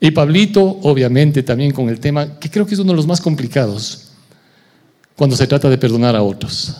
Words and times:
Y 0.00 0.10
Pablito, 0.12 0.62
obviamente, 0.82 1.42
también 1.42 1.72
con 1.72 1.88
el 1.88 1.98
tema, 1.98 2.38
que 2.38 2.50
creo 2.50 2.66
que 2.66 2.74
es 2.74 2.80
uno 2.80 2.92
de 2.92 2.96
los 2.96 3.06
más 3.06 3.20
complicados, 3.20 4.08
cuando 5.16 5.36
se 5.36 5.46
trata 5.46 5.68
de 5.68 5.78
perdonar 5.78 6.14
a 6.14 6.22
otros. 6.22 6.74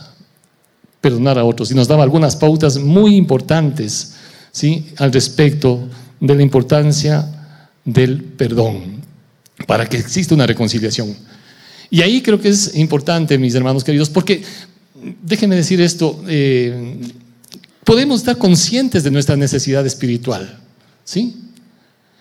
Perdonar 1.01 1.37
a 1.37 1.43
otros. 1.43 1.71
Y 1.71 1.75
nos 1.75 1.87
daba 1.87 2.03
algunas 2.03 2.35
pautas 2.35 2.77
muy 2.77 3.15
importantes 3.15 4.13
¿sí? 4.51 4.87
al 4.97 5.11
respecto 5.11 5.89
de 6.19 6.35
la 6.35 6.41
importancia 6.41 7.27
del 7.83 8.23
perdón 8.23 9.01
para 9.67 9.85
que 9.87 9.97
exista 9.97 10.35
una 10.35 10.47
reconciliación. 10.47 11.15
Y 11.89 12.01
ahí 12.01 12.21
creo 12.21 12.39
que 12.39 12.49
es 12.49 12.75
importante, 12.75 13.37
mis 13.37 13.55
hermanos 13.55 13.83
queridos, 13.83 14.09
porque 14.09 14.41
déjenme 15.21 15.55
decir 15.55 15.81
esto, 15.81 16.23
eh, 16.27 16.99
podemos 17.83 18.21
estar 18.21 18.37
conscientes 18.37 19.03
de 19.03 19.11
nuestra 19.11 19.35
necesidad 19.35 19.85
espiritual, 19.85 20.59
¿sí? 21.03 21.35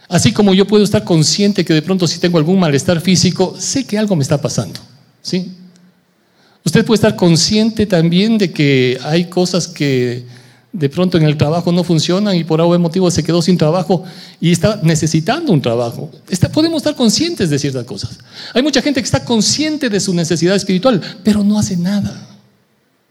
Así 0.08 0.32
como 0.32 0.54
yo 0.54 0.66
puedo 0.66 0.84
estar 0.84 1.04
consciente 1.04 1.64
que 1.64 1.74
de 1.74 1.82
pronto 1.82 2.06
si 2.06 2.18
tengo 2.18 2.38
algún 2.38 2.58
malestar 2.58 3.00
físico, 3.00 3.54
sé 3.58 3.84
que 3.84 3.98
algo 3.98 4.16
me 4.16 4.22
está 4.22 4.40
pasando, 4.40 4.80
¿sí? 5.20 5.52
Usted 6.64 6.84
puede 6.84 6.96
estar 6.96 7.14
consciente 7.14 7.86
también 7.86 8.38
de 8.38 8.52
que 8.52 8.98
hay 9.02 9.26
cosas 9.26 9.68
que 9.68 10.24
de 10.72 10.88
pronto 10.88 11.16
en 11.16 11.24
el 11.24 11.36
trabajo 11.36 11.72
no 11.72 11.82
funcionan 11.82 12.36
y 12.36 12.44
por 12.44 12.60
algún 12.60 12.80
motivo 12.80 13.10
se 13.10 13.22
quedó 13.22 13.40
sin 13.40 13.56
trabajo 13.56 14.04
y 14.40 14.52
está 14.52 14.80
necesitando 14.82 15.52
un 15.52 15.62
trabajo. 15.62 16.10
podemos 16.52 16.78
estar 16.78 16.94
conscientes 16.94 17.50
de 17.50 17.58
ciertas 17.58 17.84
cosas. 17.84 18.18
Hay 18.54 18.62
mucha 18.62 18.82
gente 18.82 19.00
que 19.00 19.06
está 19.06 19.24
consciente 19.24 19.88
de 19.88 20.00
su 20.00 20.14
necesidad 20.14 20.56
espiritual, 20.56 21.00
pero 21.22 21.42
no 21.42 21.58
hace 21.58 21.76
nada. 21.76 22.28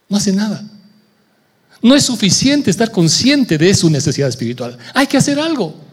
No 0.09 0.17
hace 0.17 0.33
nada. 0.33 0.63
No 1.81 1.95
es 1.95 2.03
suficiente 2.03 2.71
estar 2.71 2.91
consciente 2.91 3.57
de 3.57 3.73
su 3.73 3.89
necesidad 3.89 4.29
espiritual. 4.29 4.77
Hay 4.93 5.07
que 5.07 5.17
hacer 5.17 5.39
algo. 5.39 5.86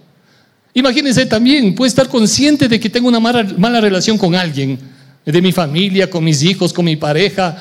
Imagínense 0.75 1.25
también, 1.27 1.75
puede 1.75 1.89
estar 1.89 2.08
consciente 2.08 2.69
de 2.69 2.78
que 2.78 2.91
tengo 2.91 3.08
una 3.08 3.20
mala, 3.20 3.80
relación 3.80 4.19
con 4.19 4.34
alguien, 4.34 4.78
de 5.25 5.41
mi 5.41 5.53
familia, 5.53 6.11
con 6.11 6.22
mis 6.22 6.42
hijos, 6.42 6.72
con 6.72 6.84
mi 6.84 6.97
pareja, 6.97 7.56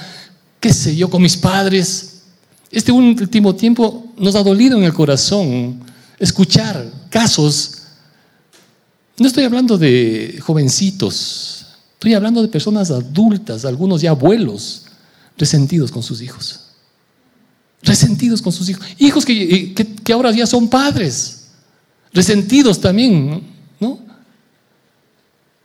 qué 0.59 0.73
sé 0.73 0.95
yo, 0.95 1.09
con 1.09 1.21
mis 1.21 1.37
padres 1.37 2.13
este 2.73 2.91
último 2.91 3.55
tiempo 3.55 4.11
nos 4.17 4.33
ha 4.33 4.41
dolido 4.41 4.79
en 4.79 4.83
el 4.83 4.93
corazón 4.93 5.79
escuchar 6.17 6.91
casos. 7.11 7.83
No 9.19 9.27
estoy 9.27 9.43
hablando 9.43 9.77
de 9.77 10.39
jovencitos, 10.41 11.67
estoy 11.93 12.15
hablando 12.15 12.41
de 12.41 12.47
personas 12.47 12.89
adultas, 12.89 13.63
algunos 13.63 14.01
ya 14.01 14.09
abuelos, 14.09 14.85
resentidos 15.37 15.91
con 15.91 16.01
sus 16.01 16.19
hijos. 16.23 16.61
Resentidos 17.83 18.41
con 18.41 18.51
sus 18.51 18.67
hijos. 18.69 18.87
Hijos 18.97 19.23
que, 19.23 19.75
que, 20.03 20.13
ahora 20.13 20.31
ya 20.31 20.47
son 20.47 20.67
padres, 20.67 21.42
resentidos 22.13 22.79
también, 22.79 23.41
¿no? 23.79 23.99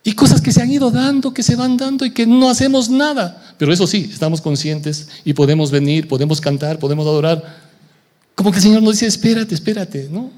Y 0.02 0.12
cosas 0.12 0.40
que 0.40 0.52
se 0.52 0.62
han 0.62 0.70
ido 0.70 0.90
dando, 0.90 1.34
que 1.34 1.42
se 1.42 1.54
van 1.54 1.76
dando 1.76 2.06
y 2.06 2.12
que 2.12 2.26
no 2.26 2.48
hacemos 2.48 2.88
nada. 2.88 3.54
Pero 3.58 3.72
eso 3.72 3.86
sí, 3.86 4.08
estamos 4.10 4.40
conscientes 4.40 5.08
y 5.24 5.34
podemos 5.34 5.70
venir, 5.70 6.08
podemos 6.08 6.40
cantar, 6.40 6.78
podemos 6.78 7.06
adorar. 7.06 7.68
Como 8.34 8.50
que 8.50 8.56
el 8.56 8.62
Señor 8.62 8.82
nos 8.82 8.94
dice, 8.94 9.06
espérate, 9.06 9.54
espérate, 9.54 10.08
¿no? 10.10 10.30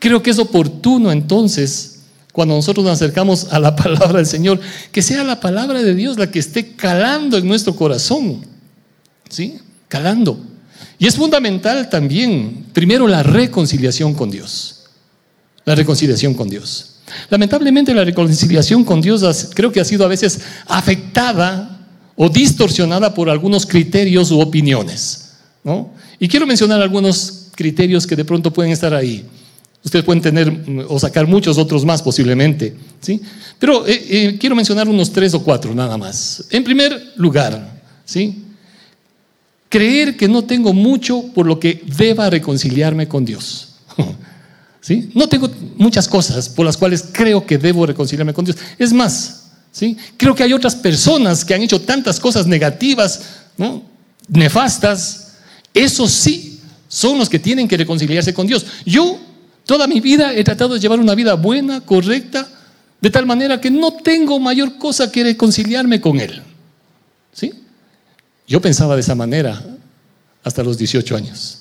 Creo 0.00 0.22
que 0.22 0.30
es 0.30 0.38
oportuno 0.38 1.12
entonces, 1.12 2.00
cuando 2.32 2.54
nosotros 2.54 2.84
nos 2.84 2.94
acercamos 2.94 3.48
a 3.52 3.60
la 3.60 3.76
palabra 3.76 4.16
del 4.16 4.26
Señor, 4.26 4.58
que 4.90 5.02
sea 5.02 5.22
la 5.22 5.38
palabra 5.38 5.82
de 5.82 5.94
Dios 5.94 6.18
la 6.18 6.30
que 6.30 6.38
esté 6.38 6.74
calando 6.74 7.36
en 7.36 7.46
nuestro 7.46 7.76
corazón. 7.76 8.44
¿Sí? 9.28 9.58
Calando. 9.86 10.47
Y 10.98 11.06
es 11.06 11.16
fundamental 11.16 11.88
también, 11.88 12.66
primero, 12.72 13.06
la 13.06 13.22
reconciliación 13.22 14.14
con 14.14 14.30
Dios. 14.30 14.84
La 15.64 15.74
reconciliación 15.74 16.34
con 16.34 16.48
Dios. 16.48 16.94
Lamentablemente 17.30 17.94
la 17.94 18.04
reconciliación 18.04 18.84
con 18.84 19.00
Dios 19.00 19.50
creo 19.54 19.72
que 19.72 19.80
ha 19.80 19.84
sido 19.84 20.04
a 20.04 20.08
veces 20.08 20.40
afectada 20.66 21.86
o 22.16 22.28
distorsionada 22.28 23.14
por 23.14 23.30
algunos 23.30 23.64
criterios 23.64 24.30
u 24.30 24.40
opiniones. 24.40 25.32
¿no? 25.64 25.90
Y 26.18 26.28
quiero 26.28 26.46
mencionar 26.46 26.82
algunos 26.82 27.48
criterios 27.54 28.06
que 28.06 28.16
de 28.16 28.24
pronto 28.24 28.52
pueden 28.52 28.72
estar 28.72 28.92
ahí. 28.92 29.24
Ustedes 29.84 30.04
pueden 30.04 30.22
tener 30.22 30.50
mm, 30.50 30.86
o 30.88 30.98
sacar 30.98 31.26
muchos 31.26 31.56
otros 31.58 31.84
más 31.84 32.02
posiblemente. 32.02 32.74
¿sí? 33.00 33.20
Pero 33.58 33.86
eh, 33.86 34.06
eh, 34.08 34.36
quiero 34.38 34.56
mencionar 34.56 34.88
unos 34.88 35.12
tres 35.12 35.32
o 35.34 35.42
cuatro 35.42 35.74
nada 35.74 35.96
más. 35.96 36.44
En 36.50 36.64
primer 36.64 37.12
lugar, 37.16 37.80
¿sí? 38.04 38.44
Creer 39.68 40.16
que 40.16 40.28
no 40.28 40.44
tengo 40.44 40.72
mucho 40.72 41.22
por 41.34 41.46
lo 41.46 41.60
que 41.60 41.82
deba 41.96 42.30
reconciliarme 42.30 43.08
con 43.08 43.24
Dios. 43.24 43.68
¿Sí? 44.80 45.10
No 45.14 45.28
tengo 45.28 45.50
muchas 45.76 46.08
cosas 46.08 46.48
por 46.48 46.64
las 46.64 46.76
cuales 46.76 47.04
creo 47.12 47.44
que 47.44 47.58
debo 47.58 47.84
reconciliarme 47.84 48.32
con 48.32 48.44
Dios. 48.44 48.56
Es 48.78 48.92
más, 48.92 49.44
¿sí? 49.70 49.96
creo 50.16 50.34
que 50.34 50.42
hay 50.42 50.52
otras 50.52 50.74
personas 50.74 51.44
que 51.44 51.54
han 51.54 51.62
hecho 51.62 51.80
tantas 51.80 52.18
cosas 52.18 52.46
negativas, 52.46 53.22
nefastas. 54.28 55.32
Esos 55.74 56.10
sí 56.10 56.60
son 56.88 57.18
los 57.18 57.28
que 57.28 57.38
tienen 57.38 57.68
que 57.68 57.76
reconciliarse 57.76 58.32
con 58.32 58.46
Dios. 58.46 58.64
Yo 58.86 59.18
toda 59.66 59.86
mi 59.86 60.00
vida 60.00 60.32
he 60.34 60.42
tratado 60.42 60.74
de 60.74 60.80
llevar 60.80 61.00
una 61.00 61.14
vida 61.14 61.34
buena, 61.34 61.82
correcta, 61.82 62.48
de 63.00 63.10
tal 63.10 63.26
manera 63.26 63.60
que 63.60 63.70
no 63.70 63.92
tengo 63.92 64.40
mayor 64.40 64.78
cosa 64.78 65.12
que 65.12 65.22
reconciliarme 65.22 66.00
con 66.00 66.18
Él. 66.18 66.42
Yo 68.48 68.62
pensaba 68.62 68.94
de 68.94 69.02
esa 69.02 69.14
manera 69.14 69.62
hasta 70.42 70.64
los 70.64 70.78
18 70.78 71.16
años. 71.16 71.58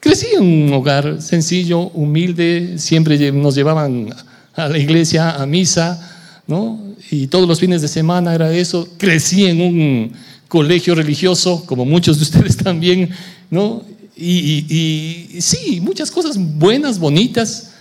Crecí 0.00 0.26
en 0.34 0.42
un 0.42 0.72
hogar 0.72 1.22
sencillo, 1.22 1.80
humilde, 1.90 2.74
siempre 2.78 3.30
nos 3.32 3.54
llevaban 3.54 4.12
a 4.54 4.68
la 4.68 4.78
iglesia, 4.78 5.30
a 5.30 5.46
misa, 5.46 6.42
¿no? 6.46 6.94
Y 7.10 7.28
todos 7.28 7.48
los 7.48 7.60
fines 7.60 7.82
de 7.82 7.88
semana 7.88 8.34
era 8.34 8.52
eso. 8.52 8.88
Crecí 8.98 9.46
en 9.46 9.60
un 9.60 10.12
colegio 10.48 10.94
religioso, 10.94 11.64
como 11.66 11.84
muchos 11.84 12.18
de 12.18 12.22
ustedes 12.24 12.56
también, 12.68 13.10
¿no? 13.50 13.84
Y, 14.16 14.66
y 14.68 15.40
sí, 15.40 15.80
muchas 15.80 16.10
cosas 16.10 16.36
buenas, 16.38 16.98
bonitas, 16.98 17.72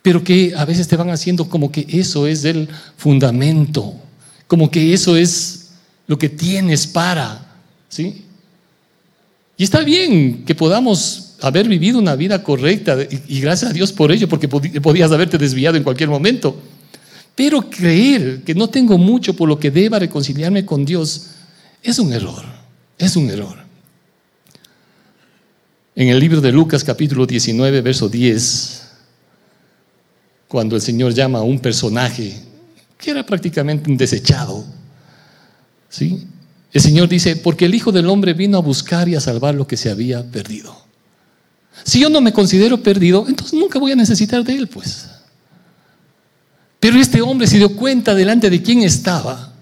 pero 0.00 0.22
que 0.22 0.54
a 0.56 0.64
veces 0.64 0.86
te 0.86 0.96
van 0.96 1.10
haciendo 1.10 1.48
como 1.48 1.72
que 1.72 1.84
eso 1.88 2.26
es 2.26 2.44
el 2.44 2.68
fundamento, 2.96 3.94
como 4.46 4.70
que 4.70 4.94
eso 4.94 5.16
es 5.16 5.55
lo 6.06 6.18
que 6.18 6.28
tienes 6.28 6.86
para, 6.86 7.56
¿sí? 7.88 8.24
Y 9.56 9.64
está 9.64 9.80
bien 9.80 10.44
que 10.44 10.54
podamos 10.54 11.36
haber 11.40 11.68
vivido 11.68 11.98
una 11.98 12.14
vida 12.14 12.42
correcta 12.42 12.96
y 13.28 13.40
gracias 13.40 13.70
a 13.70 13.74
Dios 13.74 13.92
por 13.92 14.12
ello, 14.12 14.28
porque 14.28 14.48
podías 14.48 15.10
haberte 15.12 15.38
desviado 15.38 15.76
en 15.76 15.82
cualquier 15.82 16.08
momento. 16.08 16.60
Pero 17.34 17.68
creer 17.68 18.42
que 18.42 18.54
no 18.54 18.68
tengo 18.68 18.96
mucho 18.98 19.34
por 19.34 19.48
lo 19.48 19.58
que 19.58 19.70
deba 19.70 19.98
reconciliarme 19.98 20.64
con 20.64 20.84
Dios 20.84 21.28
es 21.82 21.98
un 21.98 22.12
error, 22.12 22.44
es 22.98 23.16
un 23.16 23.30
error. 23.30 23.58
En 25.94 26.08
el 26.08 26.18
libro 26.18 26.40
de 26.40 26.52
Lucas 26.52 26.84
capítulo 26.84 27.26
19, 27.26 27.80
verso 27.80 28.08
10, 28.08 28.82
cuando 30.48 30.76
el 30.76 30.82
Señor 30.82 31.14
llama 31.14 31.38
a 31.38 31.42
un 31.42 31.58
personaje 31.58 32.42
que 32.98 33.10
era 33.10 33.24
prácticamente 33.24 33.90
un 33.90 33.96
desechado, 33.96 34.64
¿sí? 35.96 36.26
El 36.72 36.80
Señor 36.80 37.08
dice, 37.08 37.36
porque 37.36 37.64
el 37.64 37.74
Hijo 37.74 37.90
del 37.90 38.08
Hombre 38.08 38.34
vino 38.34 38.58
a 38.58 38.60
buscar 38.60 39.08
y 39.08 39.14
a 39.14 39.20
salvar 39.20 39.54
lo 39.54 39.66
que 39.66 39.76
se 39.76 39.90
había 39.90 40.22
perdido. 40.22 40.76
Si 41.84 42.00
yo 42.00 42.10
no 42.10 42.20
me 42.20 42.32
considero 42.32 42.82
perdido, 42.82 43.24
entonces 43.28 43.58
nunca 43.58 43.78
voy 43.78 43.92
a 43.92 43.96
necesitar 43.96 44.44
de 44.44 44.56
Él, 44.56 44.68
pues. 44.68 45.08
Pero 46.78 47.00
este 47.00 47.22
hombre 47.22 47.46
se 47.46 47.56
dio 47.56 47.74
cuenta 47.74 48.14
delante 48.14 48.50
de 48.50 48.62
quién 48.62 48.82
estaba 48.82 49.54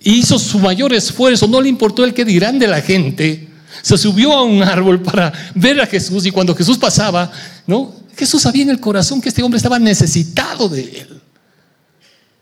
y 0.00 0.14
hizo 0.14 0.38
su 0.38 0.58
mayor 0.58 0.94
esfuerzo, 0.94 1.46
no 1.46 1.60
le 1.60 1.68
importó 1.68 2.04
el 2.04 2.14
que 2.14 2.24
dirán 2.24 2.58
de 2.58 2.66
la 2.66 2.80
gente, 2.80 3.48
se 3.82 3.98
subió 3.98 4.32
a 4.32 4.42
un 4.42 4.62
árbol 4.62 5.02
para 5.02 5.32
ver 5.54 5.80
a 5.80 5.86
Jesús 5.86 6.24
y 6.24 6.30
cuando 6.30 6.54
Jesús 6.54 6.78
pasaba, 6.78 7.30
¿no? 7.66 7.94
Jesús 8.16 8.42
sabía 8.42 8.62
en 8.62 8.70
el 8.70 8.80
corazón 8.80 9.20
que 9.20 9.28
este 9.28 9.42
hombre 9.42 9.58
estaba 9.58 9.78
necesitado 9.78 10.68
de 10.68 10.82
él. 10.82 11.20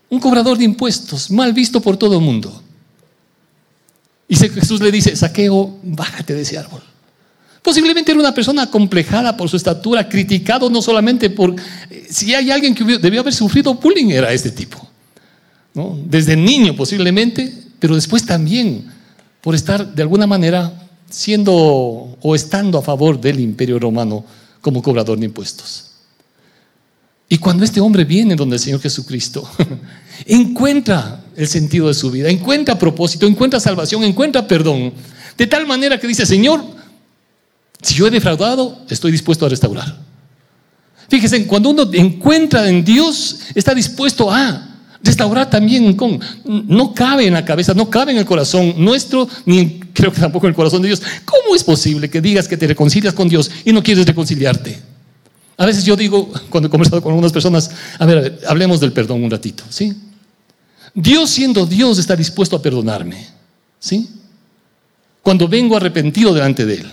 Un 0.09 0.19
cobrador 0.19 0.57
de 0.57 0.63
impuestos, 0.63 1.29
mal 1.29 1.51
visto 1.51 1.81
por 1.81 1.97
todo 1.97 2.17
el 2.17 2.23
mundo. 2.23 2.63
Y 4.27 4.35
Jesús 4.35 4.81
le 4.81 4.91
dice, 4.91 5.15
saqueo, 5.15 5.79
bájate 5.83 6.33
de 6.33 6.41
ese 6.41 6.57
árbol. 6.57 6.81
Posiblemente 7.61 8.11
era 8.11 8.19
una 8.19 8.33
persona 8.33 8.69
complejada 8.69 9.35
por 9.35 9.49
su 9.49 9.57
estatura, 9.57 10.07
criticado 10.07 10.69
no 10.69 10.81
solamente 10.81 11.29
por... 11.29 11.55
Eh, 11.89 12.07
si 12.09 12.33
hay 12.33 12.51
alguien 12.51 12.73
que 12.73 12.83
debió 12.97 13.21
haber 13.21 13.33
sufrido 13.33 13.73
bullying, 13.73 14.11
era 14.11 14.31
este 14.31 14.51
tipo. 14.51 14.87
¿no? 15.73 15.97
Desde 16.05 16.35
niño 16.35 16.75
posiblemente, 16.75 17.53
pero 17.79 17.95
después 17.95 18.25
también 18.25 18.85
por 19.41 19.55
estar 19.55 19.93
de 19.93 20.01
alguna 20.01 20.27
manera 20.27 20.73
siendo 21.09 21.53
o 22.21 22.35
estando 22.35 22.77
a 22.77 22.81
favor 22.81 23.19
del 23.19 23.39
imperio 23.39 23.79
romano 23.79 24.25
como 24.61 24.81
cobrador 24.81 25.17
de 25.19 25.25
impuestos. 25.25 25.91
Y 27.29 27.37
cuando 27.37 27.65
este 27.65 27.81
hombre 27.81 28.05
viene 28.05 28.35
donde 28.35 28.55
el 28.55 28.61
Señor 28.61 28.81
Jesucristo, 28.81 29.49
encuentra 30.25 31.23
el 31.35 31.47
sentido 31.47 31.87
de 31.87 31.93
su 31.93 32.09
vida, 32.09 32.29
encuentra 32.29 32.79
propósito, 32.79 33.27
encuentra 33.27 33.59
salvación, 33.59 34.03
encuentra 34.03 34.47
perdón. 34.47 34.93
De 35.37 35.45
tal 35.45 35.67
manera 35.67 35.99
que 35.99 36.07
dice, 36.07 36.25
Señor, 36.25 36.63
si 37.81 37.93
yo 37.95 38.07
he 38.07 38.11
defraudado, 38.11 38.79
estoy 38.89 39.11
dispuesto 39.11 39.45
a 39.45 39.49
restaurar. 39.49 39.97
Fíjese, 41.09 41.45
cuando 41.47 41.69
uno 41.69 41.89
encuentra 41.93 42.67
en 42.67 42.83
Dios, 42.83 43.39
está 43.55 43.73
dispuesto 43.73 44.31
a 44.31 44.67
restaurar 45.03 45.49
también 45.49 45.93
con... 45.95 46.19
No 46.45 46.93
cabe 46.93 47.27
en 47.27 47.33
la 47.33 47.45
cabeza, 47.45 47.73
no 47.73 47.89
cabe 47.89 48.13
en 48.13 48.17
el 48.17 48.25
corazón 48.25 48.73
nuestro, 48.77 49.27
ni 49.45 49.79
creo 49.93 50.11
que 50.11 50.19
tampoco 50.19 50.47
en 50.47 50.51
el 50.51 50.55
corazón 50.55 50.81
de 50.81 50.89
Dios. 50.89 51.01
¿Cómo 51.25 51.55
es 51.55 51.63
posible 51.63 52.09
que 52.09 52.21
digas 52.21 52.47
que 52.47 52.57
te 52.57 52.67
reconcilias 52.67 53.13
con 53.13 53.29
Dios 53.29 53.51
y 53.63 53.71
no 53.71 53.83
quieres 53.83 54.05
reconciliarte? 54.05 54.86
A 55.57 55.65
veces 55.65 55.83
yo 55.83 55.95
digo, 55.95 56.31
cuando 56.49 56.67
he 56.67 56.69
conversado 56.69 57.01
con 57.01 57.11
algunas 57.11 57.33
personas, 57.33 57.71
a 57.97 58.05
ver, 58.05 58.39
hablemos 58.47 58.79
del 58.79 58.93
perdón 58.93 59.23
un 59.23 59.31
ratito, 59.31 59.63
¿sí? 59.69 59.93
Dios 60.93 61.31
siendo 61.31 61.65
Dios 61.65 61.97
está 61.97 62.15
dispuesto 62.15 62.55
a 62.55 62.61
perdonarme, 62.61 63.27
¿sí? 63.79 64.07
Cuando 65.23 65.47
vengo 65.47 65.75
arrepentido 65.75 66.33
delante 66.33 66.65
de 66.65 66.75
Él. 66.75 66.91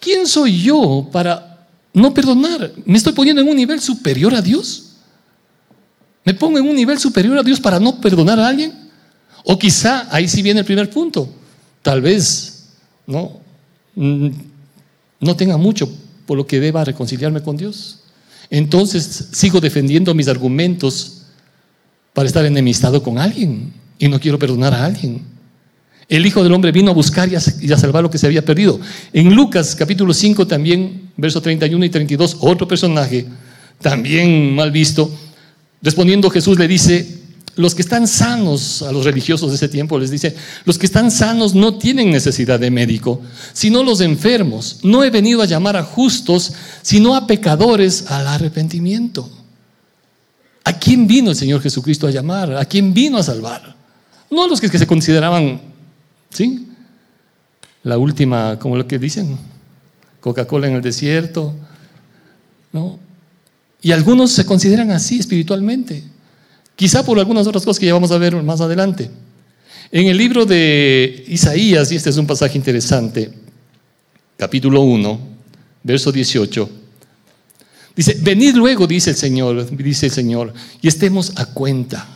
¿Quién 0.00 0.26
soy 0.26 0.62
yo 0.62 1.08
para 1.12 1.66
no 1.92 2.12
perdonar? 2.14 2.72
¿Me 2.86 2.96
estoy 2.96 3.12
poniendo 3.12 3.42
en 3.42 3.48
un 3.48 3.56
nivel 3.56 3.80
superior 3.80 4.34
a 4.34 4.40
Dios? 4.40 4.94
¿Me 6.24 6.32
pongo 6.32 6.58
en 6.58 6.66
un 6.66 6.74
nivel 6.74 6.98
superior 6.98 7.38
a 7.38 7.42
Dios 7.42 7.60
para 7.60 7.78
no 7.78 8.00
perdonar 8.00 8.40
a 8.40 8.48
alguien? 8.48 8.72
O 9.44 9.58
quizá 9.58 10.08
ahí 10.10 10.26
sí 10.26 10.40
viene 10.40 10.60
el 10.60 10.66
primer 10.66 10.88
punto. 10.88 11.28
Tal 11.82 12.00
vez 12.00 12.68
no, 13.06 13.40
mm, 13.94 14.28
no 15.20 15.36
tenga 15.36 15.56
mucho 15.58 15.88
por 16.28 16.36
lo 16.36 16.46
que 16.46 16.60
deba 16.60 16.84
reconciliarme 16.84 17.40
con 17.40 17.56
Dios. 17.56 18.00
Entonces 18.50 19.28
sigo 19.32 19.62
defendiendo 19.62 20.12
mis 20.12 20.28
argumentos 20.28 21.22
para 22.12 22.26
estar 22.26 22.44
enemistado 22.44 23.02
con 23.02 23.16
alguien 23.16 23.72
y 23.98 24.08
no 24.08 24.20
quiero 24.20 24.38
perdonar 24.38 24.74
a 24.74 24.84
alguien. 24.84 25.22
El 26.06 26.26
Hijo 26.26 26.44
del 26.44 26.52
Hombre 26.52 26.70
vino 26.70 26.90
a 26.90 26.94
buscar 26.94 27.30
y 27.30 27.34
a, 27.34 27.78
salvar 27.78 28.02
lo 28.02 28.10
que 28.10 28.18
se 28.18 28.26
había 28.26 28.44
perdido. 28.44 28.78
En 29.14 29.34
Lucas 29.34 29.74
capítulo 29.74 30.12
5 30.12 30.46
también, 30.46 31.10
verso 31.16 31.40
31 31.40 31.82
y 31.86 31.88
32, 31.88 32.36
otro 32.40 32.68
personaje, 32.68 33.24
también 33.80 34.54
mal 34.54 34.70
visto, 34.70 35.10
respondiendo 35.80 36.28
Jesús 36.28 36.58
le 36.58 36.68
dice, 36.68 37.17
los 37.58 37.74
que 37.74 37.82
están 37.82 38.06
sanos, 38.06 38.82
a 38.82 38.92
los 38.92 39.04
religiosos 39.04 39.50
de 39.50 39.56
ese 39.56 39.68
tiempo 39.68 39.98
les 39.98 40.12
dice, 40.12 40.36
los 40.64 40.78
que 40.78 40.86
están 40.86 41.10
sanos 41.10 41.56
no 41.56 41.76
tienen 41.76 42.08
necesidad 42.08 42.60
de 42.60 42.70
médico, 42.70 43.20
sino 43.52 43.82
los 43.82 44.00
enfermos. 44.00 44.78
No 44.84 45.02
he 45.02 45.10
venido 45.10 45.42
a 45.42 45.46
llamar 45.46 45.76
a 45.76 45.82
justos, 45.82 46.52
sino 46.82 47.16
a 47.16 47.26
pecadores 47.26 48.12
al 48.12 48.28
arrepentimiento. 48.28 49.28
¿A 50.62 50.78
quién 50.78 51.08
vino 51.08 51.30
el 51.30 51.36
Señor 51.36 51.60
Jesucristo 51.60 52.06
a 52.06 52.12
llamar? 52.12 52.54
¿A 52.56 52.64
quién 52.64 52.94
vino 52.94 53.18
a 53.18 53.24
salvar? 53.24 53.74
No 54.30 54.44
a 54.44 54.46
los 54.46 54.60
que, 54.60 54.68
se 54.68 54.86
consideraban, 54.86 55.60
¿sí? 56.30 56.68
La 57.82 57.98
última, 57.98 58.56
como 58.60 58.76
lo 58.76 58.86
que 58.86 59.00
dicen, 59.00 59.36
Coca-Cola 60.20 60.68
en 60.68 60.76
el 60.76 60.82
desierto, 60.82 61.56
¿no? 62.72 63.00
Y 63.82 63.90
algunos 63.90 64.30
se 64.30 64.46
consideran 64.46 64.92
así 64.92 65.18
espiritualmente. 65.18 66.04
Quizá 66.78 67.04
por 67.04 67.18
algunas 67.18 67.44
otras 67.48 67.64
cosas 67.64 67.80
que 67.80 67.86
ya 67.86 67.92
vamos 67.92 68.12
a 68.12 68.18
ver 68.18 68.40
más 68.40 68.60
adelante. 68.60 69.10
En 69.90 70.06
el 70.06 70.16
libro 70.16 70.46
de 70.46 71.24
Isaías, 71.26 71.90
y 71.90 71.96
este 71.96 72.08
es 72.08 72.16
un 72.16 72.26
pasaje 72.28 72.56
interesante, 72.56 73.32
capítulo 74.36 74.82
1, 74.82 75.20
verso 75.82 76.12
18, 76.12 76.70
dice, 77.96 78.16
venid 78.20 78.54
luego, 78.54 78.86
dice 78.86 79.10
el 79.10 79.16
Señor, 79.16 79.68
dice 79.76 80.06
el 80.06 80.12
Señor, 80.12 80.54
y 80.80 80.86
estemos 80.86 81.32
a 81.34 81.46
cuenta. 81.46 82.06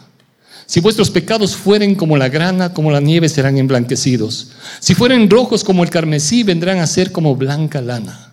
Si 0.66 0.78
vuestros 0.78 1.10
pecados 1.10 1.56
fueren 1.56 1.96
como 1.96 2.16
la 2.16 2.28
grana, 2.28 2.72
como 2.72 2.92
la 2.92 3.00
nieve 3.00 3.28
serán 3.28 3.58
emblanquecidos. 3.58 4.52
Si 4.78 4.94
fueren 4.94 5.28
rojos 5.28 5.64
como 5.64 5.82
el 5.82 5.90
carmesí, 5.90 6.44
vendrán 6.44 6.78
a 6.78 6.86
ser 6.86 7.10
como 7.10 7.34
blanca 7.34 7.80
lana. 7.80 8.31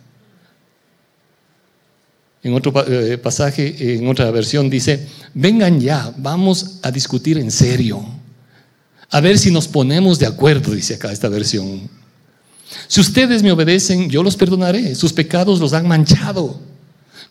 En 2.42 2.54
otro 2.54 2.74
eh, 2.88 3.18
pasaje, 3.18 3.96
en 3.96 4.08
otra 4.08 4.32
versión 4.32 4.70
dice, 4.70 5.08
vengan 5.34 5.80
ya, 5.80 6.14
vamos 6.18 6.80
a 6.84 6.92
discutir 6.92 7.38
en 7.38 7.52
serio. 7.52 8.04
A 9.12 9.20
ver 9.20 9.38
si 9.38 9.52
nos 9.52 9.68
ponemos 9.68 10.20
de 10.20 10.28
acuerdo, 10.28 10.74
dice 10.74 10.96
acá 10.96 11.12
esta 11.12 11.28
versión. 11.30 11.90
Si 12.88 13.02
ustedes 13.02 13.44
me 13.44 13.52
obedecen, 13.52 14.10
yo 14.10 14.24
los 14.24 14.38
perdonaré. 14.38 14.96
Sus 14.96 15.12
pecados 15.12 15.60
los 15.60 15.74
han 15.74 15.88
manchado 15.88 16.60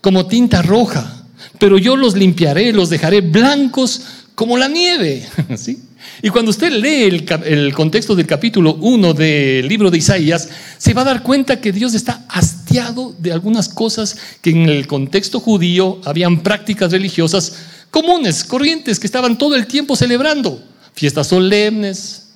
como 0.01 0.27
tinta 0.27 0.63
roja, 0.63 1.25
pero 1.59 1.79
yo 1.79 1.97
los 1.97 2.17
limpiaré, 2.17 2.73
los 2.73 2.91
dejaré 2.91 3.21
blancos 3.21 4.03
como 4.35 4.57
la 4.59 4.69
nieve. 4.69 5.27
¿Sí? 5.57 5.88
Y 6.23 6.31
cuando 6.31 6.51
usted 6.51 6.73
lee 6.73 7.25
el, 7.45 7.75
contexto 7.75 8.15
del 8.15 8.27
capítulo 8.27 8.75
1 8.75 9.15
del 9.15 9.69
libro 9.69 9.91
de 9.91 9.99
Isaías, 9.99 10.49
se 10.77 10.95
va 10.95 11.03
a 11.03 11.07
dar 11.07 11.23
cuenta 11.23 11.61
que 11.61 11.73
Dios 11.73 11.95
está 11.95 12.25
hastiado 12.29 13.15
de 13.19 13.33
algunas 13.33 13.69
cosas 13.69 14.17
que 14.41 14.51
en 14.51 14.69
el 14.69 14.87
contexto 14.87 15.41
judío 15.41 16.01
habían 16.05 16.43
prácticas 16.43 16.93
religiosas 16.93 17.55
comunes, 17.91 18.45
corrientes, 18.45 18.99
que 18.99 19.07
estaban 19.07 19.39
todo 19.39 19.55
el 19.55 19.67
tiempo 19.67 19.97
celebrando. 19.97 20.63
Fiestas 20.93 21.29
solemnes, 21.29 22.31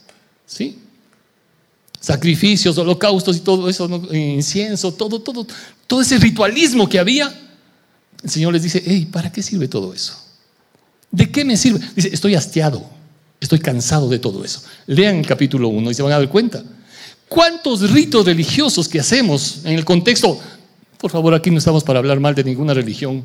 ¿sí? 0.46 0.78
sacrificios, 2.02 2.76
holocaustos 2.76 3.36
y 3.36 3.40
todo 3.40 3.68
eso, 3.68 3.88
incienso, 4.12 4.92
todo, 4.92 5.20
todo, 5.20 5.46
todo 5.86 6.02
ese 6.02 6.18
ritualismo 6.18 6.88
que 6.88 6.98
había. 6.98 7.32
El 8.22 8.28
Señor 8.28 8.52
les 8.52 8.64
dice, 8.64 8.82
hey, 8.84 9.08
¿para 9.10 9.30
qué 9.30 9.40
sirve 9.40 9.68
todo 9.68 9.94
eso? 9.94 10.20
¿De 11.12 11.30
qué 11.30 11.44
me 11.44 11.56
sirve? 11.56 11.80
Dice, 11.94 12.10
estoy 12.12 12.34
hastiado. 12.34 12.84
Estoy 13.42 13.58
cansado 13.58 14.08
de 14.08 14.20
todo 14.20 14.44
eso. 14.44 14.62
Lean 14.86 15.16
el 15.16 15.26
capítulo 15.26 15.66
1 15.66 15.90
y 15.90 15.94
se 15.94 16.02
van 16.02 16.12
a 16.12 16.18
dar 16.18 16.28
cuenta. 16.28 16.62
¿Cuántos 17.28 17.90
ritos 17.90 18.24
religiosos 18.24 18.88
que 18.88 19.00
hacemos 19.00 19.62
en 19.64 19.72
el 19.72 19.84
contexto? 19.84 20.38
Por 20.96 21.10
favor, 21.10 21.34
aquí 21.34 21.50
no 21.50 21.58
estamos 21.58 21.82
para 21.82 21.98
hablar 21.98 22.20
mal 22.20 22.36
de 22.36 22.44
ninguna 22.44 22.72
religión, 22.72 23.24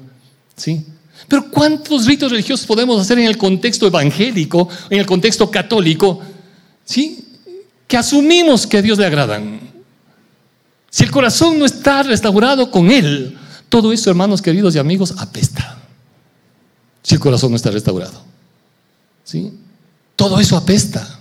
¿sí? 0.56 0.84
Pero 1.28 1.52
¿cuántos 1.52 2.08
ritos 2.08 2.32
religiosos 2.32 2.66
podemos 2.66 3.00
hacer 3.00 3.20
en 3.20 3.26
el 3.26 3.38
contexto 3.38 3.86
evangélico, 3.86 4.68
en 4.90 4.98
el 4.98 5.06
contexto 5.06 5.52
católico, 5.52 6.20
¿sí? 6.84 7.24
Que 7.88 7.98
asumimos 7.98 8.66
que 8.66 8.80
a 8.80 8.82
Dios 8.82 8.98
le 8.98 9.06
agradan. 9.06 9.60
Si 10.90 11.04
el 11.04 11.12
corazón 11.12 11.60
no 11.60 11.66
está 11.66 12.02
restaurado 12.02 12.72
con 12.72 12.90
Él, 12.90 13.38
todo 13.70 13.94
eso, 13.94 14.10
hermanos 14.10 14.42
queridos 14.42 14.74
y 14.74 14.80
amigos, 14.80 15.14
apesta. 15.20 15.78
Si 17.04 17.14
el 17.14 17.22
corazón 17.22 17.52
no 17.52 17.56
está 17.56 17.70
restaurado. 17.70 18.24
¿Sí? 19.24 19.54
Todo 20.18 20.40
eso 20.40 20.58
apesta. 20.58 21.20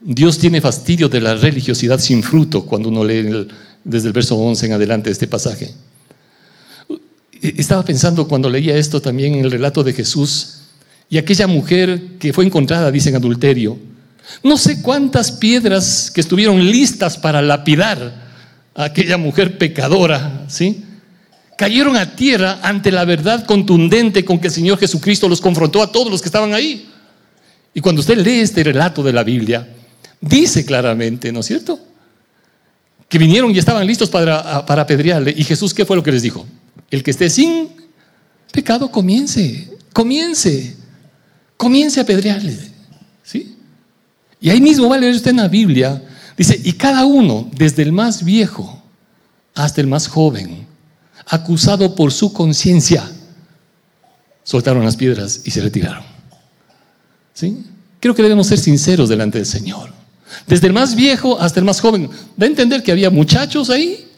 Dios 0.00 0.38
tiene 0.38 0.60
fastidio 0.60 1.08
de 1.08 1.20
la 1.20 1.34
religiosidad 1.34 1.98
sin 1.98 2.22
fruto 2.22 2.64
cuando 2.66 2.90
uno 2.90 3.02
lee 3.02 3.48
desde 3.82 4.08
el 4.08 4.12
verso 4.12 4.36
11 4.36 4.66
en 4.66 4.72
adelante 4.74 5.10
este 5.10 5.26
pasaje. 5.26 5.74
Estaba 7.40 7.84
pensando 7.84 8.28
cuando 8.28 8.50
leía 8.50 8.76
esto 8.76 9.00
también 9.00 9.34
en 9.34 9.44
el 9.44 9.50
relato 9.50 9.82
de 9.82 9.94
Jesús 9.94 10.58
y 11.08 11.16
aquella 11.16 11.46
mujer 11.46 12.18
que 12.18 12.34
fue 12.34 12.44
encontrada, 12.44 12.90
dice, 12.90 13.08
en 13.08 13.16
adulterio. 13.16 13.78
No 14.44 14.58
sé 14.58 14.82
cuántas 14.82 15.32
piedras 15.32 16.10
que 16.10 16.20
estuvieron 16.20 16.70
listas 16.70 17.16
para 17.16 17.40
lapidar 17.40 18.28
a 18.74 18.84
aquella 18.84 19.16
mujer 19.16 19.56
pecadora, 19.56 20.44
¿sí? 20.48 20.84
Cayeron 21.58 21.96
a 21.96 22.14
tierra 22.14 22.60
ante 22.62 22.92
la 22.92 23.04
verdad 23.04 23.44
contundente 23.44 24.24
con 24.24 24.38
que 24.38 24.46
el 24.46 24.52
Señor 24.52 24.78
Jesucristo 24.78 25.28
los 25.28 25.40
confrontó 25.40 25.82
a 25.82 25.90
todos 25.90 26.08
los 26.08 26.22
que 26.22 26.28
estaban 26.28 26.54
ahí. 26.54 26.88
Y 27.74 27.80
cuando 27.80 27.98
usted 28.00 28.16
lee 28.16 28.40
este 28.40 28.62
relato 28.62 29.02
de 29.02 29.12
la 29.12 29.24
Biblia, 29.24 29.68
dice 30.20 30.64
claramente, 30.64 31.32
¿no 31.32 31.40
es 31.40 31.46
cierto? 31.46 31.80
Que 33.08 33.18
vinieron 33.18 33.52
y 33.52 33.58
estaban 33.58 33.84
listos 33.84 34.08
para, 34.08 34.64
para 34.64 34.82
apedrearle. 34.82 35.34
¿Y 35.36 35.42
Jesús 35.42 35.74
qué 35.74 35.84
fue 35.84 35.96
lo 35.96 36.02
que 36.04 36.12
les 36.12 36.22
dijo? 36.22 36.46
El 36.92 37.02
que 37.02 37.10
esté 37.10 37.28
sin 37.28 37.70
pecado, 38.52 38.88
comience, 38.88 39.68
comience, 39.92 40.76
comience 41.56 41.98
a 41.98 42.04
apedrearle. 42.04 42.56
¿Sí? 43.24 43.56
Y 44.40 44.50
ahí 44.50 44.60
mismo 44.60 44.88
va 44.88 44.94
a 44.94 44.98
leer 45.00 45.12
usted 45.12 45.32
en 45.32 45.38
la 45.38 45.48
Biblia, 45.48 46.00
dice, 46.36 46.60
y 46.62 46.74
cada 46.74 47.04
uno, 47.04 47.50
desde 47.52 47.82
el 47.82 47.90
más 47.90 48.22
viejo 48.22 48.80
hasta 49.56 49.80
el 49.80 49.88
más 49.88 50.06
joven, 50.06 50.67
acusado 51.28 51.94
por 51.94 52.12
su 52.12 52.32
conciencia, 52.32 53.10
soltaron 54.42 54.84
las 54.84 54.96
piedras 54.96 55.42
y 55.44 55.50
se 55.50 55.60
retiraron. 55.60 56.02
¿Sí? 57.34 57.64
Creo 58.00 58.14
que 58.14 58.22
debemos 58.22 58.46
ser 58.46 58.58
sinceros 58.58 59.08
delante 59.08 59.38
del 59.38 59.46
Señor. 59.46 59.92
Desde 60.46 60.66
el 60.66 60.72
más 60.72 60.94
viejo 60.94 61.38
hasta 61.38 61.60
el 61.60 61.66
más 61.66 61.80
joven. 61.80 62.08
Da 62.36 62.46
a 62.46 62.48
entender 62.48 62.82
que 62.82 62.92
había 62.92 63.10
muchachos 63.10 63.70
ahí, 63.70 64.08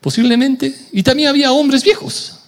posiblemente, 0.00 0.74
y 0.92 1.02
también 1.02 1.28
había 1.28 1.52
hombres 1.52 1.84
viejos. 1.84 2.38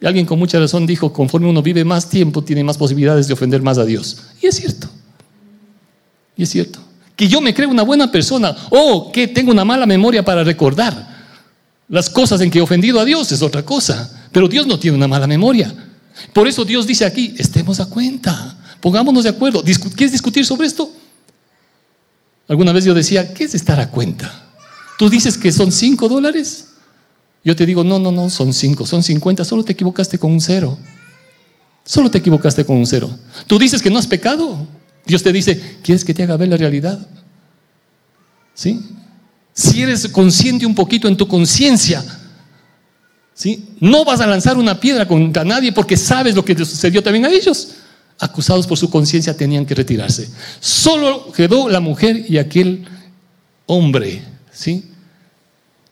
Y 0.00 0.06
alguien 0.06 0.26
con 0.26 0.38
mucha 0.38 0.58
razón 0.58 0.86
dijo, 0.86 1.12
conforme 1.12 1.48
uno 1.48 1.62
vive 1.62 1.84
más 1.84 2.08
tiempo, 2.08 2.42
tiene 2.42 2.64
más 2.64 2.78
posibilidades 2.78 3.28
de 3.28 3.34
ofender 3.34 3.62
más 3.62 3.78
a 3.78 3.84
Dios. 3.84 4.18
Y 4.40 4.46
es 4.46 4.56
cierto. 4.56 4.88
Y 6.36 6.42
es 6.42 6.48
cierto. 6.48 6.80
Que 7.14 7.28
yo 7.28 7.40
me 7.40 7.54
creo 7.54 7.68
una 7.68 7.82
buena 7.82 8.10
persona 8.10 8.56
o 8.70 9.12
que 9.12 9.28
tengo 9.28 9.52
una 9.52 9.64
mala 9.64 9.86
memoria 9.86 10.24
para 10.24 10.42
recordar 10.42 11.11
las 11.92 12.08
cosas 12.08 12.40
en 12.40 12.50
que 12.50 12.58
he 12.58 12.62
ofendido 12.62 12.98
a 12.98 13.04
Dios 13.04 13.30
es 13.32 13.42
otra 13.42 13.66
cosa, 13.66 14.10
pero 14.32 14.48
Dios 14.48 14.66
no 14.66 14.78
tiene 14.78 14.96
una 14.96 15.06
mala 15.06 15.26
memoria. 15.26 15.74
Por 16.32 16.48
eso 16.48 16.64
Dios 16.64 16.86
dice 16.86 17.04
aquí, 17.04 17.34
estemos 17.36 17.80
a 17.80 17.84
cuenta, 17.84 18.56
pongámonos 18.80 19.24
de 19.24 19.28
acuerdo. 19.28 19.62
¿Quieres 19.62 20.12
discutir 20.12 20.46
sobre 20.46 20.68
esto? 20.68 20.90
Alguna 22.48 22.72
vez 22.72 22.86
yo 22.86 22.94
decía, 22.94 23.34
¿qué 23.34 23.44
es 23.44 23.54
estar 23.54 23.78
a 23.78 23.90
cuenta? 23.90 24.54
¿Tú 24.98 25.10
dices 25.10 25.36
que 25.36 25.52
son 25.52 25.70
cinco 25.70 26.08
dólares? 26.08 26.68
Yo 27.44 27.54
te 27.54 27.66
digo, 27.66 27.84
no, 27.84 27.98
no, 27.98 28.10
no, 28.10 28.30
son 28.30 28.54
cinco, 28.54 28.86
son 28.86 29.02
cincuenta, 29.02 29.44
solo 29.44 29.62
te 29.62 29.74
equivocaste 29.74 30.18
con 30.18 30.32
un 30.32 30.40
cero. 30.40 30.78
Solo 31.84 32.10
te 32.10 32.16
equivocaste 32.16 32.64
con 32.64 32.78
un 32.78 32.86
cero. 32.86 33.10
Tú 33.46 33.58
dices 33.58 33.82
que 33.82 33.90
no 33.90 33.98
has 33.98 34.06
pecado. 34.06 34.66
Dios 35.04 35.22
te 35.22 35.30
dice, 35.30 35.76
¿quieres 35.82 36.06
que 36.06 36.14
te 36.14 36.22
haga 36.22 36.38
ver 36.38 36.48
la 36.48 36.56
realidad? 36.56 37.06
¿Sí? 38.54 38.80
Si 39.52 39.82
eres 39.82 40.08
consciente 40.08 40.64
un 40.64 40.74
poquito 40.74 41.08
en 41.08 41.16
tu 41.16 41.28
conciencia, 41.28 42.02
¿sí? 43.34 43.68
No 43.80 44.04
vas 44.04 44.20
a 44.20 44.26
lanzar 44.26 44.56
una 44.56 44.78
piedra 44.80 45.06
contra 45.06 45.44
nadie 45.44 45.72
porque 45.72 45.96
sabes 45.96 46.34
lo 46.34 46.44
que 46.44 46.54
te 46.54 46.64
sucedió 46.64 47.02
también 47.02 47.26
a 47.26 47.30
ellos. 47.30 47.72
Acusados 48.18 48.66
por 48.66 48.78
su 48.78 48.88
conciencia 48.88 49.36
tenían 49.36 49.66
que 49.66 49.74
retirarse. 49.74 50.28
Solo 50.60 51.32
quedó 51.32 51.68
la 51.68 51.80
mujer 51.80 52.24
y 52.28 52.38
aquel 52.38 52.86
hombre, 53.66 54.22
¿sí? 54.52 54.84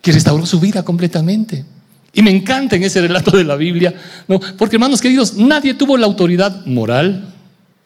Que 0.01 0.13
restauró 0.13 0.47
su 0.47 0.61
vida 0.61 0.83
completamente. 0.83 1.65
Y 2.13 2.23
me 2.23 2.31
encanta 2.31 2.77
en 2.77 2.83
ese 2.83 3.01
relato 3.01 3.37
de 3.37 3.45
la 3.45 3.57
Biblia, 3.57 3.95
¿no? 4.27 4.41
Porque 4.41 4.77
hermanos 4.77 5.01
queridos, 5.01 5.35
nadie 5.35 5.75
tuvo 5.75 5.97
la 5.97 6.07
autoridad 6.07 6.65
moral, 6.67 7.35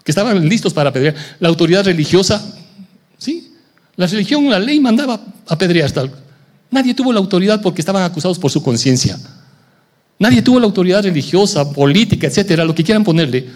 que 0.03 0.13
estaban 0.13 0.49
listos 0.49 0.73
para 0.73 0.91
apedrear, 0.91 1.15
la 1.41 1.49
autoridad 1.49 1.85
religiosa, 1.85 2.55
¿sí? 3.19 3.54
La 3.97 4.07
religión, 4.07 4.51
la 4.51 4.59
ley 4.59 4.81
mandaba 4.81 5.21
apedrear 5.47 5.91
tal. 5.91 6.11
Nadie 6.71 6.95
tuvo 6.95 7.13
la 7.13 7.21
autoridad 7.21 7.63
porque 7.63 7.81
estaban 7.81 8.03
acusados 8.03 8.39
por 8.39 8.51
su 8.51 8.63
conciencia. 8.63 9.19
Nadie 10.19 10.43
tuvo 10.43 10.59
la 10.59 10.67
autoridad 10.67 11.03
religiosa, 11.03 11.73
política, 11.73 12.27
etcétera, 12.27 12.65
lo 12.65 12.75
que 12.75 12.85
quieran 12.85 13.05
ponerle, 13.05 13.49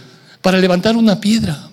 para 0.42 0.58
levantar 0.58 0.96
una 0.96 1.20
piedra. 1.20 1.68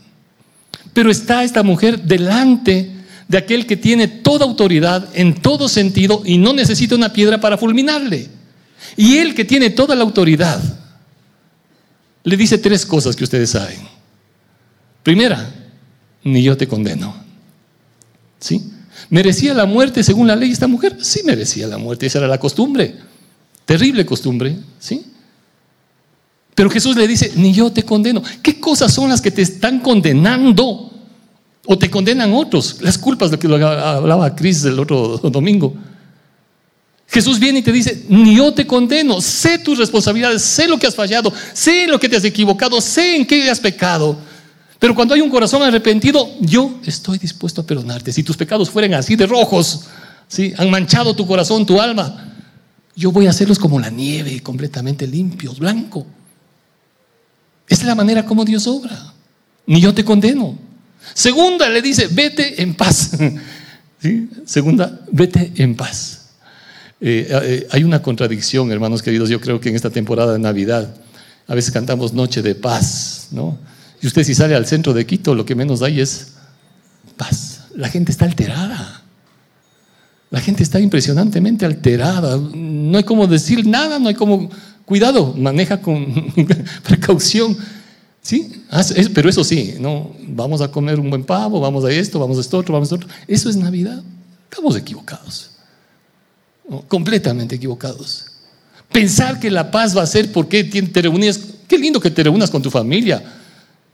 Pero 0.94 1.12
está 1.12 1.44
esta 1.44 1.64
mujer 1.64 2.02
delante 2.02 2.92
de 3.28 3.38
aquel 3.38 3.66
que 3.66 3.78
tiene 3.78 4.08
toda 4.08 4.46
autoridad 4.46 5.10
en 5.14 5.36
todo 5.36 5.68
sentido 5.68 6.22
y 6.26 6.38
no 6.38 6.54
necesita 6.54 6.96
una 6.96 7.12
piedra 7.12 7.40
para 7.40 7.58
fulminarle. 7.58 8.30
Y 8.96 9.18
él 9.18 9.34
que 9.36 9.46
tiene 9.46 9.72
toda 9.72 9.96
la 9.96 10.04
autoridad, 10.04 10.62
le 12.24 12.38
dice 12.38 12.58
tres 12.58 12.86
cosas 12.86 13.16
que 13.16 13.24
ustedes 13.24 13.50
saben. 13.52 13.80
Primera, 15.04 15.48
ni 16.24 16.42
yo 16.42 16.56
te 16.58 16.68
condeno. 16.68 17.25
¿Sí? 18.40 18.72
¿Merecía 19.10 19.54
la 19.54 19.66
muerte 19.66 20.04
según 20.04 20.28
la 20.28 20.36
ley 20.36 20.52
esta 20.52 20.68
mujer? 20.68 20.98
Sí 21.02 21.22
merecía 21.24 21.68
la 21.68 21.78
muerte, 21.78 22.06
esa 22.06 22.20
era 22.20 22.28
la 22.28 22.40
costumbre. 22.40 22.96
Terrible 23.66 24.06
costumbre, 24.06 24.58
¿sí? 24.80 25.06
Pero 26.54 26.70
Jesús 26.70 26.96
le 26.96 27.08
dice, 27.08 27.34
ni 27.36 27.54
yo 27.54 27.72
te 27.72 27.84
condeno. 27.84 28.24
¿Qué 28.42 28.60
cosas 28.60 28.94
son 28.94 29.10
las 29.10 29.22
que 29.22 29.32
te 29.32 29.42
están 29.42 29.80
condenando? 29.80 30.92
O 31.66 31.78
te 31.78 31.90
condenan 31.90 32.34
otros. 32.34 32.78
Las 32.80 32.98
culpas 32.98 33.32
de 33.32 33.38
que 33.38 33.48
lo 33.48 33.56
hablaba 33.56 34.36
Cris 34.36 34.64
el 34.64 34.80
otro 34.80 35.18
domingo. 35.18 35.76
Jesús 37.08 37.40
viene 37.40 37.60
y 37.60 37.62
te 37.62 37.72
dice, 37.72 38.06
ni 38.08 38.36
yo 38.36 38.54
te 38.54 38.66
condeno, 38.66 39.22
sé 39.22 39.60
tus 39.60 39.78
responsabilidades, 39.78 40.42
sé 40.42 40.68
lo 40.68 40.80
que 40.80 40.88
has 40.88 40.96
fallado, 40.96 41.32
sé 41.54 41.88
lo 41.88 42.00
que 42.00 42.10
te 42.10 42.16
has 42.16 42.24
equivocado, 42.24 42.82
sé 42.82 43.16
en 43.18 43.26
qué 43.26 43.50
has 43.50 43.60
pecado. 43.60 44.18
Pero 44.80 44.94
cuando 44.94 45.14
hay 45.14 45.22
un 45.22 45.30
corazón 45.30 45.62
arrepentido, 45.64 46.30
yo 46.42 46.80
estoy 46.86 47.18
dispuesto 47.18 47.62
a 47.62 47.66
perdonarte. 47.66 48.12
Si 48.12 48.24
tus 48.24 48.38
pecados 48.38 48.70
fueran 48.70 48.94
así 48.94 49.16
de 49.16 49.26
rojos, 49.26 49.86
¿sí? 50.28 50.54
han 50.58 50.70
manchado 50.70 51.16
tu 51.16 51.26
corazón, 51.26 51.66
tu 51.66 51.80
alma, 51.80 52.34
yo 52.96 53.12
voy 53.12 53.28
a 53.28 53.30
hacerlos 53.30 53.60
como 53.60 53.80
la 53.80 53.90
nieve, 53.90 54.42
completamente 54.42 55.08
limpios, 55.08 55.60
blanco. 55.60 56.06
Esa 57.68 57.82
es 57.82 57.88
la 57.88 57.96
manera 57.96 58.26
como 58.26 58.46
Dios 58.46 58.68
obra. 58.68 59.14
Ni 59.66 59.82
yo 59.82 59.94
te 59.94 60.04
condeno. 60.04 60.58
Segunda, 61.14 61.70
le 61.70 61.82
dice, 61.82 62.08
vete 62.08 62.62
en 62.62 62.76
paz. 62.76 63.12
Segunda, 64.46 65.02
vete 65.12 65.52
en 65.56 65.76
paz. 65.76 66.30
Eh, 67.02 67.28
eh, 67.30 67.68
hay 67.72 67.84
una 67.84 68.02
contradicción, 68.02 68.72
hermanos 68.72 69.02
queridos, 69.02 69.30
yo 69.30 69.42
creo 69.42 69.60
que 69.60 69.70
en 69.70 69.76
esta 69.76 69.90
temporada 69.90 70.34
de 70.34 70.40
Navidad 70.40 70.96
a 71.48 71.56
veces 71.56 71.72
cantamos 71.72 72.14
Noche 72.14 72.42
de 72.42 72.56
Paz, 72.56 73.28
¿no? 73.32 73.58
Y 74.06 74.08
usted 74.08 74.24
si 74.24 74.36
sale 74.36 74.54
al 74.54 74.68
centro 74.68 74.94
de 74.94 75.04
Quito, 75.08 75.34
lo 75.34 75.46
que 75.46 75.56
menos 75.56 75.82
hay 75.82 76.00
es 76.00 76.34
paz. 77.18 77.62
La 77.76 77.90
gente 77.90 78.12
está 78.12 78.26
alterada. 78.26 79.02
La 80.30 80.40
gente 80.40 80.62
está 80.62 80.80
impresionantemente 80.80 81.66
alterada. 81.66 82.38
No 82.38 83.00
hay 83.00 83.04
como 83.04 83.26
decir 83.26 83.66
nada, 83.66 83.98
no 83.98 84.08
hay 84.08 84.14
como... 84.14 84.52
Cuidado, 84.86 85.34
maneja 85.36 85.82
con 85.82 86.06
precaución. 86.84 87.58
¿Sí? 88.22 88.64
Pero 89.12 89.28
eso 89.28 89.44
sí, 89.44 89.74
no, 89.80 90.16
vamos 90.28 90.62
a 90.62 90.70
comer 90.70 91.00
un 91.00 91.10
buen 91.10 91.24
pavo, 91.24 91.60
vamos 91.60 91.84
a 91.84 91.90
esto, 91.90 92.20
vamos 92.20 92.38
a 92.38 92.42
esto 92.42 92.60
otro, 92.60 92.74
vamos 92.74 92.92
a 92.92 92.96
esto 92.96 93.08
otro. 93.08 93.18
Eso 93.28 93.50
es 93.50 93.56
Navidad. 93.56 94.04
Estamos 94.52 94.78
equivocados 94.78 95.50
completamente 96.88 97.56
equivocados. 97.56 98.26
Pensar 98.92 99.40
que 99.40 99.50
la 99.50 99.72
paz 99.72 99.98
va 99.98 100.04
a 100.04 100.06
ser 100.06 100.32
porque 100.32 100.64
te 100.64 101.02
reunías, 101.02 101.40
qué 101.68 101.80
lindo 101.80 102.00
que 102.00 102.12
te 102.12 102.22
reúnas 102.22 102.52
con 102.52 102.62
tu 102.62 102.70
familia. 102.70 103.24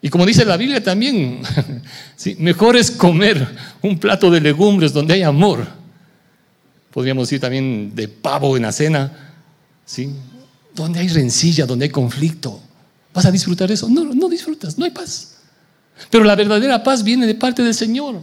Y 0.01 0.09
como 0.09 0.25
dice 0.25 0.45
la 0.45 0.57
Biblia 0.57 0.83
también, 0.83 1.41
mejor 2.37 2.75
es 2.75 2.89
comer 2.89 3.47
un 3.81 3.99
plato 3.99 4.31
de 4.31 4.41
legumbres 4.41 4.93
donde 4.93 5.13
hay 5.13 5.21
amor. 5.21 5.67
Podríamos 6.91 7.27
decir 7.27 7.39
también 7.39 7.93
de 7.95 8.07
pavo 8.07 8.57
en 8.57 8.63
la 8.63 8.71
cena, 8.71 9.35
¿sí? 9.85 10.11
donde 10.73 10.99
hay 10.99 11.07
rencilla, 11.07 11.65
donde 11.65 11.85
hay 11.85 11.91
conflicto. 11.91 12.61
¿Vas 13.13 13.25
a 13.25 13.31
disfrutar 13.31 13.71
eso? 13.71 13.89
No, 13.89 14.05
no 14.05 14.29
disfrutas, 14.29 14.77
no 14.77 14.85
hay 14.85 14.91
paz. 14.91 15.35
Pero 16.09 16.23
la 16.23 16.35
verdadera 16.35 16.83
paz 16.83 17.03
viene 17.03 17.27
de 17.27 17.35
parte 17.35 17.61
del 17.61 17.73
Señor. 17.73 18.21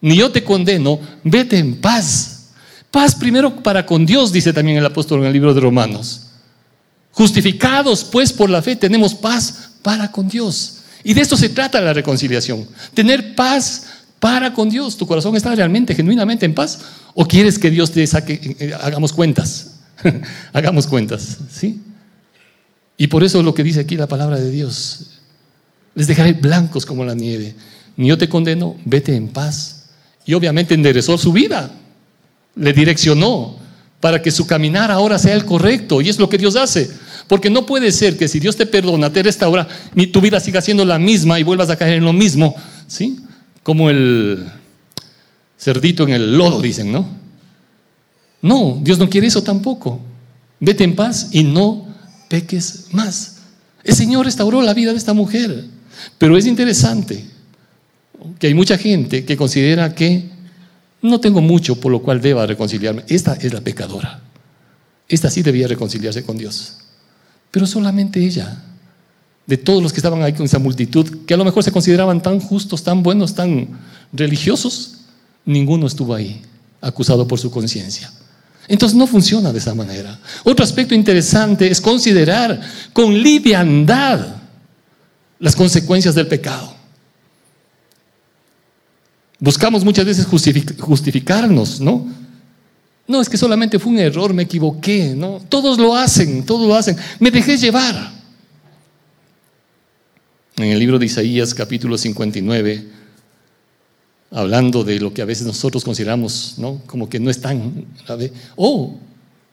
Ni 0.00 0.16
yo 0.16 0.30
te 0.30 0.42
condeno, 0.42 0.98
vete 1.24 1.58
en 1.58 1.80
paz. 1.80 2.50
Paz 2.90 3.14
primero 3.14 3.62
para 3.62 3.84
con 3.84 4.06
Dios, 4.06 4.32
dice 4.32 4.52
también 4.52 4.78
el 4.78 4.86
apóstol 4.86 5.20
en 5.20 5.26
el 5.26 5.32
libro 5.32 5.52
de 5.52 5.60
Romanos. 5.60 6.26
Justificados 7.12 8.04
pues 8.04 8.32
por 8.32 8.48
la 8.48 8.62
fe 8.62 8.76
tenemos 8.76 9.14
paz 9.14 9.72
para 9.82 10.10
con 10.10 10.28
Dios. 10.28 10.77
Y 11.08 11.14
de 11.14 11.22
esto 11.22 11.38
se 11.38 11.48
trata 11.48 11.80
la 11.80 11.94
reconciliación. 11.94 12.68
Tener 12.92 13.34
paz 13.34 13.86
para 14.20 14.52
con 14.52 14.68
Dios. 14.68 14.94
¿Tu 14.94 15.06
corazón 15.06 15.34
está 15.36 15.54
realmente, 15.54 15.94
genuinamente 15.94 16.44
en 16.44 16.52
paz? 16.52 16.80
¿O 17.14 17.26
quieres 17.26 17.58
que 17.58 17.70
Dios 17.70 17.90
te 17.92 18.06
saque, 18.06 18.34
eh, 18.34 18.56
eh, 18.60 18.74
hagamos 18.78 19.14
cuentas? 19.14 19.78
hagamos 20.52 20.86
cuentas, 20.86 21.38
¿sí? 21.50 21.80
Y 22.98 23.06
por 23.06 23.24
eso 23.24 23.42
lo 23.42 23.54
que 23.54 23.64
dice 23.64 23.80
aquí 23.80 23.96
la 23.96 24.06
palabra 24.06 24.36
de 24.36 24.50
Dios. 24.50 25.20
Les 25.94 26.06
dejaré 26.06 26.34
blancos 26.34 26.84
como 26.84 27.06
la 27.06 27.14
nieve. 27.14 27.54
Ni 27.96 28.08
yo 28.08 28.18
te 28.18 28.28
condeno, 28.28 28.76
vete 28.84 29.16
en 29.16 29.28
paz. 29.28 29.86
Y 30.26 30.34
obviamente 30.34 30.74
enderezó 30.74 31.16
su 31.16 31.32
vida 31.32 31.72
le 32.54 32.74
direccionó 32.74 33.56
para 33.98 34.20
que 34.20 34.30
su 34.30 34.46
caminar 34.46 34.90
ahora 34.90 35.18
sea 35.18 35.32
el 35.32 35.46
correcto. 35.46 36.02
Y 36.02 36.10
es 36.10 36.18
lo 36.18 36.28
que 36.28 36.36
Dios 36.36 36.54
hace. 36.54 36.90
Porque 37.28 37.50
no 37.50 37.66
puede 37.66 37.92
ser 37.92 38.16
que 38.16 38.26
si 38.26 38.40
Dios 38.40 38.56
te 38.56 38.66
perdona, 38.66 39.12
te 39.12 39.22
restaura, 39.22 39.68
ni 39.94 40.06
tu 40.06 40.20
vida 40.20 40.40
siga 40.40 40.62
siendo 40.62 40.84
la 40.84 40.98
misma 40.98 41.38
y 41.38 41.42
vuelvas 41.42 41.68
a 41.70 41.76
caer 41.76 41.98
en 41.98 42.04
lo 42.04 42.12
mismo. 42.14 42.56
¿Sí? 42.86 43.20
Como 43.62 43.90
el 43.90 44.46
cerdito 45.58 46.04
en 46.04 46.10
el 46.10 46.36
lodo, 46.36 46.62
dicen, 46.62 46.90
¿no? 46.90 47.06
No, 48.40 48.78
Dios 48.82 48.98
no 48.98 49.10
quiere 49.10 49.26
eso 49.26 49.42
tampoco. 49.42 50.00
Vete 50.58 50.84
en 50.84 50.96
paz 50.96 51.28
y 51.32 51.42
no 51.42 51.86
peques 52.28 52.86
más. 52.92 53.36
El 53.84 53.94
Señor 53.94 54.24
restauró 54.24 54.62
la 54.62 54.74
vida 54.74 54.92
de 54.92 54.98
esta 54.98 55.12
mujer. 55.12 55.66
Pero 56.16 56.36
es 56.36 56.46
interesante 56.46 57.26
que 58.38 58.46
hay 58.46 58.54
mucha 58.54 58.78
gente 58.78 59.24
que 59.24 59.36
considera 59.36 59.94
que 59.94 60.30
no 61.02 61.20
tengo 61.20 61.40
mucho 61.40 61.78
por 61.78 61.92
lo 61.92 62.00
cual 62.00 62.20
deba 62.20 62.46
reconciliarme. 62.46 63.04
Esta 63.08 63.34
es 63.34 63.52
la 63.52 63.60
pecadora. 63.60 64.22
Esta 65.08 65.30
sí 65.30 65.42
debía 65.42 65.68
reconciliarse 65.68 66.22
con 66.22 66.38
Dios. 66.38 66.78
Pero 67.50 67.66
solamente 67.66 68.24
ella, 68.24 68.62
de 69.46 69.56
todos 69.56 69.82
los 69.82 69.92
que 69.92 69.98
estaban 69.98 70.22
ahí 70.22 70.32
con 70.32 70.46
esa 70.46 70.58
multitud, 70.58 71.24
que 71.26 71.34
a 71.34 71.36
lo 71.36 71.44
mejor 71.44 71.64
se 71.64 71.72
consideraban 71.72 72.22
tan 72.22 72.40
justos, 72.40 72.82
tan 72.82 73.02
buenos, 73.02 73.34
tan 73.34 73.68
religiosos, 74.12 74.98
ninguno 75.44 75.86
estuvo 75.86 76.14
ahí, 76.14 76.42
acusado 76.80 77.26
por 77.26 77.38
su 77.38 77.50
conciencia. 77.50 78.12
Entonces 78.68 78.96
no 78.96 79.06
funciona 79.06 79.50
de 79.50 79.58
esa 79.58 79.74
manera. 79.74 80.18
Otro 80.44 80.62
aspecto 80.62 80.94
interesante 80.94 81.70
es 81.70 81.80
considerar 81.80 82.60
con 82.92 83.14
liviandad 83.14 84.36
las 85.38 85.56
consecuencias 85.56 86.14
del 86.14 86.26
pecado. 86.26 86.74
Buscamos 89.40 89.84
muchas 89.84 90.04
veces 90.04 90.26
justificarnos, 90.80 91.80
¿no? 91.80 92.06
No, 93.08 93.22
es 93.22 93.28
que 93.30 93.38
solamente 93.38 93.78
fue 93.78 93.92
un 93.92 93.98
error, 93.98 94.34
me 94.34 94.42
equivoqué, 94.42 95.14
¿no? 95.16 95.40
Todos 95.48 95.78
lo 95.78 95.96
hacen, 95.96 96.44
todos 96.44 96.68
lo 96.68 96.74
hacen. 96.74 96.94
Me 97.18 97.30
dejé 97.30 97.56
llevar. 97.56 98.12
En 100.56 100.66
el 100.66 100.78
libro 100.78 100.98
de 100.98 101.06
Isaías, 101.06 101.54
capítulo 101.54 101.96
59, 101.96 102.84
hablando 104.30 104.84
de 104.84 105.00
lo 105.00 105.14
que 105.14 105.22
a 105.22 105.24
veces 105.24 105.46
nosotros 105.46 105.84
consideramos, 105.84 106.56
¿no? 106.58 106.82
Como 106.84 107.08
que 107.08 107.18
no 107.18 107.30
es 107.30 107.40
tan. 107.40 107.86
O 108.56 108.98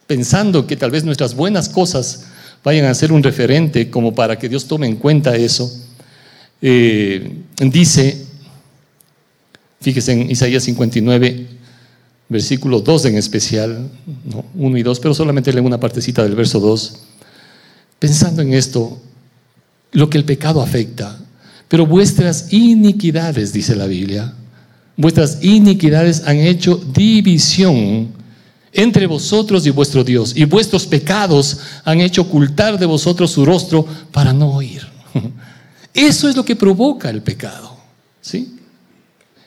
pensando 0.06 0.68
que 0.68 0.76
tal 0.76 0.92
vez 0.92 1.06
nuestras 1.06 1.34
buenas 1.34 1.70
cosas 1.70 2.26
vayan 2.62 2.86
a 2.86 2.94
ser 2.94 3.14
un 3.14 3.24
referente 3.24 3.90
como 3.90 4.14
para 4.14 4.38
que 4.38 4.50
Dios 4.50 4.68
tome 4.68 4.86
en 4.86 4.98
cuenta 4.98 5.34
eso. 5.36 5.72
Eh, 6.62 7.32
dice 7.60 8.26
Fíjese 9.86 10.14
en 10.14 10.32
Isaías 10.32 10.64
59, 10.64 11.46
versículo 12.30 12.82
2 12.82 13.06
en 13.06 13.18
especial, 13.18 13.90
¿no? 14.26 14.46
1 14.56 14.78
y 14.78 14.84
2, 14.84 15.00
pero 15.00 15.14
solamente 15.14 15.54
leo 15.54 15.64
una 15.64 15.80
partecita 15.80 16.24
del 16.24 16.36
verso 16.36 16.60
2. 16.60 16.94
Pensando 18.00 18.42
en 18.42 18.54
esto, 18.54 19.00
lo 19.92 20.10
que 20.10 20.18
el 20.18 20.26
pecado 20.26 20.62
afecta, 20.62 21.20
pero 21.68 21.86
vuestras 21.86 22.52
iniquidades, 22.52 23.54
dice 23.54 23.76
la 23.76 23.88
Biblia, 23.88 24.34
vuestras 24.98 25.44
iniquidades 25.44 26.24
han 26.26 26.38
hecho 26.38 26.76
división 26.76 28.10
entre 28.72 29.08
vosotros 29.08 29.66
y 29.66 29.70
vuestro 29.70 30.04
Dios, 30.04 30.34
y 30.36 30.44
vuestros 30.44 30.86
pecados 30.86 31.60
han 31.86 32.02
hecho 32.02 32.24
ocultar 32.24 32.78
de 32.78 32.86
vosotros 32.86 33.32
su 33.32 33.46
rostro 33.46 33.86
para 34.12 34.34
no 34.34 34.52
oír. 34.52 34.86
Eso 35.94 36.28
es 36.28 36.36
lo 36.36 36.44
que 36.44 36.58
provoca 36.58 37.10
el 37.10 37.22
pecado. 37.22 37.78
¿sí? 38.22 38.55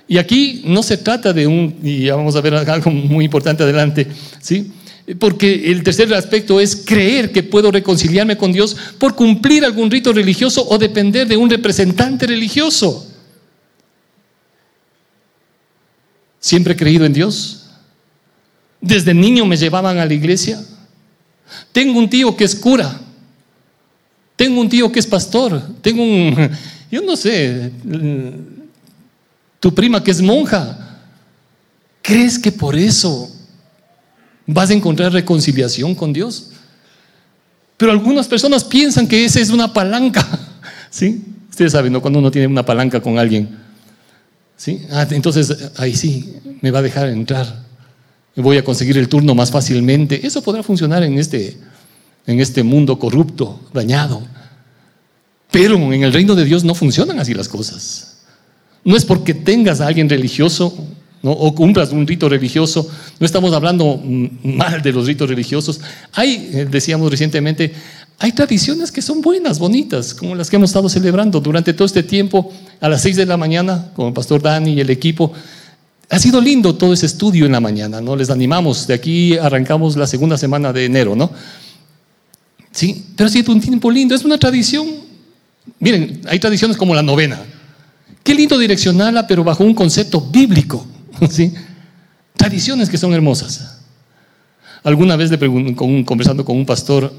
Y 0.08 0.16
aquí 0.16 0.62
no 0.64 0.82
se 0.82 0.96
trata 0.96 1.34
de 1.34 1.46
un, 1.46 1.76
y 1.82 2.04
ya 2.04 2.16
vamos 2.16 2.34
a 2.34 2.40
ver 2.40 2.54
algo 2.54 2.90
muy 2.90 3.26
importante 3.26 3.62
adelante, 3.62 4.06
¿sí? 4.40 4.72
Porque 5.18 5.70
el 5.70 5.82
tercer 5.82 6.12
aspecto 6.14 6.60
es 6.60 6.76
creer 6.76 7.30
que 7.30 7.42
puedo 7.42 7.70
reconciliarme 7.70 8.36
con 8.36 8.50
Dios 8.50 8.74
por 8.98 9.14
cumplir 9.14 9.66
algún 9.66 9.90
rito 9.90 10.12
religioso 10.12 10.66
o 10.66 10.78
depender 10.78 11.28
de 11.28 11.36
un 11.36 11.48
representante 11.48 12.26
religioso. 12.26 13.06
Siempre 16.40 16.72
he 16.72 16.76
creído 16.76 17.04
en 17.04 17.12
Dios. 17.12 17.66
Desde 18.80 19.12
niño 19.12 19.44
me 19.44 19.56
llevaban 19.56 19.98
a 19.98 20.06
la 20.06 20.14
iglesia. 20.14 20.62
Tengo 21.72 21.98
un 21.98 22.08
tío 22.08 22.36
que 22.36 22.44
es 22.44 22.54
cura. 22.54 23.00
Tengo 24.36 24.60
un 24.60 24.68
tío 24.68 24.90
que 24.90 25.00
es 25.00 25.06
pastor. 25.06 25.62
Tengo 25.82 26.02
un, 26.02 26.50
yo 26.90 27.02
no 27.02 27.16
sé, 27.16 27.72
tu 29.60 29.74
prima 29.74 30.02
que 30.02 30.10
es 30.10 30.22
monja. 30.22 31.00
¿Crees 32.02 32.38
que 32.38 32.52
por 32.52 32.76
eso 32.76 33.30
vas 34.46 34.70
a 34.70 34.74
encontrar 34.74 35.12
reconciliación 35.12 35.94
con 35.94 36.12
Dios? 36.12 36.50
Pero 37.76 37.92
algunas 37.92 38.26
personas 38.26 38.64
piensan 38.64 39.06
que 39.06 39.24
esa 39.24 39.40
es 39.40 39.50
una 39.50 39.72
palanca. 39.72 40.26
¿Sí? 40.90 41.22
Ustedes 41.50 41.72
saben, 41.72 41.92
¿no? 41.92 42.00
Cuando 42.00 42.18
uno 42.18 42.30
tiene 42.30 42.46
una 42.46 42.64
palanca 42.64 43.00
con 43.00 43.18
alguien. 43.18 43.56
¿Sí? 44.56 44.86
Ah, 44.90 45.06
entonces, 45.10 45.70
ahí 45.76 45.94
sí, 45.94 46.34
me 46.60 46.70
va 46.70 46.80
a 46.80 46.82
dejar 46.82 47.08
entrar. 47.08 47.62
Voy 48.34 48.56
a 48.56 48.64
conseguir 48.64 48.98
el 48.98 49.08
turno 49.08 49.34
más 49.34 49.50
fácilmente. 49.50 50.26
Eso 50.26 50.42
podrá 50.42 50.62
funcionar 50.62 51.02
en 51.02 51.18
este, 51.18 51.58
en 52.26 52.40
este 52.40 52.62
mundo 52.62 52.98
corrupto, 52.98 53.60
dañado. 53.72 54.22
Pero 55.50 55.76
en 55.76 56.02
el 56.02 56.12
reino 56.12 56.34
de 56.34 56.44
Dios 56.44 56.64
no 56.64 56.74
funcionan 56.74 57.18
así 57.18 57.34
las 57.34 57.48
cosas. 57.48 58.07
No 58.88 58.96
es 58.96 59.04
porque 59.04 59.34
tengas 59.34 59.82
a 59.82 59.86
alguien 59.86 60.08
religioso 60.08 60.74
o 61.20 61.54
cumplas 61.54 61.92
un 61.92 62.06
rito 62.06 62.26
religioso, 62.26 62.88
no 63.20 63.26
estamos 63.26 63.52
hablando 63.52 64.00
mal 64.42 64.80
de 64.80 64.92
los 64.92 65.06
ritos 65.06 65.28
religiosos. 65.28 65.78
Hay, 66.14 66.48
eh, 66.54 66.66
decíamos 66.70 67.10
recientemente, 67.10 67.70
hay 68.18 68.32
tradiciones 68.32 68.90
que 68.90 69.02
son 69.02 69.20
buenas, 69.20 69.58
bonitas, 69.58 70.14
como 70.14 70.34
las 70.34 70.48
que 70.48 70.56
hemos 70.56 70.70
estado 70.70 70.88
celebrando 70.88 71.38
durante 71.38 71.74
todo 71.74 71.84
este 71.84 72.02
tiempo, 72.02 72.50
a 72.80 72.88
las 72.88 73.02
seis 73.02 73.16
de 73.16 73.26
la 73.26 73.36
mañana, 73.36 73.90
con 73.94 74.06
el 74.06 74.14
pastor 74.14 74.40
Dani 74.40 74.72
y 74.72 74.80
el 74.80 74.88
equipo. 74.88 75.34
Ha 76.08 76.18
sido 76.18 76.40
lindo 76.40 76.74
todo 76.74 76.94
ese 76.94 77.04
estudio 77.04 77.44
en 77.44 77.52
la 77.52 77.60
mañana, 77.60 78.00
¿no? 78.00 78.16
Les 78.16 78.30
animamos, 78.30 78.86
de 78.86 78.94
aquí 78.94 79.36
arrancamos 79.36 79.98
la 79.98 80.06
segunda 80.06 80.38
semana 80.38 80.72
de 80.72 80.86
enero, 80.86 81.14
¿no? 81.14 81.30
Sí, 82.72 83.04
pero 83.14 83.26
ha 83.26 83.30
sido 83.30 83.52
un 83.52 83.60
tiempo 83.60 83.90
lindo, 83.90 84.14
es 84.14 84.24
una 84.24 84.38
tradición. 84.38 84.86
Miren, 85.78 86.22
hay 86.26 86.38
tradiciones 86.38 86.78
como 86.78 86.94
la 86.94 87.02
novena, 87.02 87.38
Qué 88.28 88.34
lindo 88.34 88.58
direccionarla, 88.58 89.26
pero 89.26 89.42
bajo 89.42 89.64
un 89.64 89.72
concepto 89.72 90.20
bíblico. 90.20 90.86
¿sí? 91.30 91.54
Tradiciones 92.36 92.90
que 92.90 92.98
son 92.98 93.14
hermosas. 93.14 93.78
Alguna 94.84 95.16
vez 95.16 95.30
le 95.30 95.38
conversando 96.04 96.44
con 96.44 96.54
un 96.54 96.66
pastor, 96.66 97.10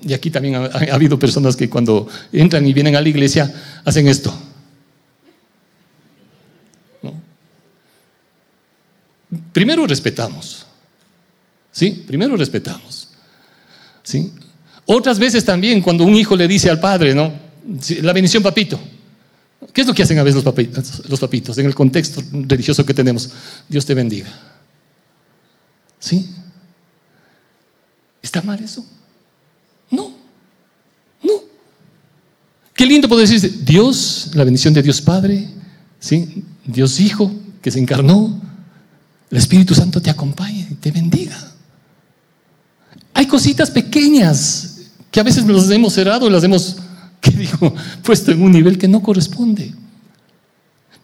y 0.00 0.14
aquí 0.14 0.30
también 0.30 0.54
ha, 0.54 0.94
habido 0.94 1.18
personas 1.18 1.56
que 1.56 1.68
cuando 1.68 2.08
entran 2.32 2.66
y 2.66 2.72
vienen 2.72 2.96
a 2.96 3.02
la 3.02 3.08
iglesia 3.10 3.52
hacen 3.84 4.08
esto. 4.08 4.34
Primero 9.52 9.86
respetamos. 9.86 10.64
¿Sí? 11.70 12.02
Primero 12.06 12.34
respetamos. 12.34 13.08
¿Sí? 14.02 14.32
Otras 14.86 15.18
veces 15.18 15.44
también 15.44 15.82
cuando 15.82 16.04
un 16.04 16.16
hijo 16.16 16.34
le 16.34 16.48
dice 16.48 16.70
al 16.70 16.80
padre, 16.80 17.14
¿no? 17.14 17.30
La 18.00 18.14
bendición, 18.14 18.42
papito. 18.42 18.80
¿Qué 19.72 19.82
es 19.82 19.86
lo 19.86 19.94
que 19.94 20.02
hacen 20.02 20.18
a 20.18 20.22
veces 20.22 20.42
los 21.08 21.20
papitos, 21.20 21.58
en 21.58 21.66
el 21.66 21.74
contexto 21.74 22.22
religioso 22.32 22.84
que 22.84 22.94
tenemos? 22.94 23.30
Dios 23.68 23.86
te 23.86 23.94
bendiga. 23.94 24.28
¿Sí? 25.98 26.28
¿Está 28.22 28.42
mal 28.42 28.62
eso? 28.62 28.84
No, 29.90 30.12
no. 31.22 31.32
Qué 32.74 32.86
lindo 32.86 33.08
poder 33.08 33.28
decir 33.28 33.64
Dios, 33.64 34.30
la 34.34 34.44
bendición 34.44 34.74
de 34.74 34.82
Dios 34.82 35.00
Padre, 35.00 35.48
¿sí? 35.98 36.44
Dios 36.64 37.00
Hijo 37.00 37.32
que 37.62 37.70
se 37.70 37.78
encarnó, 37.78 38.40
el 39.30 39.38
Espíritu 39.38 39.74
Santo 39.74 40.00
te 40.00 40.10
acompañe 40.10 40.66
y 40.70 40.74
te 40.74 40.90
bendiga. 40.90 41.36
Hay 43.14 43.26
cositas 43.26 43.70
pequeñas 43.70 44.78
que 45.10 45.20
a 45.20 45.24
veces 45.24 45.44
nos 45.44 45.70
hemos 45.70 45.92
cerrado 45.92 46.30
las 46.30 46.44
hemos 46.44 46.76
que 47.30 47.30
digo, 47.30 47.74
puesto 48.02 48.32
en 48.32 48.42
un 48.42 48.52
nivel 48.52 48.78
que 48.78 48.88
no 48.88 49.02
corresponde. 49.02 49.72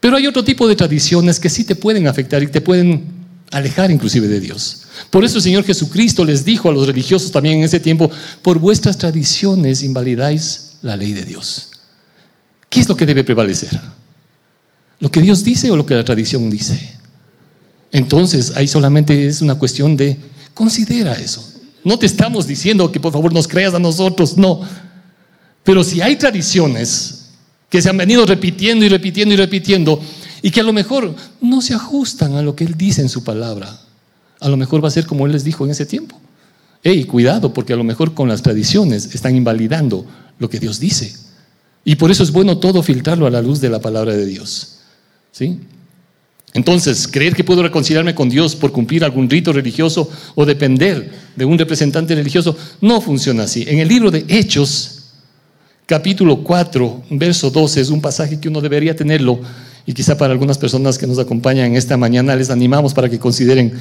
Pero 0.01 0.17
hay 0.17 0.27
otro 0.27 0.45
tipo 0.45 0.69
de 0.69 0.77
tradiciones 0.77 1.41
que 1.41 1.49
sí 1.49 1.65
te 1.65 1.75
pueden 1.75 2.07
afectar 2.07 2.43
y 2.43 2.49
te 2.49 2.61
pueden 2.61 3.05
alejar 3.51 3.91
inclusive 3.91 4.29
de 4.29 4.41
Dios. 4.41 4.83
Por 5.11 5.25
eso 5.25 5.39
el 5.39 5.43
Señor 5.43 5.65
Jesucristo 5.65 6.25
les 6.25 6.45
dijo 6.45 6.69
a 6.69 6.73
los 6.73 6.87
religiosos 6.87 7.31
también 7.31 7.59
en 7.59 7.65
ese 7.65 7.81
tiempo, 7.81 8.11
por 8.43 8.59
vuestras 8.59 8.99
tradiciones 8.99 9.83
invalidáis 9.83 10.77
la 10.83 10.97
ley 10.97 11.13
de 11.13 11.25
Dios. 11.25 11.71
¿Qué 12.69 12.81
es 12.81 12.89
lo 12.89 12.97
que 12.97 13.07
debe 13.07 13.25
prevalecer? 13.25 13.81
¿Lo 14.99 15.11
que 15.11 15.21
Dios 15.21 15.45
dice 15.45 15.71
o 15.71 15.77
lo 15.77 15.87
que 15.87 15.95
la 15.95 16.05
tradición 16.05 16.51
dice? 16.51 16.97
Entonces 17.93 18.53
ahí 18.57 18.67
solamente 18.67 19.27
es 19.27 19.43
una 19.43 19.57
cuestión 19.57 19.97
de 19.97 20.19
considera 20.55 21.13
eso. 21.15 21.47
No 21.85 21.99
te 21.99 22.07
estamos 22.07 22.47
diciendo 22.47 22.91
que 22.91 22.99
por 22.99 23.13
favor 23.13 23.33
nos 23.33 23.47
creas 23.47 23.75
a 23.75 23.79
nosotros, 23.79 24.37
no. 24.37 24.63
Pero 25.67 25.83
si 25.83 26.01
hay 26.01 26.15
tradiciones 26.15 27.25
que 27.69 27.83
se 27.83 27.91
han 27.91 27.97
venido 27.97 28.25
repitiendo 28.25 28.85
y 28.85 28.89
repitiendo 28.89 29.35
y 29.35 29.37
repitiendo 29.37 30.01
y 30.41 30.53
que 30.53 30.61
a 30.61 30.63
lo 30.63 30.73
mejor 30.73 31.13
no 31.41 31.61
se 31.61 31.75
ajustan 31.75 32.35
a 32.37 32.43
lo 32.43 32.55
que 32.55 32.63
Él 32.63 32.77
dice 32.77 33.03
en 33.03 33.09
su 33.09 33.25
palabra, 33.25 33.81
a 34.39 34.49
lo 34.49 34.57
mejor 34.57 34.83
va 34.83 34.87
a 34.87 34.93
ser 34.93 35.07
como 35.07 35.27
Él 35.27 35.33
les 35.33 35.43
dijo 35.43 35.65
en 35.65 35.73
ese 35.73 35.85
tiempo. 35.85 36.21
Ey, 36.85 37.05
cuidado, 37.05 37.53
porque 37.53 37.73
a 37.73 37.77
lo 37.77 37.83
mejor 37.83 38.15
con 38.15 38.29
las 38.29 38.43
tradiciones 38.43 39.13
están 39.13 39.35
invalidando 39.35 40.07
lo 40.39 40.49
que 40.49 40.61
Dios 40.61 40.79
dice. 40.79 41.13
Y 41.85 41.97
por 41.97 42.13
eso 42.13 42.23
es 42.23 42.31
bueno 42.31 42.59
todo 42.59 42.81
filtrarlo 42.85 43.27
a 43.27 43.31
la 43.31 43.43
luz 43.43 43.61
de 43.61 43.69
la 43.69 43.81
palabra 43.81 44.13
de 44.13 44.25
Dios. 44.25 44.77
¿Sí? 45.33 45.59
Entonces, 46.55 47.09
creer 47.09 47.35
que 47.35 47.43
puedo 47.43 47.65
reconciliarme 47.65 48.15
con 48.15 48.29
Dios 48.29 48.55
por 48.55 48.71
cumplir 48.71 49.03
algún 49.03 49.29
rito 49.29 49.53
religioso 49.53 50.09
o 50.37 50.47
depender 50.47 51.11
de 51.35 51.45
un 51.45 51.59
representante 51.59 52.15
religioso 52.15 52.57
no 52.81 53.01
funciona 53.01 53.43
así. 53.43 53.65
En 53.67 53.81
el 53.81 53.89
libro 53.89 54.13
de 54.13 54.25
Hechos, 54.29 54.96
capítulo 55.87 56.43
4, 56.43 57.05
verso 57.11 57.51
12, 57.51 57.81
es 57.81 57.91
un 57.91 58.01
pasaje 58.01 58.41
que 58.41 58.49
uno 58.49 58.61
debería 58.61 58.97
tenerlo 58.97 59.41
y 59.87 59.93
quizá 59.93 60.19
para 60.19 60.33
algunas 60.33 60.59
personas 60.59 60.99
que 60.99 61.07
nos 61.07 61.21
acompañan 61.21 61.77
esta 61.77 61.97
mañana 61.97 62.35
les 62.35 62.51
animamos 62.51 62.93
para 62.93 63.09
que 63.09 63.21
consideren 63.21 63.73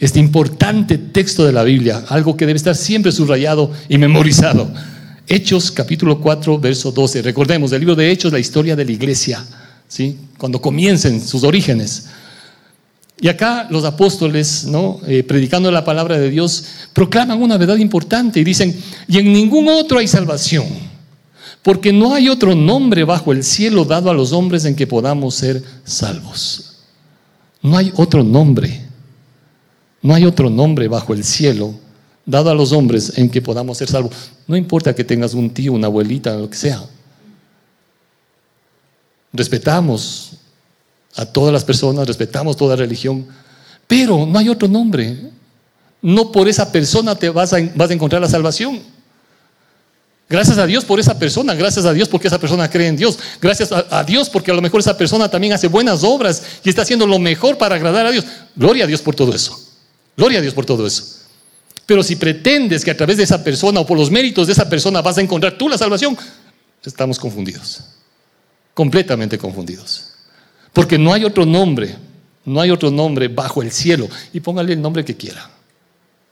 este 0.00 0.18
importante 0.18 0.98
texto 0.98 1.44
de 1.44 1.52
la 1.52 1.62
Biblia, 1.62 2.02
algo 2.08 2.36
que 2.36 2.46
debe 2.46 2.56
estar 2.56 2.74
siempre 2.74 3.12
subrayado 3.12 3.70
y 3.88 3.96
memorizado. 3.96 4.68
Hechos 5.28 5.70
capítulo 5.70 6.20
4, 6.20 6.58
verso 6.58 6.90
12. 6.90 7.22
Recordemos, 7.22 7.70
del 7.70 7.82
libro 7.82 7.94
de 7.94 8.10
Hechos, 8.10 8.32
la 8.32 8.40
historia 8.40 8.74
de 8.74 8.84
la 8.84 8.90
iglesia, 8.90 9.44
¿sí? 9.86 10.18
cuando 10.38 10.60
comiencen 10.60 11.20
sus 11.20 11.44
orígenes. 11.44 12.08
Y 13.20 13.28
acá 13.28 13.68
los 13.70 13.84
apóstoles, 13.84 14.64
¿no? 14.64 14.98
Eh, 15.06 15.22
predicando 15.22 15.70
la 15.70 15.84
palabra 15.84 16.18
de 16.18 16.28
Dios, 16.28 16.64
proclaman 16.92 17.40
una 17.40 17.56
verdad 17.56 17.76
importante 17.76 18.40
y 18.40 18.44
dicen, 18.44 18.76
y 19.06 19.18
en 19.18 19.32
ningún 19.32 19.68
otro 19.68 20.00
hay 20.00 20.08
salvación 20.08 20.91
porque 21.62 21.92
no 21.92 22.14
hay 22.14 22.28
otro 22.28 22.54
nombre 22.54 23.04
bajo 23.04 23.32
el 23.32 23.44
cielo 23.44 23.84
dado 23.84 24.10
a 24.10 24.14
los 24.14 24.32
hombres 24.32 24.64
en 24.64 24.74
que 24.74 24.86
podamos 24.86 25.34
ser 25.34 25.62
salvos. 25.84 26.80
No 27.62 27.76
hay 27.76 27.92
otro 27.96 28.24
nombre. 28.24 28.84
No 30.02 30.14
hay 30.14 30.24
otro 30.24 30.50
nombre 30.50 30.88
bajo 30.88 31.14
el 31.14 31.22
cielo 31.22 31.74
dado 32.26 32.50
a 32.50 32.54
los 32.54 32.72
hombres 32.72 33.16
en 33.16 33.30
que 33.30 33.40
podamos 33.40 33.78
ser 33.78 33.88
salvos. 33.88 34.12
No 34.48 34.56
importa 34.56 34.94
que 34.94 35.04
tengas 35.04 35.34
un 35.34 35.50
tío, 35.50 35.72
una 35.72 35.86
abuelita, 35.86 36.36
lo 36.36 36.50
que 36.50 36.56
sea. 36.56 36.84
Respetamos 39.32 40.32
a 41.14 41.24
todas 41.24 41.52
las 41.52 41.64
personas, 41.64 42.06
respetamos 42.06 42.56
toda 42.56 42.74
religión, 42.74 43.26
pero 43.86 44.26
no 44.26 44.38
hay 44.38 44.48
otro 44.48 44.66
nombre. 44.66 45.30
No 46.00 46.32
por 46.32 46.48
esa 46.48 46.70
persona 46.72 47.14
te 47.14 47.30
vas 47.30 47.52
a, 47.52 47.58
vas 47.76 47.90
a 47.90 47.94
encontrar 47.94 48.20
la 48.20 48.28
salvación. 48.28 48.80
Gracias 50.32 50.56
a 50.56 50.66
Dios 50.66 50.86
por 50.86 50.98
esa 50.98 51.18
persona, 51.18 51.52
gracias 51.52 51.84
a 51.84 51.92
Dios 51.92 52.08
porque 52.08 52.28
esa 52.28 52.38
persona 52.38 52.70
cree 52.70 52.86
en 52.86 52.96
Dios, 52.96 53.18
gracias 53.38 53.70
a, 53.70 54.02
Dios 54.02 54.30
porque 54.30 54.50
a 54.50 54.54
lo 54.54 54.62
mejor 54.62 54.80
esa 54.80 54.96
persona 54.96 55.28
también 55.28 55.52
hace 55.52 55.68
buenas 55.68 56.02
obras 56.02 56.42
y 56.64 56.70
está 56.70 56.80
haciendo 56.80 57.06
lo 57.06 57.18
mejor 57.18 57.58
para 57.58 57.74
agradar 57.74 58.06
a 58.06 58.10
Dios. 58.10 58.24
Gloria 58.56 58.84
a 58.84 58.86
Dios 58.86 59.02
por 59.02 59.14
todo 59.14 59.34
eso. 59.34 59.60
Gloria 60.16 60.38
a 60.38 60.40
Dios 60.40 60.54
por 60.54 60.64
todo 60.64 60.86
eso. 60.86 61.04
Pero 61.84 62.02
si 62.02 62.16
pretendes 62.16 62.82
que 62.82 62.90
a 62.90 62.96
través 62.96 63.18
de 63.18 63.24
esa 63.24 63.44
persona 63.44 63.80
o 63.80 63.86
por 63.86 63.98
los 63.98 64.10
méritos 64.10 64.46
de 64.46 64.54
esa 64.54 64.66
persona 64.70 65.02
vas 65.02 65.18
a 65.18 65.20
encontrar 65.20 65.58
tú 65.58 65.68
la 65.68 65.76
salvación, 65.76 66.16
estamos 66.82 67.18
confundidos. 67.18 67.80
Completamente 68.72 69.36
confundidos. 69.36 70.14
Porque 70.72 70.96
no 70.96 71.12
hay 71.12 71.26
otro 71.26 71.44
nombre, 71.44 71.94
no 72.46 72.58
hay 72.58 72.70
otro 72.70 72.90
nombre 72.90 73.28
bajo 73.28 73.60
el 73.60 73.70
cielo. 73.70 74.08
Y 74.32 74.40
póngale 74.40 74.72
el 74.72 74.80
nombre 74.80 75.04
que 75.04 75.14
quiera. 75.14 75.50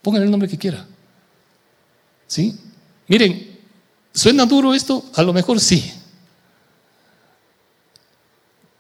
Póngale 0.01 0.25
el 0.25 0.31
nombre 0.31 0.49
que 0.49 0.57
quiera. 0.57 0.87
¿Sí? 2.27 2.57
Miren, 3.07 3.50
¿Suena 4.13 4.45
duro 4.45 4.75
esto? 4.75 5.05
A 5.15 5.23
lo 5.23 5.33
mejor 5.33 5.61
sí. 5.61 5.93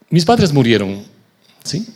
Mis 0.08 0.24
padres 0.24 0.52
murieron, 0.52 1.04
¿sí? 1.62 1.86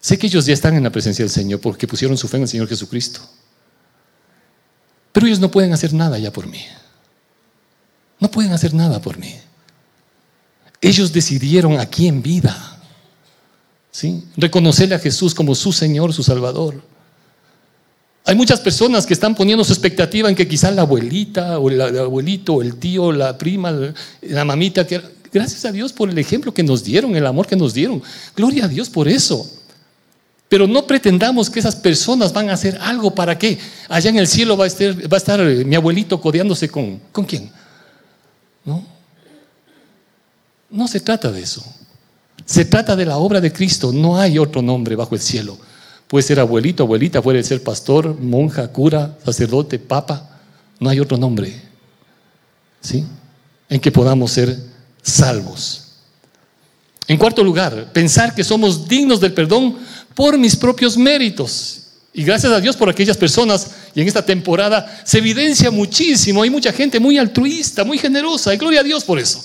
Sé 0.00 0.18
que 0.18 0.26
ellos 0.26 0.46
ya 0.46 0.54
están 0.54 0.74
en 0.76 0.82
la 0.82 0.90
presencia 0.90 1.22
del 1.22 1.30
Señor 1.30 1.60
porque 1.60 1.86
pusieron 1.86 2.16
su 2.16 2.26
fe 2.26 2.38
en 2.38 2.44
el 2.44 2.48
Señor 2.48 2.68
Jesucristo. 2.68 3.20
Pero 5.12 5.26
ellos 5.26 5.40
no 5.40 5.50
pueden 5.50 5.72
hacer 5.72 5.92
nada 5.92 6.18
ya 6.18 6.32
por 6.32 6.46
mí. 6.46 6.64
No 8.18 8.30
pueden 8.30 8.52
hacer 8.52 8.72
nada 8.72 9.02
por 9.02 9.18
mí. 9.18 9.34
Ellos 10.80 11.12
decidieron 11.12 11.78
aquí 11.78 12.08
en 12.08 12.22
vida, 12.22 12.80
¿sí? 13.90 14.24
Reconocerle 14.36 14.94
a 14.94 14.98
Jesús 14.98 15.34
como 15.34 15.54
su 15.54 15.72
Señor, 15.72 16.14
su 16.14 16.22
Salvador. 16.22 16.82
Hay 18.24 18.34
muchas 18.34 18.60
personas 18.60 19.06
que 19.06 19.14
están 19.14 19.34
poniendo 19.34 19.64
su 19.64 19.72
expectativa 19.72 20.28
en 20.28 20.34
que 20.34 20.46
quizás 20.46 20.74
la 20.74 20.82
abuelita 20.82 21.58
o 21.58 21.70
el, 21.70 21.80
abuelito, 21.80 22.62
el 22.62 22.76
tío, 22.76 23.12
la 23.12 23.36
prima, 23.36 23.72
la 24.22 24.44
mamita, 24.44 24.86
que 24.86 25.00
gracias 25.32 25.64
a 25.64 25.72
Dios 25.72 25.92
por 25.92 26.10
el 26.10 26.18
ejemplo 26.18 26.52
que 26.52 26.62
nos 26.62 26.84
dieron, 26.84 27.16
el 27.16 27.26
amor 27.26 27.46
que 27.46 27.56
nos 27.56 27.72
dieron. 27.72 28.02
Gloria 28.36 28.66
a 28.66 28.68
Dios 28.68 28.88
por 28.90 29.08
eso. 29.08 29.50
Pero 30.48 30.66
no 30.66 30.86
pretendamos 30.86 31.48
que 31.48 31.60
esas 31.60 31.76
personas 31.76 32.32
van 32.32 32.50
a 32.50 32.54
hacer 32.54 32.76
algo 32.80 33.14
para 33.14 33.38
que 33.38 33.58
allá 33.88 34.10
en 34.10 34.18
el 34.18 34.26
cielo 34.26 34.56
va 34.56 34.64
a 34.64 34.66
estar, 34.66 34.94
va 35.12 35.16
a 35.16 35.18
estar 35.18 35.40
eh, 35.40 35.64
mi 35.64 35.76
abuelito 35.76 36.20
codeándose 36.20 36.68
con, 36.68 37.00
¿con 37.12 37.24
quién? 37.24 37.50
No. 38.64 38.84
No 40.68 40.88
se 40.88 41.00
trata 41.00 41.30
de 41.30 41.40
eso. 41.40 41.64
Se 42.44 42.64
trata 42.64 42.96
de 42.96 43.06
la 43.06 43.18
obra 43.18 43.40
de 43.40 43.52
Cristo. 43.52 43.92
No 43.92 44.18
hay 44.18 44.38
otro 44.38 44.60
nombre 44.60 44.96
bajo 44.96 45.14
el 45.14 45.20
cielo. 45.20 45.56
Puede 46.10 46.24
ser 46.24 46.40
abuelito, 46.40 46.82
abuelita, 46.82 47.22
puede 47.22 47.40
ser 47.44 47.62
pastor, 47.62 48.18
monja, 48.18 48.66
cura, 48.66 49.16
sacerdote, 49.24 49.78
papa. 49.78 50.40
No 50.80 50.90
hay 50.90 50.98
otro 50.98 51.16
nombre. 51.16 51.54
¿Sí? 52.80 53.04
En 53.68 53.78
que 53.78 53.92
podamos 53.92 54.32
ser 54.32 54.58
salvos. 55.00 55.84
En 57.06 57.16
cuarto 57.16 57.44
lugar, 57.44 57.92
pensar 57.92 58.34
que 58.34 58.42
somos 58.42 58.88
dignos 58.88 59.20
del 59.20 59.32
perdón 59.32 59.76
por 60.12 60.36
mis 60.36 60.56
propios 60.56 60.98
méritos. 60.98 61.82
Y 62.12 62.24
gracias 62.24 62.52
a 62.52 62.60
Dios 62.60 62.76
por 62.76 62.88
aquellas 62.88 63.16
personas, 63.16 63.70
y 63.94 64.00
en 64.00 64.08
esta 64.08 64.26
temporada 64.26 65.02
se 65.04 65.18
evidencia 65.18 65.70
muchísimo, 65.70 66.42
hay 66.42 66.50
mucha 66.50 66.72
gente 66.72 66.98
muy 66.98 67.18
altruista, 67.18 67.84
muy 67.84 67.98
generosa, 67.98 68.52
y 68.52 68.56
gloria 68.56 68.80
a 68.80 68.82
Dios 68.82 69.04
por 69.04 69.20
eso. 69.20 69.44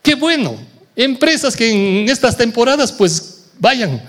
Qué 0.00 0.14
bueno, 0.14 0.54
empresas 0.94 1.56
que 1.56 2.02
en 2.02 2.08
estas 2.08 2.36
temporadas 2.36 2.92
pues 2.92 3.46
vayan 3.58 4.00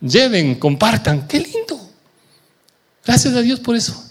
lleven, 0.00 0.54
compartan. 0.54 1.26
Qué 1.26 1.40
lindo. 1.40 1.78
Gracias 3.04 3.34
a 3.34 3.40
Dios 3.40 3.60
por 3.60 3.76
eso. 3.76 4.04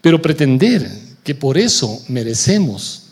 Pero 0.00 0.20
pretender 0.20 0.90
que 1.22 1.34
por 1.34 1.58
eso 1.58 2.02
merecemos 2.08 3.04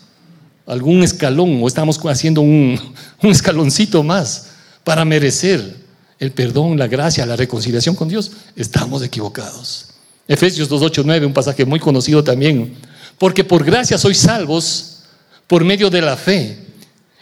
algún 0.65 1.03
escalón 1.03 1.61
o 1.61 1.67
estamos 1.67 1.99
haciendo 2.05 2.41
un, 2.41 2.79
escaloncito 3.23 4.03
más 4.03 4.47
para 4.83 5.03
merecer 5.05 5.77
el 6.19 6.31
perdón, 6.31 6.77
la 6.77 6.87
gracia, 6.87 7.25
la 7.25 7.35
reconciliación 7.35 7.95
con 7.95 8.09
Dios, 8.09 8.31
estamos 8.55 9.01
equivocados. 9.03 9.85
Efesios 10.27 10.69
2.8.9, 10.69 11.03
9, 11.05 11.25
un 11.25 11.33
pasaje 11.33 11.65
muy 11.65 11.79
conocido 11.79 12.23
también. 12.23 12.75
Porque 13.17 13.43
por 13.43 13.63
gracia 13.63 13.97
sois 13.97 14.17
salvos 14.17 14.99
por 15.47 15.63
medio 15.63 15.89
de 15.89 16.01
la 16.01 16.15
fe. 16.15 16.68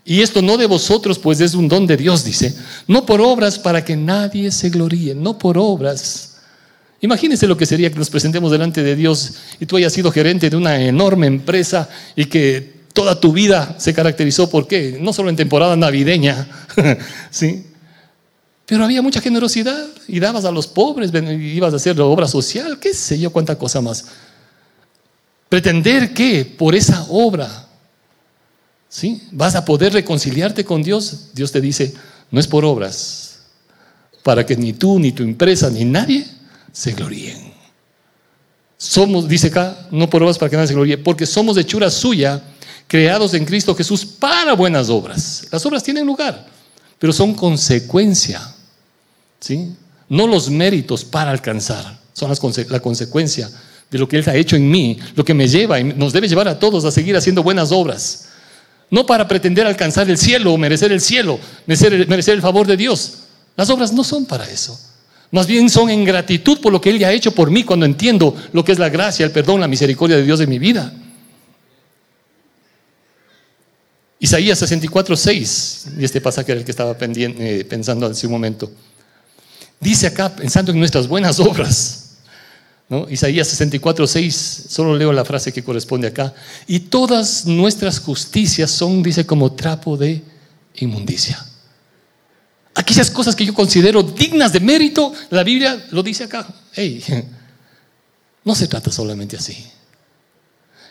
Y 0.10 0.22
esto 0.22 0.42
no 0.42 0.56
de 0.56 0.68
vosotros, 0.68 1.20
pues 1.20 1.42
es 1.42 1.54
un 1.54 1.68
don 1.68 1.86
de 1.86 1.98
Dios, 1.98 2.24
dice. 2.24 2.56
No 2.88 3.06
por 3.06 3.20
obras 3.20 3.60
para 3.60 3.84
que 3.84 3.98
nadie 3.98 4.52
se 4.52 4.70
gloríe, 4.70 5.14
no 5.14 5.38
por 5.38 5.58
obras. 5.58 6.38
Imagínense 7.02 7.46
lo 7.46 7.58
que 7.58 7.66
sería 7.66 7.92
que 7.92 8.00
nos 8.00 8.10
presentemos 8.10 8.50
delante 8.50 8.84
de 8.84 8.96
Dios 8.96 9.34
y 9.60 9.66
tú 9.66 9.76
hayas 9.76 9.92
sido 9.92 10.10
gerente 10.10 10.50
de 10.50 10.56
una 10.56 10.82
enorme 10.82 11.28
empresa 11.28 11.90
y 12.16 12.24
que 12.24 12.78
toda 12.94 13.20
tu 13.20 13.34
vida 13.34 13.76
se 13.80 13.94
caracterizó 13.94 14.50
por 14.50 14.66
qué, 14.66 14.98
no 15.02 15.12
solo 15.12 15.30
en 15.30 15.36
temporada 15.36 15.76
navideña, 15.76 16.48
¿sí? 17.30 17.66
Pero 18.66 18.86
había 18.86 19.02
mucha 19.02 19.20
generosidad 19.20 19.88
y 20.08 20.22
dabas 20.22 20.46
a 20.46 20.52
los 20.52 20.68
pobres, 20.68 21.12
ibas 21.14 21.74
a 21.74 21.76
hacer 21.76 21.98
la 21.98 22.06
obra 22.06 22.30
social, 22.30 22.80
qué 22.80 22.94
sé 22.94 23.20
yo, 23.20 23.30
cuánta 23.32 23.58
cosa 23.58 23.82
más. 23.82 24.06
Pretender 25.50 26.14
que 26.14 26.46
por 26.46 26.76
esa 26.76 27.06
obra 27.10 27.67
¿Sí? 28.90 29.22
Vas 29.32 29.56
a 29.56 29.66
poder 29.66 29.94
reconciliarte 29.94 30.64
con 30.64 30.82
Dios. 30.82 31.30
Dios 31.34 31.52
te 31.52 31.62
dice, 31.62 31.94
no 32.32 32.40
es 32.40 32.48
por 32.48 32.66
obras, 32.66 33.40
para 34.24 34.46
que 34.46 34.56
ni 34.56 34.74
tú, 34.74 35.00
ni 35.00 35.12
tu 35.12 35.24
empresa, 35.24 35.70
ni 35.70 35.86
nadie 35.86 36.26
se 36.72 36.94
gloríen. 36.94 37.54
Somos, 38.78 39.28
dice 39.28 39.48
acá, 39.48 39.88
no 39.92 40.10
por 40.10 40.22
obras 40.22 40.38
para 40.38 40.50
que 40.50 40.56
nadie 40.56 40.68
se 40.68 40.74
gloríe, 40.74 40.98
porque 40.98 41.26
somos 41.26 41.58
hechura 41.58 41.90
suya, 41.90 42.42
creados 42.88 43.34
en 43.34 43.46
Cristo 43.46 43.76
Jesús 43.76 44.06
para 44.06 44.54
buenas 44.54 44.90
obras. 44.90 45.48
Las 45.52 45.66
obras 45.66 45.84
tienen 45.84 46.06
lugar, 46.06 46.46
pero 47.00 47.12
son 47.12 47.34
consecuencia. 47.34 48.42
¿sí? 49.40 49.74
No 50.10 50.28
los 50.28 50.50
méritos 50.50 51.04
para 51.04 51.32
alcanzar, 51.32 52.00
son 52.14 52.32
la 52.70 52.80
consecuencia 52.80 53.50
de 53.90 53.98
lo 53.98 54.08
que 54.08 54.18
Él 54.18 54.24
ha 54.28 54.36
hecho 54.36 54.56
en 54.56 54.70
mí, 54.70 54.98
lo 55.16 55.24
que 55.24 55.34
me 55.34 55.48
lleva 55.48 55.80
y 55.80 55.84
nos 55.84 56.14
debe 56.14 56.28
llevar 56.28 56.48
a 56.48 56.60
todos 56.60 56.86
a 56.86 56.92
seguir 56.92 57.16
haciendo 57.16 57.44
buenas 57.44 57.72
obras. 57.72 58.30
No 58.90 59.06
para 59.06 59.28
pretender 59.28 59.68
alcanzar 59.68 60.10
el 60.10 60.18
cielo 60.18 60.54
o 60.54 60.58
merecer 60.58 60.92
el 60.92 61.02
cielo, 61.02 61.40
merecer, 61.66 62.36
el 62.36 62.42
favor 62.42 62.66
de 62.66 62.78
Dios. 62.78 63.20
Las 63.56 63.70
obras 63.70 63.92
no 63.92 64.04
son 64.04 64.26
para 64.26 64.50
eso. 64.50 64.80
Más 65.32 65.46
bien 65.46 65.70
son 65.70 65.90
en 65.90 66.06
gratitud 66.06 66.62
por 66.62 66.72
lo 66.72 66.80
que 66.80 66.90
Él 66.90 67.00
ya 67.00 67.10
ha 67.10 67.12
hecho 67.12 67.32
por 67.32 67.52
mí 67.52 67.64
cuando 67.64 67.86
entiendo 67.86 68.34
lo 68.54 68.64
que 68.64 68.72
es 68.72 68.80
la 68.80 68.88
gracia, 68.88 69.26
el 69.26 69.32
perdón, 69.32 69.60
la 69.60 69.68
misericordia 69.68 70.16
de 70.16 70.24
Dios 70.24 70.40
en 70.40 70.50
mi 70.50 70.58
vida. 70.58 70.94
Isaías 74.20 74.58
64, 74.58 75.16
6, 75.16 75.88
y 76.00 76.06
este 76.06 76.22
pasaje 76.22 76.52
era 76.52 76.60
el 76.60 76.66
que 76.66 76.72
estaba 76.72 76.96
eh, 77.00 77.66
pensando 77.70 78.08
hace 78.08 78.26
un 78.26 78.34
momento. 78.34 78.72
Dice 79.80 80.08
acá, 80.08 80.36
pensando 80.36 80.72
en 80.72 80.80
nuestras 80.80 81.08
buenas 81.08 81.40
obras, 81.40 82.07
Isaías 83.10 83.50
64, 83.50 84.08
6, 84.08 84.66
solo 84.70 84.96
leo 84.96 85.12
la 85.12 85.26
frase 85.26 85.52
que 85.52 85.64
corresponde 85.64 86.08
acá. 86.08 86.34
Y 86.68 86.80
todas 86.80 87.46
nuestras 87.46 88.00
justicias 88.00 88.72
son, 88.72 89.04
dice, 89.04 89.26
como 89.26 89.52
trapo 89.52 89.98
de 89.98 90.22
inmundicia. 90.76 91.46
Aquellas 92.76 93.12
cosas 93.12 93.36
que 93.36 93.46
yo 93.46 93.54
considero 93.54 94.04
dignas 94.04 94.54
de 94.54 94.62
mérito, 94.62 95.12
la 95.32 95.44
Biblia 95.44 95.86
lo 95.92 96.04
dice 96.04 96.24
acá. 96.26 96.48
No 98.44 98.56
se 98.56 98.70
trata 98.70 98.90
solamente 98.94 99.36
así. 99.36 99.58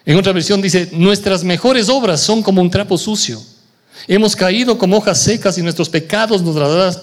En 0.04 0.18
otra 0.18 0.34
versión 0.34 0.60
dice, 0.60 0.90
nuestras 0.92 1.42
mejores 1.42 1.88
obras 1.88 2.20
son 2.20 2.42
como 2.42 2.60
un 2.60 2.70
trapo 2.70 2.98
sucio. 2.98 3.42
Hemos 4.06 4.36
caído 4.36 4.76
como 4.76 4.98
hojas 4.98 5.22
secas 5.22 5.56
y 5.56 5.62
nuestros 5.62 5.88
pecados 5.88 6.42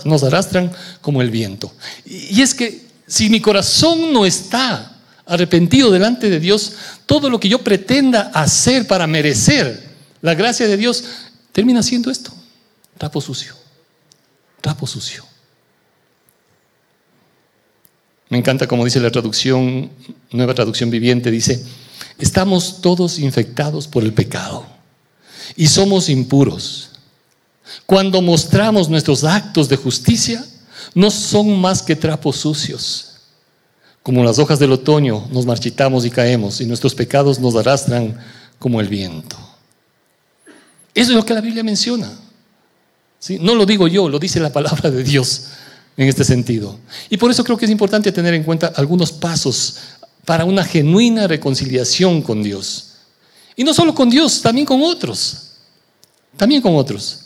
nos 0.06 0.24
arrastran 0.24 0.72
como 1.02 1.24
el 1.24 1.32
viento. 1.32 1.74
Y 2.06 2.40
es 2.40 2.54
que 2.54 2.86
si 3.14 3.30
mi 3.30 3.42
corazón 3.42 4.12
no 4.12 4.26
está 4.26 4.92
arrepentido 5.28 5.92
delante 5.92 6.32
de 6.32 6.40
Dios, 6.40 6.74
todo 7.06 7.30
lo 7.30 7.40
que 7.40 7.48
yo 7.48 7.60
pretenda 7.60 8.32
hacer 8.34 8.88
para 8.88 9.06
merecer 9.06 9.88
la 10.22 10.34
gracia 10.34 10.68
de 10.68 10.78
Dios, 10.78 11.04
termina 11.52 11.84
siendo 11.84 12.10
esto, 12.10 12.34
trapo 12.98 13.22
sucio, 13.22 13.54
trapo 14.62 14.88
sucio. 14.88 15.24
Me 18.30 18.40
encanta 18.40 18.66
como 18.66 18.84
dice 18.84 19.00
la 19.00 19.12
traducción, 19.12 19.92
nueva 20.32 20.56
traducción 20.56 20.90
viviente, 20.90 21.30
dice, 21.30 21.64
estamos 22.18 22.82
todos 22.82 23.20
infectados 23.20 23.88
por 23.88 24.02
el 24.02 24.14
pecado 24.14 24.66
y 25.56 25.68
somos 25.68 26.10
impuros. 26.10 26.90
Cuando 27.86 28.24
mostramos 28.24 28.90
nuestros 28.90 29.24
actos 29.24 29.70
de 29.70 29.78
justicia, 29.78 30.44
no 30.94 31.12
son 31.12 31.60
más 31.60 31.82
que 31.82 31.96
trapos 31.96 32.38
sucios. 32.38 33.10
Como 34.02 34.24
las 34.24 34.38
hojas 34.40 34.60
del 34.60 34.72
otoño 34.74 35.28
nos 35.32 35.46
marchitamos 35.46 36.06
y 36.06 36.10
caemos 36.10 36.60
y 36.62 36.66
nuestros 36.66 36.94
pecados 36.94 37.40
nos 37.40 37.56
arrastran 37.56 38.18
como 38.60 38.82
el 38.82 38.90
viento. 38.90 39.38
Eso 40.94 41.12
es 41.12 41.16
lo 41.16 41.26
que 41.26 41.34
la 41.34 41.42
Biblia 41.42 41.64
menciona. 41.64 42.12
No 43.40 43.56
lo 43.56 43.66
digo 43.66 43.88
yo, 43.88 44.10
lo 44.10 44.20
dice 44.20 44.40
la 44.40 44.52
palabra 44.52 44.92
de 44.92 45.04
Dios 45.04 45.46
en 45.96 46.08
este 46.08 46.24
sentido. 46.24 46.80
Y 47.10 47.18
por 47.18 47.32
eso 47.32 47.44
creo 47.44 47.58
que 47.58 47.66
es 47.66 47.72
importante 47.72 48.12
tener 48.12 48.34
en 48.34 48.44
cuenta 48.44 48.74
algunos 48.76 49.12
pasos 49.12 49.78
para 50.26 50.46
una 50.46 50.64
genuina 50.64 51.28
reconciliación 51.28 52.22
con 52.22 52.44
Dios. 52.44 52.94
Y 53.56 53.64
no 53.64 53.74
solo 53.74 53.94
con 53.94 54.10
Dios, 54.10 54.42
también 54.42 54.66
con 54.66 54.82
otros. 54.82 55.52
También 56.36 56.62
con 56.62 56.76
otros. 56.76 57.23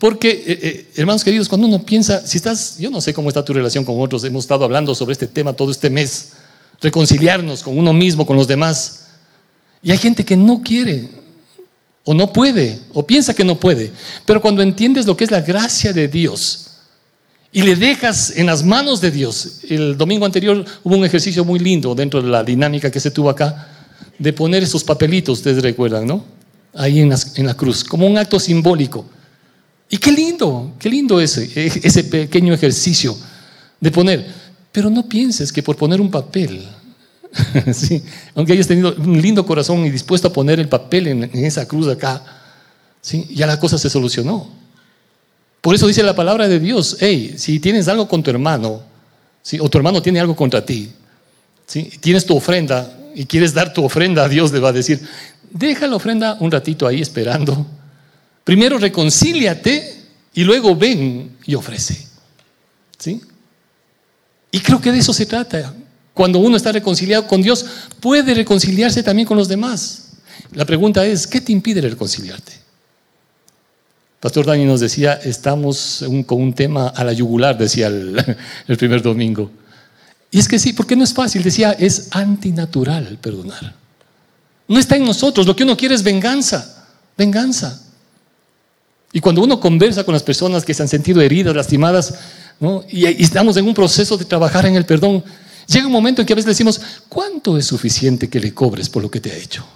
Porque, 0.00 0.30
eh, 0.30 0.58
eh, 0.62 0.86
hermanos 0.96 1.22
queridos, 1.22 1.46
cuando 1.46 1.66
uno 1.66 1.84
piensa, 1.84 2.26
si 2.26 2.38
estás, 2.38 2.78
yo 2.78 2.88
no 2.88 3.02
sé 3.02 3.12
cómo 3.12 3.28
está 3.28 3.44
tu 3.44 3.52
relación 3.52 3.84
con 3.84 4.00
otros, 4.00 4.24
hemos 4.24 4.44
estado 4.44 4.64
hablando 4.64 4.94
sobre 4.94 5.12
este 5.12 5.26
tema 5.26 5.52
todo 5.52 5.70
este 5.70 5.90
mes, 5.90 6.30
reconciliarnos 6.80 7.62
con 7.62 7.78
uno 7.78 7.92
mismo, 7.92 8.24
con 8.24 8.34
los 8.34 8.48
demás. 8.48 9.08
Y 9.82 9.90
hay 9.90 9.98
gente 9.98 10.24
que 10.24 10.38
no 10.38 10.62
quiere, 10.62 11.10
o 12.04 12.14
no 12.14 12.32
puede, 12.32 12.80
o 12.94 13.06
piensa 13.06 13.34
que 13.34 13.44
no 13.44 13.60
puede. 13.60 13.92
Pero 14.24 14.40
cuando 14.40 14.62
entiendes 14.62 15.04
lo 15.04 15.14
que 15.14 15.24
es 15.24 15.30
la 15.30 15.42
gracia 15.42 15.92
de 15.92 16.08
Dios 16.08 16.70
y 17.52 17.60
le 17.60 17.76
dejas 17.76 18.32
en 18.38 18.46
las 18.46 18.64
manos 18.64 19.02
de 19.02 19.10
Dios, 19.10 19.64
el 19.68 19.98
domingo 19.98 20.24
anterior 20.24 20.64
hubo 20.82 20.96
un 20.96 21.04
ejercicio 21.04 21.44
muy 21.44 21.58
lindo 21.58 21.94
dentro 21.94 22.22
de 22.22 22.30
la 22.30 22.42
dinámica 22.42 22.90
que 22.90 23.00
se 23.00 23.10
tuvo 23.10 23.28
acá, 23.28 23.68
de 24.18 24.32
poner 24.32 24.62
esos 24.62 24.82
papelitos, 24.82 25.40
ustedes 25.40 25.62
recuerdan, 25.62 26.06
¿no? 26.06 26.24
Ahí 26.72 27.00
en, 27.00 27.12
en 27.34 27.46
la 27.46 27.52
cruz, 27.52 27.84
como 27.84 28.06
un 28.06 28.16
acto 28.16 28.40
simbólico. 28.40 29.04
Y 29.90 29.98
qué 29.98 30.12
lindo, 30.12 30.72
qué 30.78 30.88
lindo 30.88 31.20
ese, 31.20 31.50
ese 31.82 32.04
pequeño 32.04 32.54
ejercicio 32.54 33.16
de 33.80 33.90
poner. 33.90 34.24
Pero 34.70 34.88
no 34.88 35.08
pienses 35.08 35.52
que 35.52 35.64
por 35.64 35.76
poner 35.76 36.00
un 36.00 36.12
papel, 36.12 36.64
sí, 37.72 38.00
aunque 38.36 38.52
hayas 38.52 38.68
tenido 38.68 38.94
un 38.96 39.20
lindo 39.20 39.44
corazón 39.44 39.84
y 39.84 39.90
dispuesto 39.90 40.28
a 40.28 40.32
poner 40.32 40.60
el 40.60 40.68
papel 40.68 41.08
en, 41.08 41.24
esa 41.44 41.66
cruz 41.66 41.88
acá, 41.88 42.22
¿sí? 43.00 43.28
ya 43.34 43.48
la 43.48 43.58
cosa 43.58 43.78
se 43.78 43.90
solucionó. 43.90 44.48
Por 45.60 45.74
eso 45.74 45.88
dice 45.88 46.04
la 46.04 46.14
palabra 46.14 46.46
de 46.46 46.60
Dios, 46.60 46.96
hey, 47.00 47.34
si 47.36 47.58
tienes 47.58 47.88
algo 47.88 48.06
con 48.06 48.22
tu 48.22 48.30
hermano, 48.30 48.82
¿sí? 49.42 49.58
o 49.60 49.68
tu 49.68 49.76
hermano 49.76 50.00
tiene 50.00 50.20
algo 50.20 50.36
contra 50.36 50.64
ti, 50.64 50.92
¿sí? 51.66 51.90
tienes 52.00 52.24
tu 52.24 52.36
ofrenda 52.36 52.96
y 53.12 53.26
quieres 53.26 53.52
dar 53.52 53.72
tu 53.72 53.84
ofrenda 53.84 54.24
a 54.24 54.28
Dios, 54.28 54.52
le 54.52 54.60
va 54.60 54.68
a 54.68 54.72
decir, 54.72 55.00
deja 55.50 55.88
la 55.88 55.96
ofrenda 55.96 56.36
un 56.38 56.50
ratito 56.52 56.86
ahí 56.86 57.02
esperando 57.02 57.66
Primero 58.44 58.78
reconcíliate 58.78 60.00
y 60.34 60.44
luego 60.44 60.74
ven 60.74 61.36
y 61.44 61.54
ofrece. 61.54 62.06
¿Sí? 62.98 63.20
Y 64.50 64.60
creo 64.60 64.80
que 64.80 64.92
de 64.92 64.98
eso 64.98 65.12
se 65.12 65.26
trata. 65.26 65.74
Cuando 66.14 66.38
uno 66.38 66.56
está 66.56 66.72
reconciliado 66.72 67.26
con 67.26 67.42
Dios, 67.42 67.64
puede 68.00 68.34
reconciliarse 68.34 69.02
también 69.02 69.26
con 69.26 69.36
los 69.36 69.48
demás. 69.48 70.08
La 70.52 70.64
pregunta 70.64 71.06
es, 71.06 71.26
¿qué 71.26 71.40
te 71.40 71.52
impide 71.52 71.80
reconciliarte? 71.80 72.52
Pastor 74.18 74.44
Dani 74.44 74.64
nos 74.64 74.80
decía, 74.80 75.14
estamos 75.14 76.04
con 76.26 76.42
un 76.42 76.52
tema 76.52 76.88
a 76.88 77.04
la 77.04 77.12
yugular, 77.12 77.56
decía 77.56 77.86
el, 77.86 78.22
el 78.66 78.76
primer 78.76 79.02
domingo. 79.02 79.50
Y 80.30 80.38
es 80.38 80.46
que 80.46 80.58
sí, 80.58 80.72
porque 80.72 80.94
no 80.94 81.04
es 81.04 81.14
fácil, 81.14 81.42
decía, 81.42 81.72
es 81.72 82.08
antinatural 82.10 83.18
perdonar. 83.20 83.74
No 84.68 84.78
está 84.78 84.96
en 84.96 85.04
nosotros, 85.04 85.46
lo 85.46 85.56
que 85.56 85.64
uno 85.64 85.76
quiere 85.76 85.94
es 85.94 86.02
venganza, 86.02 86.86
venganza. 87.16 87.80
Y 89.12 89.20
cuando 89.20 89.42
uno 89.42 89.58
conversa 89.58 90.04
con 90.04 90.14
las 90.14 90.22
personas 90.22 90.64
que 90.64 90.74
se 90.74 90.82
han 90.82 90.88
sentido 90.88 91.20
heridas, 91.20 91.54
lastimadas, 91.54 92.14
y, 92.90 93.04
estamos 93.22 93.56
en 93.56 93.66
un 93.66 93.74
proceso 93.74 94.16
de 94.16 94.24
trabajar 94.24 94.66
en 94.66 94.76
el 94.76 94.84
perdón, 94.84 95.24
llega 95.66 95.86
un 95.86 95.92
momento 95.92 96.22
en 96.22 96.26
que 96.26 96.32
a 96.32 96.36
veces 96.36 96.48
decimos, 96.48 96.80
¿cuánto 97.08 97.56
es 97.56 97.66
suficiente 97.66 98.28
que 98.28 98.38
le 98.38 98.54
cobres 98.54 98.88
por 98.88 99.02
lo 99.02 99.10
que 99.10 99.20
te 99.20 99.32
ha 99.32 99.36
hecho? 99.36 99.66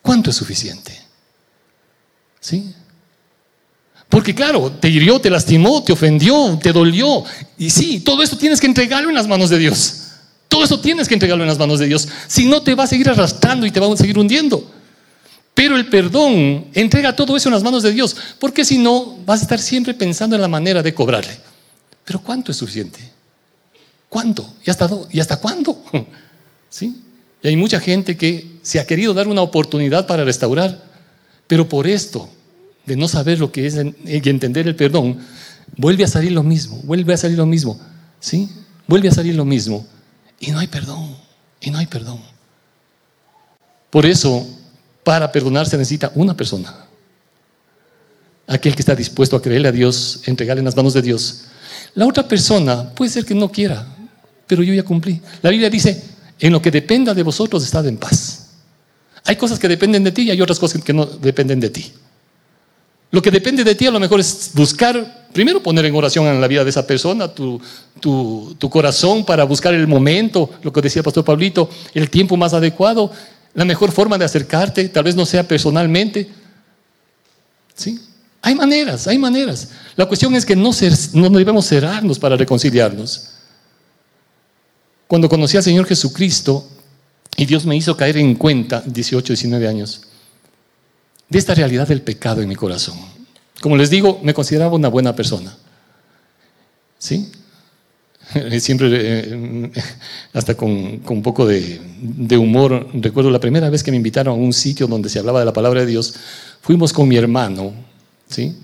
¿Cuánto 0.00 0.30
es 0.30 0.36
suficiente? 0.36 0.98
¿Sí? 2.40 2.74
Porque 4.08 4.34
claro, 4.34 4.70
te 4.70 4.88
hirió, 4.88 5.20
te 5.20 5.30
lastimó, 5.30 5.82
te 5.82 5.92
ofendió, 5.92 6.58
te 6.62 6.72
dolió. 6.72 7.24
Y 7.56 7.70
sí, 7.70 8.00
todo 8.00 8.22
esto 8.22 8.36
tienes 8.36 8.60
que 8.60 8.66
entregarlo 8.66 9.08
en 9.08 9.14
las 9.14 9.26
manos 9.26 9.48
de 9.48 9.58
Dios. 9.58 10.02
Todo 10.48 10.64
eso 10.64 10.80
tienes 10.80 11.08
que 11.08 11.14
entregarlo 11.14 11.44
en 11.44 11.48
las 11.48 11.58
manos 11.58 11.78
de 11.78 11.86
Dios. 11.86 12.06
Si 12.26 12.44
no, 12.44 12.62
te 12.62 12.74
va 12.74 12.84
a 12.84 12.86
seguir 12.86 13.08
arrastrando 13.08 13.64
y 13.64 13.70
te 13.70 13.80
va 13.80 13.92
a 13.92 13.96
seguir 13.96 14.18
hundiendo. 14.18 14.70
Pero 15.54 15.76
el 15.76 15.88
perdón 15.88 16.66
entrega 16.72 17.14
todo 17.14 17.36
eso 17.36 17.48
en 17.48 17.54
las 17.54 17.62
manos 17.62 17.82
de 17.82 17.92
Dios, 17.92 18.16
porque 18.38 18.64
si 18.64 18.78
no, 18.78 19.18
vas 19.26 19.40
a 19.40 19.42
estar 19.42 19.58
siempre 19.58 19.94
pensando 19.94 20.34
en 20.34 20.42
la 20.42 20.48
manera 20.48 20.82
de 20.82 20.94
cobrarle. 20.94 21.36
Pero 22.04 22.20
¿cuánto 22.20 22.50
es 22.50 22.58
suficiente? 22.58 23.00
¿Cuánto? 24.08 24.54
¿Y 24.64 24.70
hasta, 24.70 24.90
¿Y 25.10 25.20
hasta 25.20 25.38
cuándo? 25.38 25.82
¿Sí? 26.70 27.02
Y 27.42 27.48
hay 27.48 27.56
mucha 27.56 27.80
gente 27.80 28.16
que 28.16 28.58
se 28.62 28.80
ha 28.80 28.86
querido 28.86 29.12
dar 29.14 29.28
una 29.28 29.42
oportunidad 29.42 30.06
para 30.06 30.24
restaurar, 30.24 30.82
pero 31.46 31.68
por 31.68 31.86
esto, 31.86 32.28
de 32.86 32.96
no 32.96 33.08
saber 33.08 33.38
lo 33.38 33.52
que 33.52 33.66
es 33.66 33.74
y 33.74 34.28
entender 34.28 34.66
el 34.66 34.76
perdón, 34.76 35.18
vuelve 35.76 36.04
a 36.04 36.08
salir 36.08 36.32
lo 36.32 36.42
mismo, 36.42 36.80
vuelve 36.84 37.14
a 37.14 37.16
salir 37.16 37.36
lo 37.36 37.46
mismo, 37.46 37.78
¿sí? 38.20 38.48
Vuelve 38.86 39.08
a 39.08 39.12
salir 39.12 39.34
lo 39.34 39.44
mismo. 39.44 39.86
Y 40.40 40.50
no 40.50 40.58
hay 40.58 40.66
perdón, 40.66 41.16
y 41.60 41.70
no 41.70 41.78
hay 41.78 41.86
perdón. 41.86 42.20
Por 43.90 44.06
eso 44.06 44.46
para 45.04 45.30
perdonar 45.30 45.66
se 45.66 45.76
necesita 45.76 46.12
una 46.14 46.36
persona. 46.36 46.86
Aquel 48.46 48.74
que 48.74 48.82
está 48.82 48.94
dispuesto 48.94 49.36
a 49.36 49.42
creerle 49.42 49.68
a 49.68 49.72
Dios, 49.72 50.20
entregarle 50.26 50.60
en 50.60 50.66
las 50.66 50.76
manos 50.76 50.94
de 50.94 51.02
Dios. 51.02 51.44
La 51.94 52.06
otra 52.06 52.26
persona 52.26 52.90
puede 52.90 53.10
ser 53.10 53.24
que 53.24 53.34
no 53.34 53.50
quiera, 53.50 53.86
pero 54.46 54.62
yo 54.62 54.74
ya 54.74 54.82
cumplí. 54.82 55.20
La 55.40 55.50
Biblia 55.50 55.70
dice, 55.70 56.02
en 56.38 56.52
lo 56.52 56.60
que 56.60 56.70
dependa 56.70 57.14
de 57.14 57.22
vosotros, 57.22 57.64
estad 57.64 57.86
en 57.86 57.96
paz. 57.96 58.50
Hay 59.24 59.36
cosas 59.36 59.58
que 59.58 59.68
dependen 59.68 60.02
de 60.04 60.12
ti 60.12 60.22
y 60.22 60.30
hay 60.30 60.40
otras 60.40 60.58
cosas 60.58 60.82
que 60.82 60.92
no 60.92 61.06
dependen 61.06 61.60
de 61.60 61.70
ti. 61.70 61.92
Lo 63.10 63.20
que 63.20 63.30
depende 63.30 63.62
de 63.62 63.74
ti 63.74 63.86
a 63.86 63.90
lo 63.90 64.00
mejor 64.00 64.20
es 64.20 64.50
buscar, 64.54 65.28
primero 65.32 65.62
poner 65.62 65.84
en 65.84 65.94
oración 65.94 66.26
en 66.26 66.40
la 66.40 66.48
vida 66.48 66.64
de 66.64 66.70
esa 66.70 66.86
persona, 66.86 67.28
tu, 67.28 67.60
tu, 68.00 68.56
tu 68.58 68.70
corazón 68.70 69.24
para 69.24 69.44
buscar 69.44 69.74
el 69.74 69.86
momento, 69.86 70.50
lo 70.62 70.72
que 70.72 70.80
decía 70.80 71.00
el 71.00 71.04
pastor 71.04 71.24
Pablito, 71.24 71.68
el 71.92 72.08
tiempo 72.08 72.36
más 72.36 72.54
adecuado 72.54 73.12
la 73.54 73.64
mejor 73.64 73.92
forma 73.92 74.16
de 74.18 74.24
acercarte, 74.24 74.88
tal 74.88 75.04
vez 75.04 75.14
no 75.14 75.26
sea 75.26 75.46
personalmente. 75.46 76.28
¿Sí? 77.74 78.00
Hay 78.40 78.54
maneras, 78.54 79.06
hay 79.06 79.18
maneras. 79.18 79.68
La 79.96 80.06
cuestión 80.06 80.34
es 80.34 80.44
que 80.44 80.56
no, 80.56 80.70
no 81.12 81.30
debemos 81.30 81.66
cerrarnos 81.66 82.18
para 82.18 82.36
reconciliarnos. 82.36 83.28
Cuando 85.06 85.28
conocí 85.28 85.56
al 85.56 85.62
Señor 85.62 85.86
Jesucristo 85.86 86.66
y 87.36 87.44
Dios 87.44 87.66
me 87.66 87.76
hizo 87.76 87.96
caer 87.96 88.16
en 88.16 88.34
cuenta, 88.34 88.82
18, 88.84 89.34
19 89.34 89.68
años, 89.68 90.02
de 91.28 91.38
esta 91.38 91.54
realidad 91.54 91.86
del 91.86 92.02
pecado 92.02 92.42
en 92.42 92.48
mi 92.48 92.56
corazón. 92.56 92.98
Como 93.60 93.76
les 93.76 93.90
digo, 93.90 94.20
me 94.22 94.34
consideraba 94.34 94.74
una 94.74 94.88
buena 94.88 95.14
persona. 95.14 95.56
¿Sí? 96.98 97.30
siempre 98.60 98.88
eh, 98.92 99.70
hasta 100.32 100.54
con, 100.54 101.02
un 101.06 101.22
poco 101.22 101.46
de, 101.46 101.80
humor. 102.36 102.88
Recuerdo 102.94 103.30
la 103.30 103.40
primera 103.40 103.70
vez 103.70 103.82
que 103.82 103.90
me 103.90 103.96
invitaron 103.96 104.34
a 104.34 104.42
un 104.42 104.52
sitio 104.52 104.86
donde 104.86 105.08
se 105.08 105.18
hablaba 105.18 105.40
de 105.40 105.46
la 105.46 105.52
palabra 105.52 105.80
de 105.80 105.86
Dios, 105.86 106.14
fuimos 106.60 106.92
con 106.92 107.08
mi 107.08 107.16
hermano, 107.16 107.72
¿sí? 108.28 108.56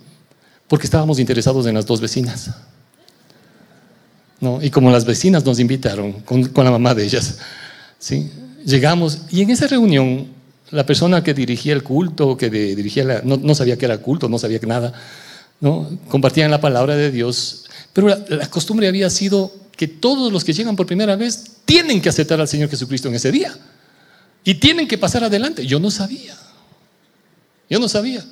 Porque 0.66 0.86
estábamos 0.86 1.18
interesados 1.18 1.66
en 1.66 1.74
las 1.74 1.86
dos 1.86 2.00
vecinas. 2.00 2.50
¿no? 4.40 4.62
Y 4.62 4.70
como 4.70 4.90
las 4.90 5.04
vecinas 5.04 5.44
nos 5.44 5.58
invitaron 5.58 6.12
con, 6.22 6.50
la 6.54 6.70
mamá 6.70 6.94
de 6.94 7.04
ellas, 7.04 7.38
¿sí? 7.98 8.30
Llegamos 8.64 9.22
y 9.30 9.42
en 9.42 9.50
esa 9.50 9.66
reunión 9.66 10.28
la 10.70 10.84
persona 10.84 11.24
que 11.24 11.34
dirigía 11.34 11.72
el 11.72 11.82
culto, 11.82 12.36
que 12.36 12.50
dirigía 12.50 13.22
no, 13.24 13.36
no, 13.36 13.54
sabía 13.54 13.76
que 13.76 13.86
era 13.86 13.98
culto, 13.98 14.28
no 14.28 14.38
sabía 14.38 14.58
que 14.58 14.66
nada, 14.66 14.92
¿no? 15.60 15.88
compartían 16.08 16.50
la 16.50 16.60
palabra 16.60 16.94
de 16.94 17.10
Dios 17.10 17.64
pero 17.92 18.08
la, 18.28 18.46
costumbre 18.48 18.88
había 18.88 19.10
sido 19.10 19.52
que 19.76 19.88
todos 19.88 20.32
los 20.32 20.44
que 20.44 20.52
llegan 20.52 20.76
por 20.76 20.86
primera 20.86 21.16
vez 21.16 21.44
tienen 21.64 22.00
que 22.00 22.08
aceptar 22.08 22.40
al 22.40 22.48
Señor 22.48 22.68
Jesucristo 22.68 23.08
en 23.08 23.14
ese 23.14 23.32
día. 23.32 23.56
Y 24.44 24.54
tienen 24.54 24.88
que 24.88 24.98
pasar 24.98 25.24
adelante. 25.24 25.66
Yo 25.66 25.78
no 25.78 25.90
sabía. 25.90 26.36
Yo 27.68 27.78
no 27.78 27.88
sabía. 27.88 28.24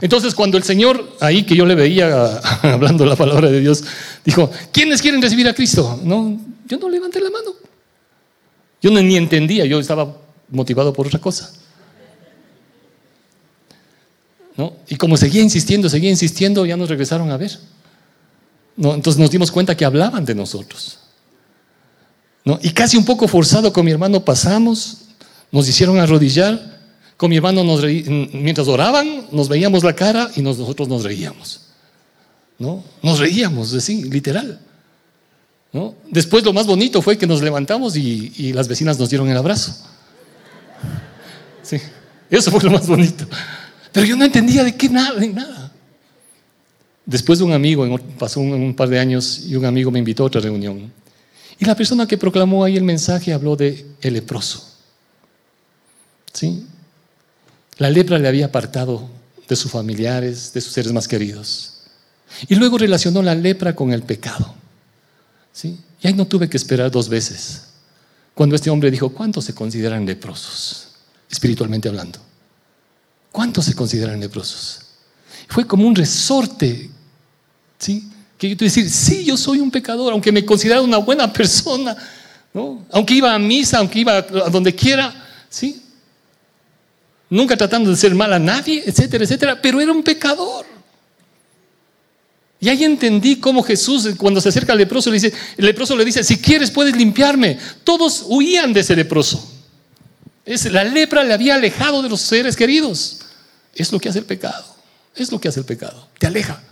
Entonces 0.00 0.34
cuando 0.34 0.58
el 0.58 0.64
Señor, 0.64 1.16
ahí 1.20 1.44
que 1.44 1.56
yo 1.56 1.64
le 1.66 1.74
veía 1.74 2.36
hablando 2.62 3.06
la 3.06 3.16
palabra 3.16 3.50
de 3.50 3.60
Dios, 3.60 3.82
dijo, 4.24 4.50
¿quiénes 4.72 5.00
quieren 5.00 5.22
recibir 5.22 5.48
a 5.48 5.54
Cristo? 5.54 6.00
No, 6.04 6.38
yo 6.66 6.78
no 6.78 6.88
levanté 6.88 7.20
la 7.20 7.30
mano. 7.30 7.52
Yo 8.82 8.90
no, 8.90 9.00
ni 9.00 9.16
entendía, 9.16 9.64
yo 9.64 9.80
estaba 9.80 10.16
motivado 10.50 10.92
por 10.92 11.06
otra 11.06 11.18
cosa. 11.18 11.52
¿No? 14.56 14.74
Y 14.88 14.96
como 14.96 15.16
seguía 15.16 15.42
insistiendo, 15.42 15.88
seguía 15.88 16.10
insistiendo, 16.10 16.64
ya 16.64 16.76
nos 16.76 16.88
regresaron 16.88 17.30
a 17.30 17.36
ver. 17.36 17.58
Entonces 18.78 19.18
nos 19.18 19.30
dimos 19.30 19.50
cuenta 19.50 19.76
que 19.76 19.84
hablaban 19.84 20.24
de 20.24 20.34
nosotros. 20.34 20.98
Y 22.62 22.70
casi 22.70 22.96
un 22.96 23.04
poco 23.04 23.26
forzado 23.26 23.72
con 23.72 23.84
mi 23.84 23.90
hermano 23.90 24.24
pasamos, 24.24 24.98
nos 25.50 25.68
hicieron 25.68 25.98
arrodillar, 25.98 26.78
con 27.16 27.30
mi 27.30 27.36
hermano 27.36 27.64
nos 27.64 27.82
mientras 27.82 28.68
oraban, 28.68 29.26
nos 29.32 29.48
veíamos 29.48 29.82
la 29.82 29.94
cara 29.94 30.30
y 30.36 30.42
nosotros 30.42 30.88
nos 30.88 31.02
reíamos. 31.02 31.62
¿no? 32.58 32.84
Nos 33.02 33.18
reíamos, 33.18 33.74
así, 33.74 34.04
literal. 34.04 34.60
Después 36.10 36.42
lo 36.42 36.54
más 36.54 36.66
bonito 36.66 37.02
fue 37.02 37.18
que 37.18 37.26
nos 37.26 37.42
levantamos 37.42 37.96
y, 37.96 38.52
las 38.54 38.68
vecinas 38.68 38.98
nos 38.98 39.10
dieron 39.10 39.28
el 39.28 39.36
abrazo. 39.36 39.74
Sí, 41.62 41.78
eso 42.30 42.50
fue 42.50 42.62
lo 42.62 42.70
más 42.70 42.86
bonito. 42.86 43.26
Pero 43.92 44.06
yo 44.06 44.16
no 44.16 44.24
entendía 44.24 44.64
de 44.64 44.74
qué 44.74 44.88
nada, 44.88 45.18
de 45.18 45.28
nada. 45.28 45.65
Después 47.06 47.38
de 47.38 47.44
un 47.44 47.52
amigo, 47.52 47.86
pasó 48.18 48.40
un, 48.40 48.74
par 48.74 48.88
de 48.88 48.98
años 48.98 49.46
y 49.46 49.54
un 49.54 49.64
amigo 49.64 49.92
me 49.92 50.00
invitó 50.00 50.24
a 50.24 50.26
otra 50.26 50.40
reunión. 50.40 50.92
Y 51.58 51.64
la 51.64 51.76
persona 51.76 52.06
que 52.06 52.18
proclamó 52.18 52.64
ahí 52.64 52.76
el 52.76 52.82
mensaje 52.82 53.32
habló 53.32 53.54
de 53.54 53.86
el 54.00 54.14
leproso. 54.14 54.68
¿Sí? 56.32 56.66
La 57.78 57.88
lepra 57.90 58.18
le 58.18 58.26
había 58.26 58.46
apartado 58.46 59.08
de 59.48 59.54
sus 59.54 59.70
familiares, 59.70 60.52
de 60.52 60.60
sus 60.60 60.72
seres 60.72 60.92
más 60.92 61.06
queridos. 61.06 61.74
Y 62.48 62.56
luego 62.56 62.76
relacionó 62.76 63.22
la 63.22 63.36
lepra 63.36 63.76
con 63.76 63.92
el 63.92 64.02
pecado. 64.02 64.54
¿Sí? 65.52 65.78
Y 66.02 66.08
ahí 66.08 66.14
no 66.14 66.26
tuve 66.26 66.48
que 66.48 66.56
esperar 66.56 66.90
dos 66.90 67.08
veces. 67.08 67.68
Cuando 68.34 68.56
este 68.56 68.68
hombre 68.68 68.90
dijo, 68.90 69.10
¿cuántos 69.10 69.44
se 69.44 69.54
consideran 69.54 70.04
leprosos? 70.04 70.88
Espiritualmente 71.30 71.88
hablando. 71.88 72.18
¿Cuántos 73.30 73.64
se 73.64 73.74
consideran 73.74 74.18
leprosos? 74.18 74.80
Fue 75.48 75.66
como 75.66 75.86
un 75.86 75.94
resorte, 75.94 76.90
¿sí? 77.78 78.08
Que 78.38 78.54
decir, 78.54 78.90
sí, 78.90 79.24
yo 79.24 79.36
soy 79.36 79.60
un 79.60 79.70
pecador, 79.70 80.12
aunque 80.12 80.30
me 80.30 80.44
considero 80.44 80.82
una 80.82 80.98
buena 80.98 81.32
persona, 81.32 81.96
¿no? 82.52 82.84
Aunque 82.92 83.14
iba 83.14 83.34
a 83.34 83.38
misa, 83.38 83.78
aunque 83.78 84.00
iba 84.00 84.16
a 84.16 84.22
donde 84.22 84.74
quiera, 84.74 85.14
¿sí? 85.48 85.82
Nunca 87.30 87.56
tratando 87.56 87.90
de 87.90 87.96
ser 87.96 88.14
mal 88.14 88.32
a 88.32 88.38
nadie, 88.38 88.82
etcétera, 88.86 89.24
etcétera, 89.24 89.60
pero 89.60 89.80
era 89.80 89.90
un 89.90 90.02
pecador. 90.02 90.66
Y 92.58 92.68
ahí 92.68 92.84
entendí 92.84 93.36
cómo 93.36 93.62
Jesús, 93.62 94.08
cuando 94.16 94.40
se 94.40 94.48
acerca 94.48 94.72
al 94.72 94.78
leproso, 94.78 95.10
le 95.10 95.14
dice, 95.14 95.32
el 95.56 95.66
leproso 95.66 95.96
le 95.96 96.04
dice, 96.04 96.24
si 96.24 96.38
quieres 96.38 96.70
puedes 96.70 96.96
limpiarme. 96.96 97.58
Todos 97.84 98.24
huían 98.26 98.72
de 98.72 98.80
ese 98.80 98.96
leproso. 98.96 99.52
La 100.70 100.84
lepra 100.84 101.24
le 101.24 101.34
había 101.34 101.56
alejado 101.56 102.02
de 102.02 102.08
los 102.08 102.20
seres 102.20 102.56
queridos. 102.56 103.18
Es 103.74 103.92
lo 103.92 103.98
que 103.98 104.08
hace 104.08 104.20
el 104.20 104.24
pecado. 104.24 104.64
Es 105.14 105.30
lo 105.30 105.40
que 105.40 105.48
hace 105.48 105.60
el 105.60 105.66
pecado. 105.66 106.08
Te 106.18 106.26
aleja. 106.26 106.62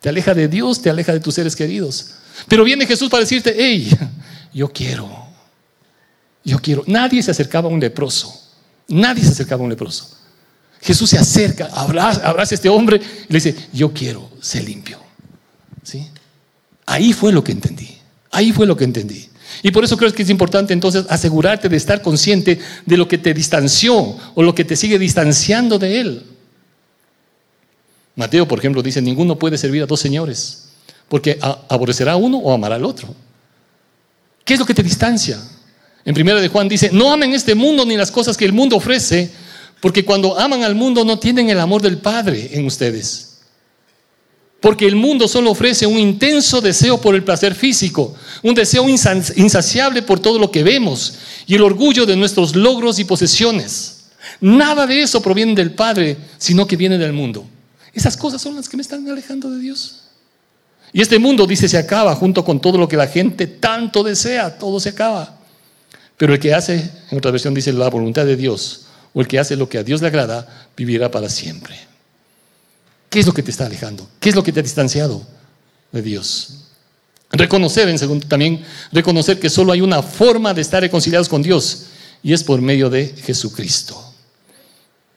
Te 0.00 0.08
aleja 0.08 0.34
de 0.34 0.48
Dios, 0.48 0.80
te 0.80 0.90
aleja 0.90 1.12
de 1.12 1.20
tus 1.20 1.34
seres 1.34 1.54
queridos. 1.54 2.12
Pero 2.48 2.64
viene 2.64 2.86
Jesús 2.86 3.08
para 3.10 3.20
decirte, 3.20 3.54
hey, 3.56 3.90
yo 4.52 4.72
quiero. 4.72 5.08
Yo 6.44 6.58
quiero. 6.58 6.82
Nadie 6.86 7.22
se 7.22 7.30
acercaba 7.30 7.68
a 7.68 7.72
un 7.72 7.80
leproso. 7.80 8.34
Nadie 8.88 9.22
se 9.22 9.30
acercaba 9.30 9.60
a 9.60 9.64
un 9.64 9.70
leproso. 9.70 10.16
Jesús 10.80 11.10
se 11.10 11.18
acerca, 11.18 11.66
abraza, 11.66 12.26
abraza 12.26 12.54
a 12.54 12.56
este 12.56 12.70
hombre 12.70 12.96
y 13.28 13.32
le 13.32 13.40
dice, 13.40 13.54
yo 13.72 13.92
quiero, 13.92 14.30
ser 14.40 14.64
limpio. 14.64 14.98
¿Sí? 15.82 16.08
Ahí 16.86 17.12
fue 17.12 17.32
lo 17.32 17.44
que 17.44 17.52
entendí. 17.52 17.98
Ahí 18.30 18.52
fue 18.52 18.66
lo 18.66 18.76
que 18.76 18.84
entendí. 18.84 19.28
Y 19.62 19.70
por 19.70 19.84
eso 19.84 19.96
creo 19.96 20.12
que 20.12 20.22
es 20.22 20.30
importante 20.30 20.72
entonces 20.72 21.04
asegurarte 21.10 21.68
de 21.68 21.76
estar 21.76 22.00
consciente 22.00 22.58
de 22.86 22.96
lo 22.96 23.06
que 23.06 23.18
te 23.18 23.34
distanció 23.34 24.16
o 24.34 24.42
lo 24.42 24.54
que 24.54 24.64
te 24.64 24.76
sigue 24.76 24.98
distanciando 24.98 25.78
de 25.78 26.00
Él. 26.00 26.26
Mateo, 28.20 28.46
por 28.46 28.58
ejemplo, 28.58 28.82
dice, 28.82 29.00
ninguno 29.00 29.38
puede 29.38 29.56
servir 29.56 29.82
a 29.82 29.86
dos 29.86 29.98
señores, 29.98 30.68
porque 31.08 31.38
aborrecerá 31.40 32.12
a 32.12 32.16
uno 32.16 32.36
o 32.36 32.52
amará 32.52 32.74
al 32.74 32.84
otro. 32.84 33.14
¿Qué 34.44 34.52
es 34.54 34.60
lo 34.60 34.66
que 34.66 34.74
te 34.74 34.82
distancia? 34.82 35.38
En 36.04 36.12
primera 36.12 36.38
de 36.38 36.48
Juan 36.48 36.68
dice, 36.68 36.90
no 36.92 37.10
amen 37.10 37.32
este 37.32 37.54
mundo 37.54 37.86
ni 37.86 37.96
las 37.96 38.10
cosas 38.10 38.36
que 38.36 38.44
el 38.44 38.52
mundo 38.52 38.76
ofrece, 38.76 39.30
porque 39.80 40.04
cuando 40.04 40.38
aman 40.38 40.62
al 40.62 40.74
mundo 40.74 41.02
no 41.02 41.18
tienen 41.18 41.48
el 41.48 41.58
amor 41.58 41.80
del 41.80 41.96
Padre 41.96 42.50
en 42.52 42.66
ustedes. 42.66 43.38
Porque 44.60 44.86
el 44.86 44.96
mundo 44.96 45.26
solo 45.26 45.50
ofrece 45.50 45.86
un 45.86 45.98
intenso 45.98 46.60
deseo 46.60 47.00
por 47.00 47.14
el 47.14 47.24
placer 47.24 47.54
físico, 47.54 48.14
un 48.42 48.54
deseo 48.54 48.86
insaciable 48.86 50.02
por 50.02 50.20
todo 50.20 50.38
lo 50.38 50.50
que 50.50 50.62
vemos 50.62 51.14
y 51.46 51.54
el 51.54 51.62
orgullo 51.62 52.04
de 52.04 52.16
nuestros 52.16 52.54
logros 52.54 52.98
y 52.98 53.04
posesiones. 53.04 54.10
Nada 54.42 54.86
de 54.86 55.00
eso 55.00 55.22
proviene 55.22 55.54
del 55.54 55.72
Padre, 55.72 56.18
sino 56.36 56.66
que 56.66 56.76
viene 56.76 56.98
del 56.98 57.14
mundo. 57.14 57.46
Esas 57.92 58.16
cosas 58.16 58.40
son 58.40 58.56
las 58.56 58.68
que 58.68 58.76
me 58.76 58.82
están 58.82 59.08
alejando 59.08 59.50
de 59.50 59.58
Dios. 59.58 60.02
Y 60.92 61.00
este 61.00 61.18
mundo, 61.18 61.46
dice, 61.46 61.68
se 61.68 61.78
acaba 61.78 62.14
junto 62.14 62.44
con 62.44 62.60
todo 62.60 62.78
lo 62.78 62.88
que 62.88 62.96
la 62.96 63.06
gente 63.06 63.46
tanto 63.46 64.02
desea, 64.02 64.58
todo 64.58 64.80
se 64.80 64.90
acaba. 64.90 65.36
Pero 66.16 66.34
el 66.34 66.40
que 66.40 66.52
hace, 66.52 66.90
en 67.10 67.18
otra 67.18 67.30
versión 67.30 67.54
dice, 67.54 67.72
la 67.72 67.88
voluntad 67.88 68.26
de 68.26 68.36
Dios, 68.36 68.86
o 69.14 69.20
el 69.20 69.28
que 69.28 69.38
hace 69.38 69.56
lo 69.56 69.68
que 69.68 69.78
a 69.78 69.82
Dios 69.82 70.00
le 70.00 70.08
agrada, 70.08 70.68
vivirá 70.76 71.10
para 71.10 71.28
siempre. 71.28 71.78
¿Qué 73.08 73.20
es 73.20 73.26
lo 73.26 73.34
que 73.34 73.42
te 73.42 73.50
está 73.50 73.66
alejando? 73.66 74.08
¿Qué 74.20 74.28
es 74.28 74.34
lo 74.34 74.42
que 74.42 74.52
te 74.52 74.60
ha 74.60 74.62
distanciado 74.62 75.26
de 75.92 76.02
Dios? 76.02 76.66
Reconocer, 77.32 77.88
en 77.88 77.98
segundo 77.98 78.26
también, 78.26 78.64
reconocer 78.92 79.38
que 79.38 79.48
solo 79.48 79.72
hay 79.72 79.80
una 79.80 80.02
forma 80.02 80.52
de 80.52 80.62
estar 80.62 80.82
reconciliados 80.82 81.28
con 81.28 81.42
Dios 81.42 81.86
y 82.22 82.32
es 82.32 82.42
por 82.42 82.60
medio 82.60 82.90
de 82.90 83.06
Jesucristo. 83.06 84.12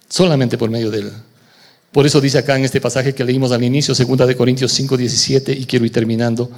Solamente 0.08 0.58
por 0.58 0.70
medio 0.70 0.92
de 0.92 1.00
Él. 1.00 1.14
Por 1.93 2.08
eso 2.08 2.19
dice 2.19 2.39
acá 2.39 2.58
en 2.58 2.65
este 2.65 2.82
pasaje 2.82 3.13
que 3.13 3.23
leímos 3.23 3.51
al 3.51 3.63
inicio, 3.63 3.93
2 3.93 4.27
de 4.27 4.36
Corintios 4.36 4.73
5, 4.73 4.97
17, 4.97 5.53
y 5.53 5.65
quiero 5.65 5.86
ir 5.86 5.91
terminando, 5.91 6.49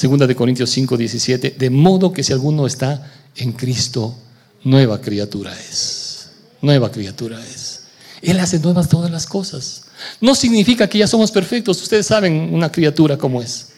2 0.00 0.26
de 0.26 0.34
Corintios 0.34 0.70
5, 0.70 0.96
17, 0.96 1.54
de 1.58 1.70
modo 1.70 2.12
que 2.12 2.24
si 2.24 2.32
alguno 2.32 2.66
está 2.66 3.12
en 3.36 3.52
Cristo, 3.52 4.16
nueva 4.64 4.98
criatura 4.98 5.52
es. 5.52 6.30
Nueva 6.62 6.90
criatura 6.90 7.38
es. 7.46 7.82
Él 8.22 8.40
hace 8.40 8.58
nuevas 8.58 8.88
todas 8.88 9.10
las 9.10 9.26
cosas. 9.26 9.82
No 10.18 10.34
significa 10.34 10.88
que 10.88 10.98
ya 10.98 11.06
somos 11.06 11.30
perfectos. 11.30 11.80
Ustedes 11.82 12.06
saben 12.06 12.52
una 12.52 12.72
criatura 12.72 13.18
cómo 13.18 13.42
es. 13.42 13.72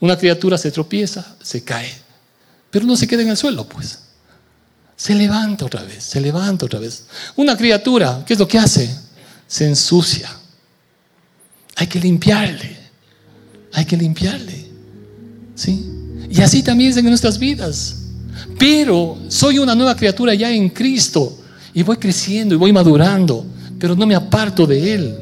Una 0.00 0.16
criatura 0.16 0.56
se 0.56 0.70
tropieza, 0.70 1.36
se 1.42 1.62
cae, 1.62 1.92
pero 2.70 2.86
no 2.86 2.96
se 2.96 3.06
queda 3.06 3.20
en 3.20 3.28
el 3.28 3.36
suelo, 3.36 3.68
pues. 3.68 3.98
Se 4.96 5.14
levanta 5.14 5.66
otra 5.66 5.82
vez, 5.82 6.02
se 6.02 6.20
levanta 6.20 6.64
otra 6.64 6.78
vez. 6.78 7.04
Una 7.36 7.56
criatura, 7.56 8.22
¿qué 8.26 8.32
es 8.32 8.38
lo 8.38 8.48
que 8.48 8.58
hace? 8.58 8.90
Se 9.50 9.66
ensucia. 9.66 10.30
Hay 11.74 11.88
que 11.88 11.98
limpiarle. 11.98 12.76
Hay 13.72 13.84
que 13.84 13.96
limpiarle. 13.96 14.66
¿Sí? 15.56 15.90
Y 16.30 16.40
así 16.40 16.62
también 16.62 16.92
es 16.92 16.96
en 16.96 17.06
nuestras 17.06 17.36
vidas. 17.36 17.96
Pero 18.56 19.18
soy 19.26 19.58
una 19.58 19.74
nueva 19.74 19.96
criatura 19.96 20.34
ya 20.34 20.52
en 20.52 20.68
Cristo 20.68 21.36
y 21.74 21.82
voy 21.82 21.96
creciendo 21.96 22.54
y 22.54 22.58
voy 22.58 22.72
madurando, 22.72 23.44
pero 23.76 23.96
no 23.96 24.06
me 24.06 24.14
aparto 24.14 24.68
de 24.68 24.94
Él. 24.94 25.16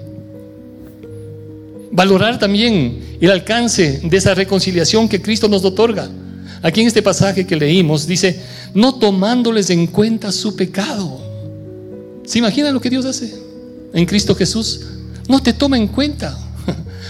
Valorar 1.91 2.39
también 2.39 3.17
el 3.19 3.31
alcance 3.31 4.03
de 4.05 4.17
esa 4.19 4.35
reconciliación 4.35 5.09
que 5.09 5.23
Cristo 5.23 5.49
nos 5.49 5.65
otorga. 5.65 6.07
Aquí 6.61 6.83
en 6.83 6.89
este 6.89 7.01
pasaje 7.01 7.47
que 7.47 7.57
leímos 7.57 8.07
dice, 8.07 8.43
no 8.75 8.97
tomándoles 8.97 9.71
en 9.71 9.87
cuenta 9.87 10.31
su 10.33 10.55
pecado. 10.55 11.19
¿Se 12.27 12.41
imagina 12.41 12.71
lo 12.71 12.81
que 12.81 12.91
Dios 12.91 13.07
hace 13.07 13.48
en 13.93 14.07
Cristo 14.07 14.35
Jesús? 14.35 14.81
No 15.29 15.41
te 15.41 15.53
toma 15.53 15.77
en 15.77 15.89
cuenta. 15.89 16.37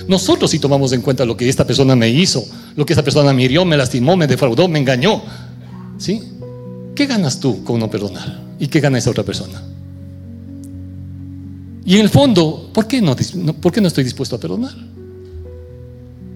Nosotros 0.08 0.50
sí 0.50 0.58
tomamos 0.58 0.92
en 0.92 1.02
cuenta 1.02 1.24
lo 1.24 1.36
que 1.36 1.48
esta 1.48 1.66
persona 1.66 1.94
me 1.96 2.08
hizo, 2.08 2.44
lo 2.76 2.86
que 2.86 2.92
esta 2.92 3.02
persona 3.02 3.32
me 3.32 3.44
hirió, 3.44 3.64
me 3.64 3.76
lastimó, 3.76 4.16
me 4.16 4.26
defraudó, 4.26 4.68
me 4.68 4.78
engañó. 4.78 5.22
¿Sí? 5.98 6.22
¿Qué 6.94 7.06
ganas 7.06 7.40
tú 7.40 7.62
con 7.64 7.78
no 7.78 7.90
perdonar? 7.90 8.40
¿Y 8.58 8.68
qué 8.68 8.80
gana 8.80 8.98
esa 8.98 9.10
otra 9.10 9.24
persona? 9.24 9.62
Y 11.84 11.94
en 11.94 12.00
el 12.00 12.10
fondo, 12.10 12.70
¿por 12.72 12.86
qué 12.86 13.00
no, 13.00 13.16
por 13.60 13.72
qué 13.72 13.80
no 13.80 13.88
estoy 13.88 14.04
dispuesto 14.04 14.36
a 14.36 14.40
perdonar? 14.40 14.74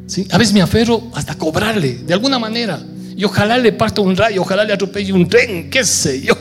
¿Sí? 0.07 0.27
A 0.31 0.39
veces 0.39 0.55
me 0.55 0.63
aferro 0.63 1.11
hasta 1.15 1.37
cobrarle, 1.37 1.99
de 2.07 2.15
alguna 2.15 2.39
manera. 2.39 2.83
Y 3.17 3.25
ojalá 3.25 3.59
le 3.59 3.73
parta 3.73 4.01
un 4.01 4.17
rayo, 4.17 4.41
ojalá 4.43 4.65
le 4.65 4.73
atropelle 4.73 5.13
un 5.13 5.29
tren, 5.29 5.69
qué 5.71 5.85
sé 5.85 6.23
yo. 6.23 6.35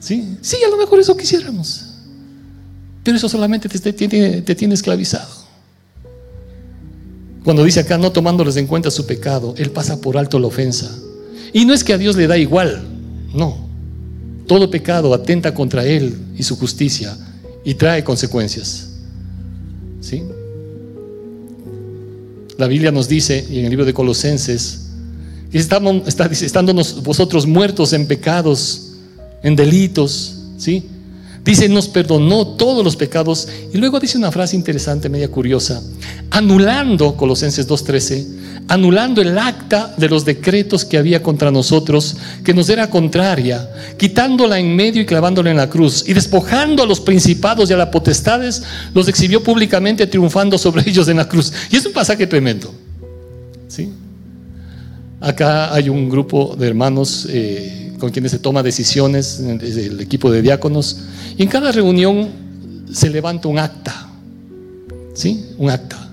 ¿Sí? 0.00 0.36
sí, 0.40 0.56
a 0.66 0.68
lo 0.68 0.76
mejor 0.76 1.00
eso 1.00 1.16
quisiéramos. 1.16 1.81
Pero 3.02 3.16
eso 3.16 3.28
solamente 3.28 3.68
te, 3.68 3.92
tiene, 3.92 4.42
te 4.42 4.54
tiene 4.54 4.74
esclavizado. 4.74 5.42
Cuando 7.44 7.64
dice 7.64 7.80
acá, 7.80 7.98
no 7.98 8.12
tomándoles 8.12 8.56
en 8.56 8.66
cuenta 8.66 8.90
su 8.90 9.06
pecado, 9.06 9.54
Él 9.58 9.70
pasa 9.70 10.00
por 10.00 10.16
alto 10.16 10.38
la 10.38 10.46
ofensa. 10.46 10.90
Y 11.52 11.64
no 11.64 11.74
es 11.74 11.82
que 11.82 11.92
a 11.92 11.98
Dios 11.98 12.16
le 12.16 12.26
da 12.26 12.38
igual, 12.38 12.82
no. 13.34 13.68
Todo 14.46 14.70
pecado 14.70 15.12
atenta 15.12 15.52
contra 15.52 15.84
Él 15.84 16.16
y 16.36 16.42
su 16.42 16.56
justicia 16.56 17.16
y 17.64 17.74
trae 17.74 18.04
consecuencias. 18.04 18.90
¿Sí? 20.00 20.22
La 22.58 22.66
Biblia 22.68 22.92
nos 22.92 23.08
dice, 23.08 23.44
y 23.50 23.58
en 23.58 23.64
el 23.64 23.70
libro 23.70 23.84
de 23.84 23.92
Colosenses, 23.94 24.90
que 25.50 25.58
estamos, 25.58 26.06
está, 26.06 26.26
estándonos 26.26 27.02
vosotros 27.02 27.46
muertos 27.46 27.92
en 27.92 28.06
pecados, 28.06 28.92
en 29.42 29.56
delitos, 29.56 30.38
¿sí? 30.58 30.88
Dice, 31.44 31.68
nos 31.68 31.88
perdonó 31.88 32.46
todos 32.46 32.84
los 32.84 32.94
pecados. 32.94 33.48
Y 33.72 33.78
luego 33.78 33.98
dice 33.98 34.16
una 34.16 34.30
frase 34.30 34.54
interesante, 34.54 35.08
media 35.08 35.28
curiosa, 35.28 35.82
anulando, 36.30 37.16
Colosenses 37.16 37.68
2.13, 37.68 38.26
anulando 38.68 39.20
el 39.20 39.36
acta 39.36 39.92
de 39.96 40.08
los 40.08 40.24
decretos 40.24 40.84
que 40.84 40.98
había 40.98 41.20
contra 41.20 41.50
nosotros, 41.50 42.16
que 42.44 42.54
nos 42.54 42.68
era 42.68 42.88
contraria, 42.88 43.68
quitándola 43.98 44.60
en 44.60 44.76
medio 44.76 45.02
y 45.02 45.06
clavándola 45.06 45.50
en 45.50 45.56
la 45.56 45.68
cruz, 45.68 46.04
y 46.06 46.12
despojando 46.12 46.84
a 46.84 46.86
los 46.86 47.00
principados 47.00 47.68
y 47.68 47.72
a 47.72 47.76
las 47.76 47.88
potestades, 47.88 48.62
los 48.94 49.08
exhibió 49.08 49.42
públicamente 49.42 50.06
triunfando 50.06 50.56
sobre 50.58 50.82
ellos 50.88 51.08
en 51.08 51.16
la 51.16 51.28
cruz. 51.28 51.52
Y 51.70 51.76
es 51.76 51.84
un 51.84 51.92
pasaje 51.92 52.26
tremendo. 52.28 52.72
¿Sí? 53.66 53.90
Acá 55.20 55.74
hay 55.74 55.88
un 55.88 56.08
grupo 56.08 56.54
de 56.56 56.68
hermanos 56.68 57.26
eh, 57.30 57.81
con 58.02 58.10
quienes 58.10 58.32
se 58.32 58.40
toma 58.40 58.64
decisiones, 58.64 59.38
el 59.38 60.00
equipo 60.00 60.28
de 60.28 60.42
diáconos, 60.42 60.96
y 61.38 61.44
en 61.44 61.48
cada 61.48 61.70
reunión 61.70 62.30
se 62.92 63.08
levanta 63.08 63.46
un 63.46 63.60
acta. 63.60 64.08
¿Sí? 65.14 65.50
Un 65.56 65.70
acta. 65.70 66.10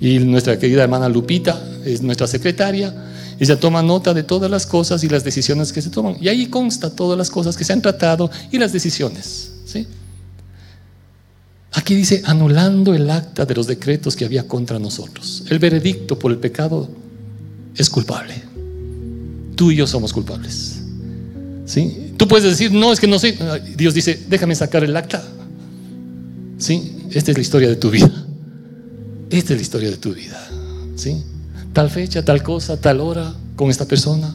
Y 0.00 0.18
nuestra 0.18 0.58
querida 0.58 0.82
hermana 0.82 1.08
Lupita 1.08 1.62
es 1.84 2.02
nuestra 2.02 2.26
secretaria 2.26 2.92
Ella 3.38 3.60
toma 3.60 3.82
nota 3.82 4.12
de 4.14 4.24
todas 4.24 4.50
las 4.50 4.66
cosas 4.66 5.04
y 5.04 5.08
las 5.08 5.22
decisiones 5.22 5.72
que 5.72 5.80
se 5.80 5.90
toman. 5.90 6.16
Y 6.20 6.26
ahí 6.26 6.46
consta 6.46 6.90
todas 6.90 7.16
las 7.16 7.30
cosas 7.30 7.56
que 7.56 7.62
se 7.62 7.72
han 7.72 7.82
tratado 7.82 8.28
y 8.50 8.58
las 8.58 8.72
decisiones. 8.72 9.52
¿sí? 9.64 9.86
Aquí 11.70 11.94
dice, 11.94 12.20
anulando 12.24 12.94
el 12.94 13.08
acta 13.08 13.46
de 13.46 13.54
los 13.54 13.68
decretos 13.68 14.16
que 14.16 14.24
había 14.24 14.48
contra 14.48 14.80
nosotros. 14.80 15.44
El 15.48 15.60
veredicto 15.60 16.18
por 16.18 16.32
el 16.32 16.38
pecado 16.38 16.88
es 17.76 17.88
culpable. 17.88 18.34
Tú 19.54 19.70
y 19.70 19.76
yo 19.76 19.86
somos 19.86 20.12
culpables. 20.12 20.77
¿Sí? 21.68 22.14
Tú 22.16 22.26
puedes 22.26 22.44
decir, 22.44 22.72
no, 22.72 22.92
es 22.92 22.98
que 22.98 23.06
no 23.06 23.18
sé. 23.18 23.38
Dios 23.76 23.92
dice, 23.92 24.18
déjame 24.28 24.54
sacar 24.54 24.82
el 24.84 24.96
acta. 24.96 25.22
¿Sí? 26.56 26.96
Esta 27.12 27.30
es 27.30 27.36
la 27.36 27.42
historia 27.42 27.68
de 27.68 27.76
tu 27.76 27.90
vida. 27.90 28.10
Esta 29.28 29.52
es 29.52 29.58
la 29.58 29.62
historia 29.62 29.90
de 29.90 29.98
tu 29.98 30.14
vida. 30.14 30.48
¿Sí? 30.96 31.22
Tal 31.74 31.90
fecha, 31.90 32.24
tal 32.24 32.42
cosa, 32.42 32.80
tal 32.80 33.00
hora, 33.00 33.34
con 33.54 33.68
esta 33.68 33.84
persona. 33.84 34.34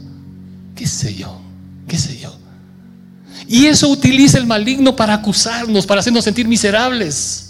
¿Qué 0.76 0.86
sé 0.86 1.16
yo? 1.16 1.42
¿Qué 1.88 1.98
sé 1.98 2.20
yo? 2.20 2.38
Y 3.48 3.66
eso 3.66 3.90
utiliza 3.90 4.38
el 4.38 4.46
maligno 4.46 4.96
para 4.96 5.16
acusarnos, 5.16 5.88
para 5.88 6.02
hacernos 6.02 6.24
sentir 6.24 6.48
miserables. 6.48 7.43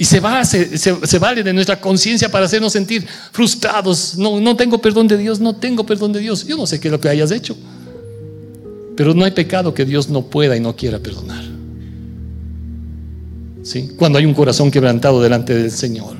Y 0.00 0.06
se, 0.06 0.18
va, 0.18 0.42
se, 0.46 1.18
vale 1.18 1.42
de 1.42 1.52
nuestra 1.52 1.78
conciencia 1.78 2.30
para 2.30 2.46
hacernos 2.46 2.72
sentir 2.72 3.06
frustrados. 3.32 4.16
No, 4.16 4.40
no 4.40 4.56
tengo 4.56 4.78
perdón 4.78 5.06
de 5.06 5.18
Dios, 5.18 5.40
no 5.40 5.54
tengo 5.54 5.84
perdón 5.84 6.14
de 6.14 6.20
Dios. 6.20 6.46
Yo 6.46 6.56
no 6.56 6.66
sé 6.66 6.80
qué 6.80 6.88
es 6.88 6.92
lo 6.92 6.98
que 6.98 7.10
hayas 7.10 7.30
hecho. 7.30 7.54
Pero 8.96 9.12
no 9.12 9.26
hay 9.26 9.32
pecado 9.32 9.74
que 9.74 9.84
Dios 9.84 10.08
no 10.08 10.22
pueda 10.22 10.56
y 10.56 10.60
no 10.60 10.74
quiera 10.74 10.98
perdonar. 11.00 11.44
¿Sí? 13.62 13.90
Cuando 13.98 14.18
hay 14.18 14.24
un 14.24 14.32
corazón 14.32 14.70
quebrantado 14.70 15.20
delante 15.20 15.54
del 15.54 15.70
Señor. 15.70 16.16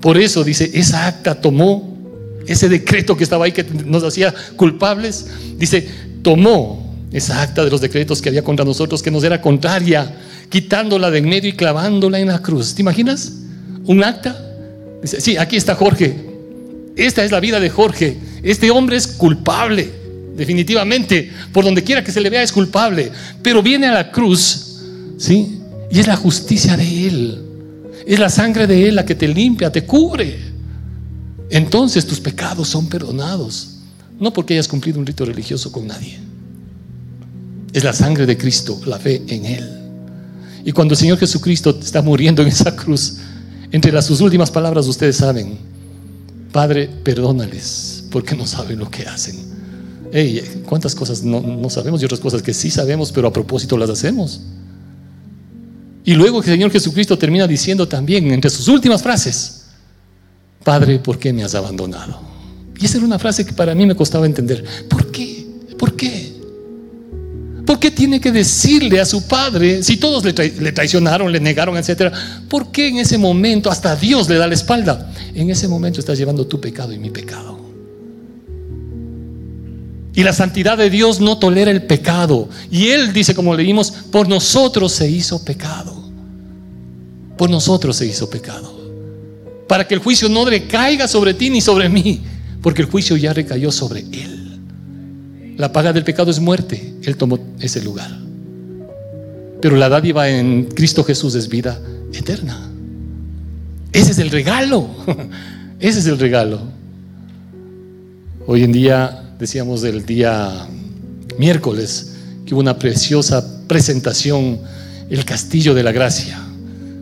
Por 0.00 0.16
eso 0.16 0.44
dice, 0.44 0.70
esa 0.72 1.08
acta 1.08 1.40
tomó 1.40 1.98
ese 2.46 2.68
decreto 2.68 3.16
que 3.16 3.24
estaba 3.24 3.46
ahí 3.46 3.50
que 3.50 3.64
nos 3.64 4.04
hacía 4.04 4.32
culpables, 4.54 5.26
dice, 5.58 5.88
tomó 6.22 6.94
esa 7.10 7.42
acta 7.42 7.64
de 7.64 7.70
los 7.72 7.80
decretos 7.80 8.22
que 8.22 8.28
había 8.28 8.44
contra 8.44 8.64
nosotros, 8.64 9.02
que 9.02 9.10
nos 9.10 9.24
era 9.24 9.40
contraria, 9.40 10.14
quitándola 10.52 11.10
de 11.10 11.18
en 11.18 11.28
medio 11.28 11.50
y 11.50 11.54
clavándola 11.54 12.20
en 12.20 12.28
la 12.28 12.40
cruz. 12.40 12.74
¿Te 12.74 12.82
imaginas? 12.82 13.32
Un 13.86 14.04
acta. 14.04 14.40
Dice, 15.02 15.20
sí, 15.20 15.36
aquí 15.36 15.56
está 15.56 15.74
Jorge. 15.74 16.14
Esta 16.94 17.24
es 17.24 17.32
la 17.32 17.40
vida 17.40 17.58
de 17.58 17.70
Jorge. 17.70 18.16
Este 18.44 18.70
hombre 18.70 18.96
es 18.96 19.08
culpable, 19.08 19.90
definitivamente. 20.36 21.32
Por 21.52 21.64
donde 21.64 21.82
quiera 21.82 22.04
que 22.04 22.12
se 22.12 22.20
le 22.20 22.30
vea 22.30 22.44
es 22.44 22.52
culpable. 22.52 23.10
Pero 23.42 23.62
viene 23.64 23.88
a 23.88 23.92
la 23.92 24.12
cruz, 24.12 24.78
¿sí? 25.18 25.58
Y 25.90 25.98
es 25.98 26.06
la 26.06 26.16
justicia 26.16 26.76
de 26.76 27.08
Él. 27.08 27.42
Es 28.06 28.20
la 28.20 28.28
sangre 28.28 28.68
de 28.68 28.88
Él 28.88 28.94
la 28.94 29.04
que 29.04 29.16
te 29.16 29.26
limpia, 29.26 29.72
te 29.72 29.84
cubre 29.84 30.52
entonces 31.52 32.06
tus 32.06 32.18
pecados 32.18 32.66
son 32.68 32.88
perdonados. 32.88 33.76
No 34.18 34.32
porque 34.32 34.54
hayas 34.54 34.68
cumplido 34.68 34.98
un 34.98 35.04
rito 35.04 35.26
religioso 35.26 35.70
con 35.70 35.86
nadie. 35.86 36.18
Es 37.74 37.84
la 37.84 37.92
sangre 37.92 38.24
de 38.24 38.38
Cristo, 38.38 38.80
la 38.86 38.98
fe 38.98 39.22
en 39.28 39.44
Él. 39.44 39.81
Y 40.64 40.72
cuando 40.72 40.94
el 40.94 40.98
Señor 40.98 41.18
Jesucristo 41.18 41.76
está 41.80 42.02
muriendo 42.02 42.42
en 42.42 42.48
esa 42.48 42.74
cruz, 42.74 43.18
entre 43.70 43.92
las 43.92 44.06
sus 44.06 44.20
últimas 44.20 44.50
palabras 44.50 44.86
ustedes 44.86 45.16
saben, 45.16 45.58
Padre, 46.52 46.88
perdónales 47.02 48.04
porque 48.10 48.36
no 48.36 48.46
saben 48.46 48.78
lo 48.78 48.90
que 48.90 49.04
hacen. 49.04 49.36
Hey, 50.12 50.62
¿Cuántas 50.66 50.94
cosas 50.94 51.22
no, 51.22 51.40
no 51.40 51.70
sabemos 51.70 52.02
y 52.02 52.04
otras 52.04 52.20
cosas 52.20 52.42
que 52.42 52.52
sí 52.52 52.70
sabemos, 52.70 53.10
pero 53.10 53.28
a 53.28 53.32
propósito 53.32 53.78
las 53.78 53.88
hacemos? 53.88 54.42
Y 56.04 56.14
luego 56.14 56.38
el 56.38 56.44
Señor 56.44 56.70
Jesucristo 56.70 57.16
termina 57.16 57.46
diciendo 57.46 57.88
también, 57.88 58.30
entre 58.30 58.50
sus 58.50 58.68
últimas 58.68 59.02
frases, 59.02 59.62
Padre, 60.62 60.98
¿por 60.98 61.18
qué 61.18 61.32
me 61.32 61.44
has 61.44 61.54
abandonado? 61.54 62.20
Y 62.78 62.84
esa 62.84 62.98
era 62.98 63.06
una 63.06 63.18
frase 63.18 63.46
que 63.46 63.52
para 63.52 63.74
mí 63.74 63.86
me 63.86 63.94
costaba 63.94 64.26
entender. 64.26 64.64
¿Por 64.88 65.10
qué? 65.10 65.31
¿Por 67.72 67.78
qué? 67.78 67.88
¿Por 67.88 67.90
qué 67.90 67.90
tiene 67.90 68.20
que 68.20 68.30
decirle 68.30 69.00
a 69.00 69.06
su 69.06 69.26
padre, 69.26 69.82
si 69.82 69.96
todos 69.96 70.24
le, 70.24 70.32
traicionaron, 70.72 71.32
le 71.32 71.40
negaron, 71.40 71.76
etcétera? 71.76 72.12
¿Por 72.48 72.70
qué 72.70 72.88
en 72.88 72.98
ese 72.98 73.16
momento 73.16 73.70
hasta 73.70 73.96
Dios 73.96 74.28
le 74.28 74.36
da 74.36 74.46
la 74.46 74.54
espalda? 74.54 75.10
En 75.34 75.50
ese 75.50 75.68
momento 75.68 75.98
estás 75.98 76.18
llevando 76.18 76.46
tu 76.46 76.60
pecado 76.60 76.92
y 76.92 76.98
mi 76.98 77.10
pecado. 77.10 77.58
Y 80.14 80.22
la 80.22 80.34
santidad 80.34 80.76
de 80.76 80.90
Dios 80.90 81.20
no 81.20 81.38
tolera 81.38 81.70
el 81.70 81.84
pecado. 81.84 82.48
Y 82.70 82.88
Él 82.88 83.12
dice, 83.12 83.34
como 83.34 83.54
leímos, 83.54 83.90
por 83.90 84.28
nosotros 84.28 84.92
se 84.92 85.08
hizo 85.08 85.42
pecado. 85.42 86.10
Por 87.38 87.48
nosotros 87.48 87.96
se 87.96 88.06
hizo 88.06 88.28
pecado 88.28 88.82
para 89.72 89.88
que 89.88 89.94
el 89.94 90.00
juicio 90.00 90.28
no 90.28 90.44
recaiga 90.44 91.08
sobre 91.08 91.32
ti 91.32 91.48
ni 91.48 91.62
sobre 91.62 91.88
mí, 91.88 92.20
porque 92.60 92.82
el 92.82 92.88
juicio 92.90 93.16
ya 93.16 93.32
recayó 93.32 93.72
sobre 93.72 94.00
Él. 94.00 94.31
La 95.56 95.72
paga 95.72 95.92
del 95.92 96.04
pecado 96.04 96.30
es 96.30 96.40
muerte, 96.40 96.94
Él 97.02 97.16
tomó 97.16 97.38
ese 97.60 97.82
lugar. 97.82 98.10
Pero 99.60 99.76
la 99.76 99.88
dádiva 99.88 100.28
en 100.28 100.64
Cristo 100.64 101.04
Jesús 101.04 101.34
es 101.34 101.48
vida 101.48 101.80
eterna. 102.12 102.68
Ese 103.92 104.12
es 104.12 104.18
el 104.18 104.30
regalo, 104.30 104.88
ese 105.80 106.00
es 106.00 106.06
el 106.06 106.18
regalo. 106.18 106.60
Hoy 108.46 108.64
en 108.64 108.72
día, 108.72 109.34
decíamos 109.38 109.82
del 109.82 110.04
día 110.04 110.66
miércoles, 111.38 112.14
que 112.44 112.54
hubo 112.54 112.60
una 112.60 112.78
preciosa 112.78 113.66
presentación, 113.68 114.58
el 115.10 115.24
castillo 115.24 115.74
de 115.74 115.82
la 115.82 115.92
gracia. 115.92 116.40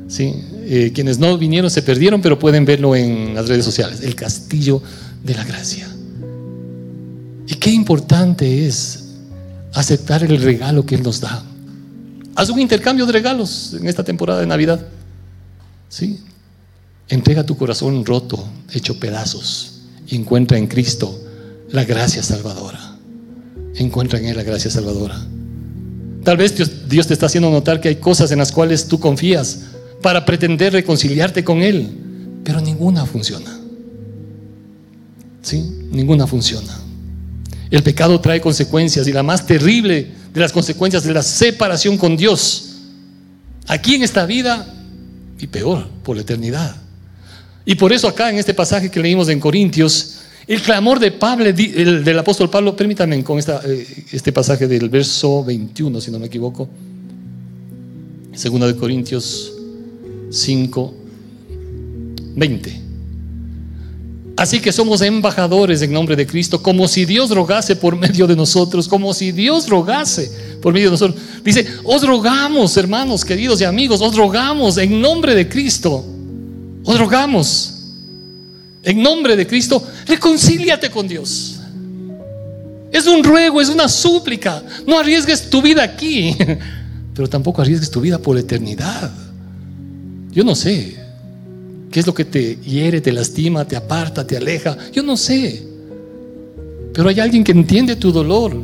¿sí? 0.08 0.34
Eh, 0.64 0.92
quienes 0.94 1.18
no 1.18 1.38
vinieron 1.38 1.70
se 1.70 1.82
perdieron, 1.82 2.20
pero 2.20 2.38
pueden 2.38 2.64
verlo 2.64 2.94
en 2.94 3.34
las 3.34 3.48
redes 3.48 3.64
sociales. 3.64 4.02
El 4.02 4.14
castillo 4.14 4.82
de 5.24 5.34
la 5.34 5.44
gracia. 5.44 5.88
Y 7.50 7.56
qué 7.56 7.70
importante 7.70 8.68
es 8.68 9.06
aceptar 9.74 10.22
el 10.22 10.40
regalo 10.40 10.86
que 10.86 10.94
Él 10.94 11.02
nos 11.02 11.20
da. 11.20 11.42
Haz 12.36 12.48
un 12.48 12.60
intercambio 12.60 13.06
de 13.06 13.12
regalos 13.12 13.74
en 13.74 13.88
esta 13.88 14.04
temporada 14.04 14.38
de 14.38 14.46
Navidad. 14.46 14.86
¿Sí? 15.88 16.20
Entrega 17.08 17.44
tu 17.44 17.56
corazón 17.56 18.04
roto, 18.06 18.46
hecho 18.72 19.00
pedazos, 19.00 19.80
y 20.06 20.14
encuentra 20.14 20.58
en 20.58 20.68
Cristo 20.68 21.20
la 21.70 21.82
gracia 21.82 22.22
salvadora. 22.22 22.96
Encuentra 23.74 24.20
en 24.20 24.26
Él 24.26 24.36
la 24.36 24.44
gracia 24.44 24.70
salvadora. 24.70 25.20
Tal 26.22 26.36
vez 26.36 26.54
Dios 26.88 27.06
te 27.08 27.14
está 27.14 27.26
haciendo 27.26 27.50
notar 27.50 27.80
que 27.80 27.88
hay 27.88 27.96
cosas 27.96 28.30
en 28.30 28.38
las 28.38 28.52
cuales 28.52 28.86
tú 28.86 29.00
confías, 29.00 29.62
para 30.00 30.24
pretender 30.24 30.72
reconciliarte 30.72 31.42
con 31.42 31.62
Él, 31.62 31.90
pero 32.44 32.60
ninguna 32.60 33.06
funciona. 33.06 33.58
¿Sí? 35.42 35.88
Ninguna 35.90 36.28
funciona. 36.28 36.89
El 37.70 37.82
pecado 37.82 38.20
trae 38.20 38.40
consecuencias 38.40 39.06
y 39.06 39.12
la 39.12 39.22
más 39.22 39.46
terrible 39.46 40.08
de 40.34 40.40
las 40.40 40.52
consecuencias 40.52 41.04
de 41.04 41.14
la 41.14 41.22
separación 41.22 41.96
con 41.96 42.16
Dios, 42.16 42.76
aquí 43.66 43.94
en 43.94 44.02
esta 44.02 44.26
vida 44.26 44.66
y 45.38 45.46
peor, 45.46 45.88
por 46.02 46.16
la 46.16 46.22
eternidad. 46.22 46.76
Y 47.64 47.76
por 47.76 47.92
eso 47.92 48.08
acá 48.08 48.30
en 48.30 48.38
este 48.38 48.54
pasaje 48.54 48.90
que 48.90 49.00
leímos 49.00 49.28
en 49.28 49.38
Corintios, 49.38 50.20
el 50.46 50.60
clamor 50.62 50.98
de 50.98 51.12
Pablo, 51.12 51.44
el, 51.46 52.04
del 52.04 52.18
apóstol 52.18 52.50
Pablo, 52.50 52.74
permítanme 52.74 53.22
con 53.22 53.38
esta, 53.38 53.60
eh, 53.64 53.86
este 54.10 54.32
pasaje 54.32 54.66
del 54.66 54.88
verso 54.88 55.44
21, 55.44 56.00
si 56.00 56.10
no 56.10 56.18
me 56.18 56.26
equivoco, 56.26 56.68
segunda 58.34 58.66
de 58.66 58.74
Corintios 58.74 59.52
5, 60.30 60.94
20. 62.34 62.89
Así 64.40 64.58
que 64.58 64.72
somos 64.72 65.02
embajadores 65.02 65.82
en 65.82 65.92
nombre 65.92 66.16
de 66.16 66.26
Cristo, 66.26 66.62
como 66.62 66.88
si 66.88 67.04
Dios 67.04 67.28
rogase 67.28 67.76
por 67.76 67.94
medio 67.94 68.26
de 68.26 68.34
nosotros, 68.34 68.88
como 68.88 69.12
si 69.12 69.32
Dios 69.32 69.68
rogase 69.68 70.32
por 70.62 70.72
medio 70.72 70.86
de 70.86 70.92
nosotros. 70.92 71.20
Dice, 71.44 71.66
os 71.84 72.02
rogamos, 72.06 72.74
hermanos 72.78 73.22
queridos 73.22 73.60
y 73.60 73.64
amigos, 73.64 74.00
os 74.00 74.16
rogamos 74.16 74.78
en 74.78 74.98
nombre 74.98 75.34
de 75.34 75.46
Cristo, 75.46 76.02
os 76.82 76.98
rogamos 76.98 77.74
en 78.82 79.02
nombre 79.02 79.36
de 79.36 79.46
Cristo, 79.46 79.86
reconcíliate 80.06 80.88
con 80.88 81.06
Dios. 81.06 81.60
Es 82.90 83.06
un 83.06 83.22
ruego, 83.22 83.60
es 83.60 83.68
una 83.68 83.90
súplica. 83.90 84.64
No 84.86 84.98
arriesgues 84.98 85.50
tu 85.50 85.60
vida 85.60 85.82
aquí, 85.82 86.34
pero 87.14 87.28
tampoco 87.28 87.60
arriesgues 87.60 87.90
tu 87.90 88.00
vida 88.00 88.18
por 88.18 88.36
la 88.36 88.40
eternidad. 88.40 89.12
Yo 90.32 90.44
no 90.44 90.54
sé 90.54 90.99
qué 91.90 92.00
es 92.00 92.06
lo 92.06 92.14
que 92.14 92.24
te 92.24 92.56
hiere, 92.56 93.00
te 93.00 93.12
lastima, 93.12 93.64
te 93.64 93.76
aparta, 93.76 94.26
te 94.26 94.36
aleja. 94.36 94.76
Yo 94.92 95.02
no 95.02 95.16
sé. 95.16 95.66
Pero 96.92 97.08
hay 97.08 97.20
alguien 97.20 97.44
que 97.44 97.52
entiende 97.52 97.96
tu 97.96 98.12
dolor. 98.12 98.56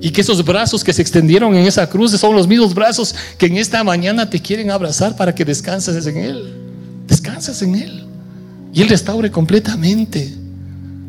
Y 0.00 0.10
que 0.10 0.20
esos 0.20 0.44
brazos 0.44 0.84
que 0.84 0.92
se 0.92 1.02
extendieron 1.02 1.54
en 1.54 1.66
esa 1.66 1.88
cruz 1.88 2.12
son 2.12 2.34
los 2.34 2.46
mismos 2.46 2.74
brazos 2.74 3.14
que 3.38 3.46
en 3.46 3.56
esta 3.56 3.82
mañana 3.82 4.28
te 4.28 4.40
quieren 4.40 4.70
abrazar 4.70 5.16
para 5.16 5.34
que 5.34 5.44
descanses 5.44 6.06
en 6.06 6.16
Él. 6.16 6.54
Descansas 7.06 7.62
en 7.62 7.74
Él. 7.74 8.04
Y 8.72 8.82
Él 8.82 8.88
restaure 8.88 9.30
completamente. 9.30 10.34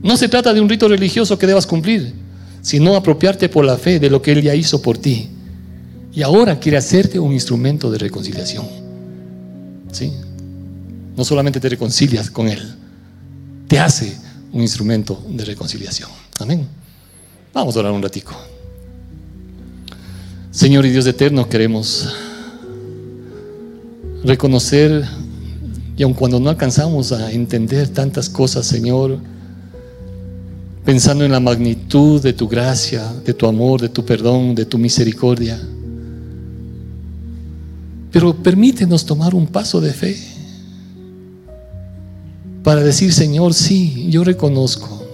No 0.02 0.16
se 0.18 0.30
trata 0.30 0.54
de 0.54 0.62
un 0.62 0.70
rito 0.70 0.88
religioso 0.88 1.38
que 1.38 1.48
debas 1.48 1.66
cumplir, 1.66 2.14
sino 2.62 2.96
apropiarte 2.96 3.50
por 3.50 3.66
la 3.66 3.78
fe 3.78 4.00
de 4.00 4.10
lo 4.10 4.22
que 4.22 4.32
Él 4.32 4.42
ya 4.42 4.56
hizo 4.56 4.82
por 4.82 4.98
ti. 4.98 5.30
Y 6.14 6.22
ahora 6.22 6.60
quiere 6.60 6.78
hacerte 6.78 7.20
un 7.20 7.34
instrumento 7.34 7.92
de 7.92 7.98
reconciliación. 7.98 8.66
¿Sí? 9.92 10.12
No 11.16 11.24
solamente 11.24 11.60
te 11.60 11.70
reconcilias 11.70 12.30
con 12.30 12.48
Él, 12.48 12.62
te 13.68 13.80
hace 13.80 14.18
un 14.52 14.62
instrumento 14.62 15.22
de 15.30 15.46
reconciliación. 15.46 16.10
Amén. 16.40 16.68
Vamos 17.54 17.76
a 17.76 17.80
orar 17.80 17.92
un 17.92 18.02
ratico. 18.02 18.36
Señor 20.52 20.86
y 20.86 20.90
Dios 20.90 21.06
eterno, 21.08 21.48
queremos 21.48 22.14
reconocer, 24.24 25.06
y 25.98 26.04
aun 26.04 26.14
cuando 26.14 26.40
no 26.40 26.50
alcanzamos 26.50 27.12
a 27.12 27.32
entender 27.32 27.90
tantas 27.90 28.30
cosas, 28.30 28.66
Señor, 28.66 29.20
pensando 30.84 31.26
en 31.26 31.32
la 31.32 31.40
magnitud 31.40 32.22
de 32.22 32.34
tu 32.34 32.48
gracia, 32.48 33.12
de 33.26 33.34
tu 33.34 33.48
amor, 33.48 33.82
de 33.82 33.90
tu 33.90 34.06
perdón, 34.06 34.56
de 34.56 34.66
tu 34.66 34.78
misericordia. 34.78 35.60
Pero 38.12 38.36
permítenos 38.36 39.06
tomar 39.06 39.36
un 39.36 39.48
paso 39.48 39.82
de 39.82 39.94
fe 39.94 40.35
para 42.66 42.82
decir, 42.82 43.14
Señor, 43.14 43.54
sí, 43.54 44.08
yo 44.10 44.24
reconozco. 44.24 45.06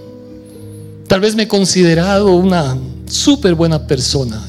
Tal 1.10 1.20
vez 1.20 1.36
me 1.36 1.44
he 1.44 1.48
considerado 1.50 2.34
una 2.34 2.78
súper 3.08 3.56
buena 3.56 3.86
persona 3.86 4.42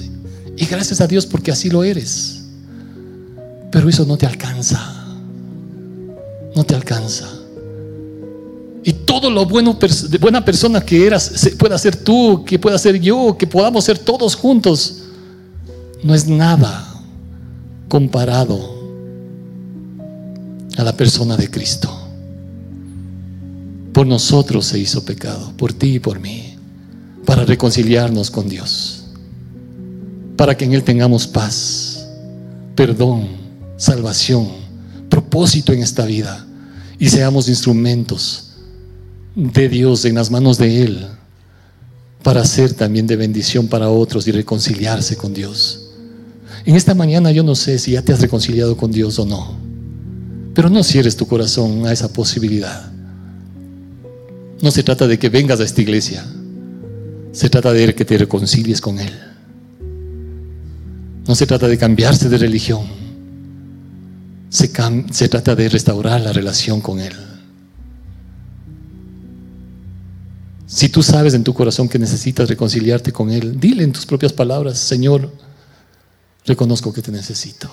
y 0.57 0.65
gracias 0.67 1.01
a 1.01 1.09
Dios 1.09 1.27
porque 1.27 1.51
así 1.51 1.69
lo 1.69 1.83
eres. 1.83 2.45
Pero 3.73 3.89
eso 3.89 4.05
no 4.05 4.17
te 4.17 4.25
alcanza. 4.25 4.81
No 6.55 6.63
te 6.63 6.77
alcanza. 6.77 7.29
Y 8.85 8.93
todo 8.93 9.31
lo 9.31 9.47
bueno, 9.47 9.77
de 10.09 10.19
buena 10.19 10.45
persona 10.45 10.81
que 10.81 11.05
eras, 11.05 11.51
pueda 11.59 11.77
ser 11.79 11.97
tú, 11.97 12.45
que 12.45 12.57
pueda 12.57 12.79
ser 12.79 13.01
yo, 13.01 13.37
que 13.37 13.49
podamos 13.49 13.83
ser 13.83 13.99
todos 13.99 14.37
juntos, 14.37 14.99
no 16.05 16.15
es 16.15 16.29
nada 16.29 17.03
comparado 17.89 18.61
a 20.77 20.85
la 20.85 20.97
persona 20.97 21.37
de 21.37 21.51
Cristo. 21.51 22.02
Por 23.93 24.07
nosotros 24.07 24.67
se 24.67 24.79
hizo 24.79 25.05
pecado, 25.05 25.53
por 25.57 25.73
ti 25.73 25.97
y 25.97 25.99
por 25.99 26.19
mí, 26.19 26.57
para 27.27 27.45
reconciliarnos 27.45 28.31
con 28.31 28.49
Dios, 28.49 29.05
para 30.37 30.57
que 30.57 30.65
en 30.65 30.73
Él 30.73 30.83
tengamos 30.83 31.27
paz, 31.27 32.07
perdón, 32.75 33.29
salvación, 33.77 34.49
propósito 35.09 35.73
en 35.73 35.83
esta 35.83 36.07
vida 36.07 36.47
y 36.99 37.09
seamos 37.09 37.49
instrumentos 37.49 38.53
de 39.35 39.69
Dios 39.69 40.05
en 40.05 40.15
las 40.15 40.31
manos 40.31 40.59
de 40.59 40.83
Él 40.83 41.07
para 42.23 42.45
ser 42.45 42.73
también 42.75 43.07
de 43.07 43.17
bendición 43.17 43.67
para 43.67 43.91
otros 43.91 44.29
y 44.29 44.33
reconciliarse 44.33 45.17
con 45.17 45.35
Dios. 45.35 45.91
En 46.65 46.77
esta 46.77 46.95
mañana 46.95 47.33
yo 47.33 47.43
no 47.43 47.55
sé 47.55 47.79
si 47.79 47.93
ya 47.93 48.03
te 48.03 48.13
has 48.13 48.21
reconciliado 48.21 48.77
con 48.77 48.93
Dios 48.93 49.19
o 49.19 49.27
no, 49.27 49.57
pero 50.55 50.71
no 50.71 50.83
cierres 50.85 51.17
tu 51.17 51.27
corazón 51.27 51.87
a 51.87 51.93
esa 51.93 52.13
posibilidad. 52.13 52.92
No 54.63 54.71
se 54.71 54.85
trata 54.85 55.09
de 55.09 55.19
que 55.19 55.29
vengas 55.29 55.59
a 55.59 55.65
esta 55.65 55.83
iglesia. 55.83 56.25
Se 57.33 57.51
trata 57.51 57.73
de 57.73 57.95
que 57.97 58.05
te 58.05 58.17
reconcilies 58.17 58.81
con 58.81 59.01
Él. 59.01 59.13
No 61.27 61.35
se 61.35 61.47
trata 61.47 61.67
de 61.67 61.77
cambiarse 61.77 62.29
de 62.29 62.39
religión. 62.39 62.87
Se, 64.51 64.71
se 65.11 65.29
trata 65.29 65.57
de 65.57 65.69
restaurar 65.69 66.21
la 66.21 66.33
relación 66.33 66.81
con 66.81 67.01
Él. 67.01 67.13
Si 70.67 70.89
tú 70.89 71.03
sabes 71.03 71.35
en 71.35 71.43
tu 71.43 71.53
corazón 71.53 71.89
que 71.89 71.99
necesitas 71.99 72.49
reconciliarte 72.49 73.13
con 73.13 73.31
Él, 73.31 73.59
dile 73.59 73.83
en 73.83 73.93
tus 73.93 74.07
propias 74.07 74.33
palabras, 74.33 74.79
Señor, 74.79 75.33
reconozco 76.47 76.93
que 76.93 77.03
te 77.03 77.11
necesito. 77.11 77.69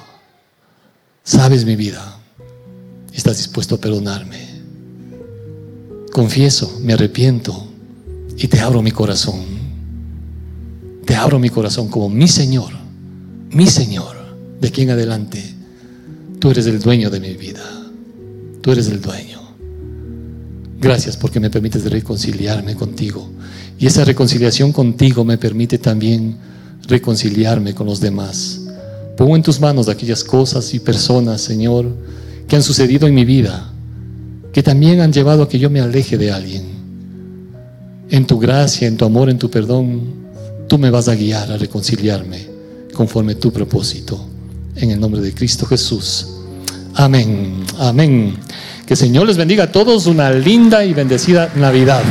Sabes 1.23 1.65
mi 1.65 1.75
vida. 1.75 2.19
Estás 3.13 3.37
dispuesto 3.37 3.75
a 3.75 3.77
perdonarme 3.77 4.48
confieso, 6.19 6.81
me 6.83 6.91
arrepiento 6.91 7.65
y 8.37 8.49
te 8.49 8.59
abro 8.59 8.81
mi 8.81 8.91
corazón. 8.91 9.39
Te 11.05 11.15
abro 11.15 11.39
mi 11.39 11.49
corazón 11.49 11.87
como 11.87 12.09
mi 12.09 12.27
Señor, 12.27 12.73
mi 13.51 13.65
Señor, 13.67 14.17
de 14.59 14.67
aquí 14.67 14.81
en 14.81 14.89
adelante. 14.89 15.41
Tú 16.39 16.51
eres 16.51 16.65
el 16.65 16.81
dueño 16.81 17.09
de 17.09 17.21
mi 17.21 17.35
vida. 17.35 17.63
Tú 18.59 18.73
eres 18.73 18.89
el 18.89 18.99
dueño. 18.99 19.39
Gracias 20.81 21.15
porque 21.15 21.39
me 21.39 21.49
permites 21.49 21.89
reconciliarme 21.89 22.75
contigo. 22.75 23.29
Y 23.79 23.85
esa 23.85 24.03
reconciliación 24.03 24.73
contigo 24.73 25.23
me 25.23 25.37
permite 25.37 25.77
también 25.77 26.35
reconciliarme 26.85 27.73
con 27.73 27.87
los 27.87 28.01
demás. 28.01 28.59
Pongo 29.15 29.37
en 29.37 29.41
tus 29.41 29.61
manos 29.61 29.87
aquellas 29.87 30.25
cosas 30.25 30.73
y 30.73 30.81
personas, 30.81 31.39
Señor, 31.39 31.85
que 32.45 32.57
han 32.57 32.63
sucedido 32.63 33.07
en 33.07 33.13
mi 33.13 33.23
vida 33.23 33.71
que 34.51 34.63
también 34.63 34.99
han 35.01 35.13
llevado 35.13 35.43
a 35.43 35.49
que 35.49 35.59
yo 35.59 35.69
me 35.69 35.79
aleje 35.79 36.17
de 36.17 36.31
alguien. 36.31 36.63
En 38.09 38.25
tu 38.25 38.39
gracia, 38.39 38.87
en 38.87 38.97
tu 38.97 39.05
amor, 39.05 39.29
en 39.29 39.37
tu 39.37 39.49
perdón, 39.49 40.01
tú 40.67 40.77
me 40.77 40.89
vas 40.89 41.07
a 41.07 41.15
guiar 41.15 41.51
a 41.51 41.57
reconciliarme 41.57 42.47
conforme 42.93 43.35
tu 43.35 43.51
propósito. 43.51 44.25
En 44.75 44.91
el 44.91 44.99
nombre 44.99 45.21
de 45.21 45.33
Cristo 45.33 45.65
Jesús. 45.65 46.27
Amén. 46.95 47.63
Amén. 47.77 48.35
Que 48.85 48.93
el 48.93 48.97
Señor 48.97 49.27
les 49.27 49.37
bendiga 49.37 49.65
a 49.65 49.71
todos 49.71 50.07
una 50.07 50.31
linda 50.31 50.83
y 50.83 50.93
bendecida 50.93 51.51
Navidad. 51.55 52.01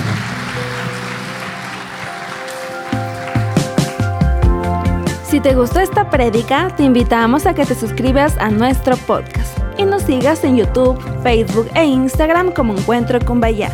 Si 5.28 5.40
te 5.40 5.54
gustó 5.54 5.80
esta 5.80 6.10
prédica, 6.10 6.74
te 6.76 6.84
invitamos 6.84 7.46
a 7.46 7.54
que 7.54 7.66
te 7.66 7.74
suscribas 7.74 8.34
a 8.38 8.50
nuestro 8.50 8.96
podcast 8.96 9.57
y 9.78 9.84
nos 9.84 10.02
sigas 10.02 10.44
en 10.44 10.56
YouTube, 10.56 11.00
Facebook 11.22 11.70
e 11.74 11.84
Instagram 11.84 12.52
como 12.52 12.74
Encuentro 12.74 13.18
con 13.24 13.40
Bahía. 13.40 13.70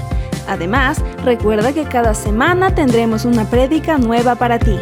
Además, 0.47 1.03
recuerda 1.25 1.73
que 1.73 1.85
cada 1.85 2.15
semana 2.15 2.75
tendremos 2.75 3.25
una 3.25 3.45
prédica 3.47 3.99
nueva 3.99 4.35
para 4.35 4.59
ti. 4.59 4.79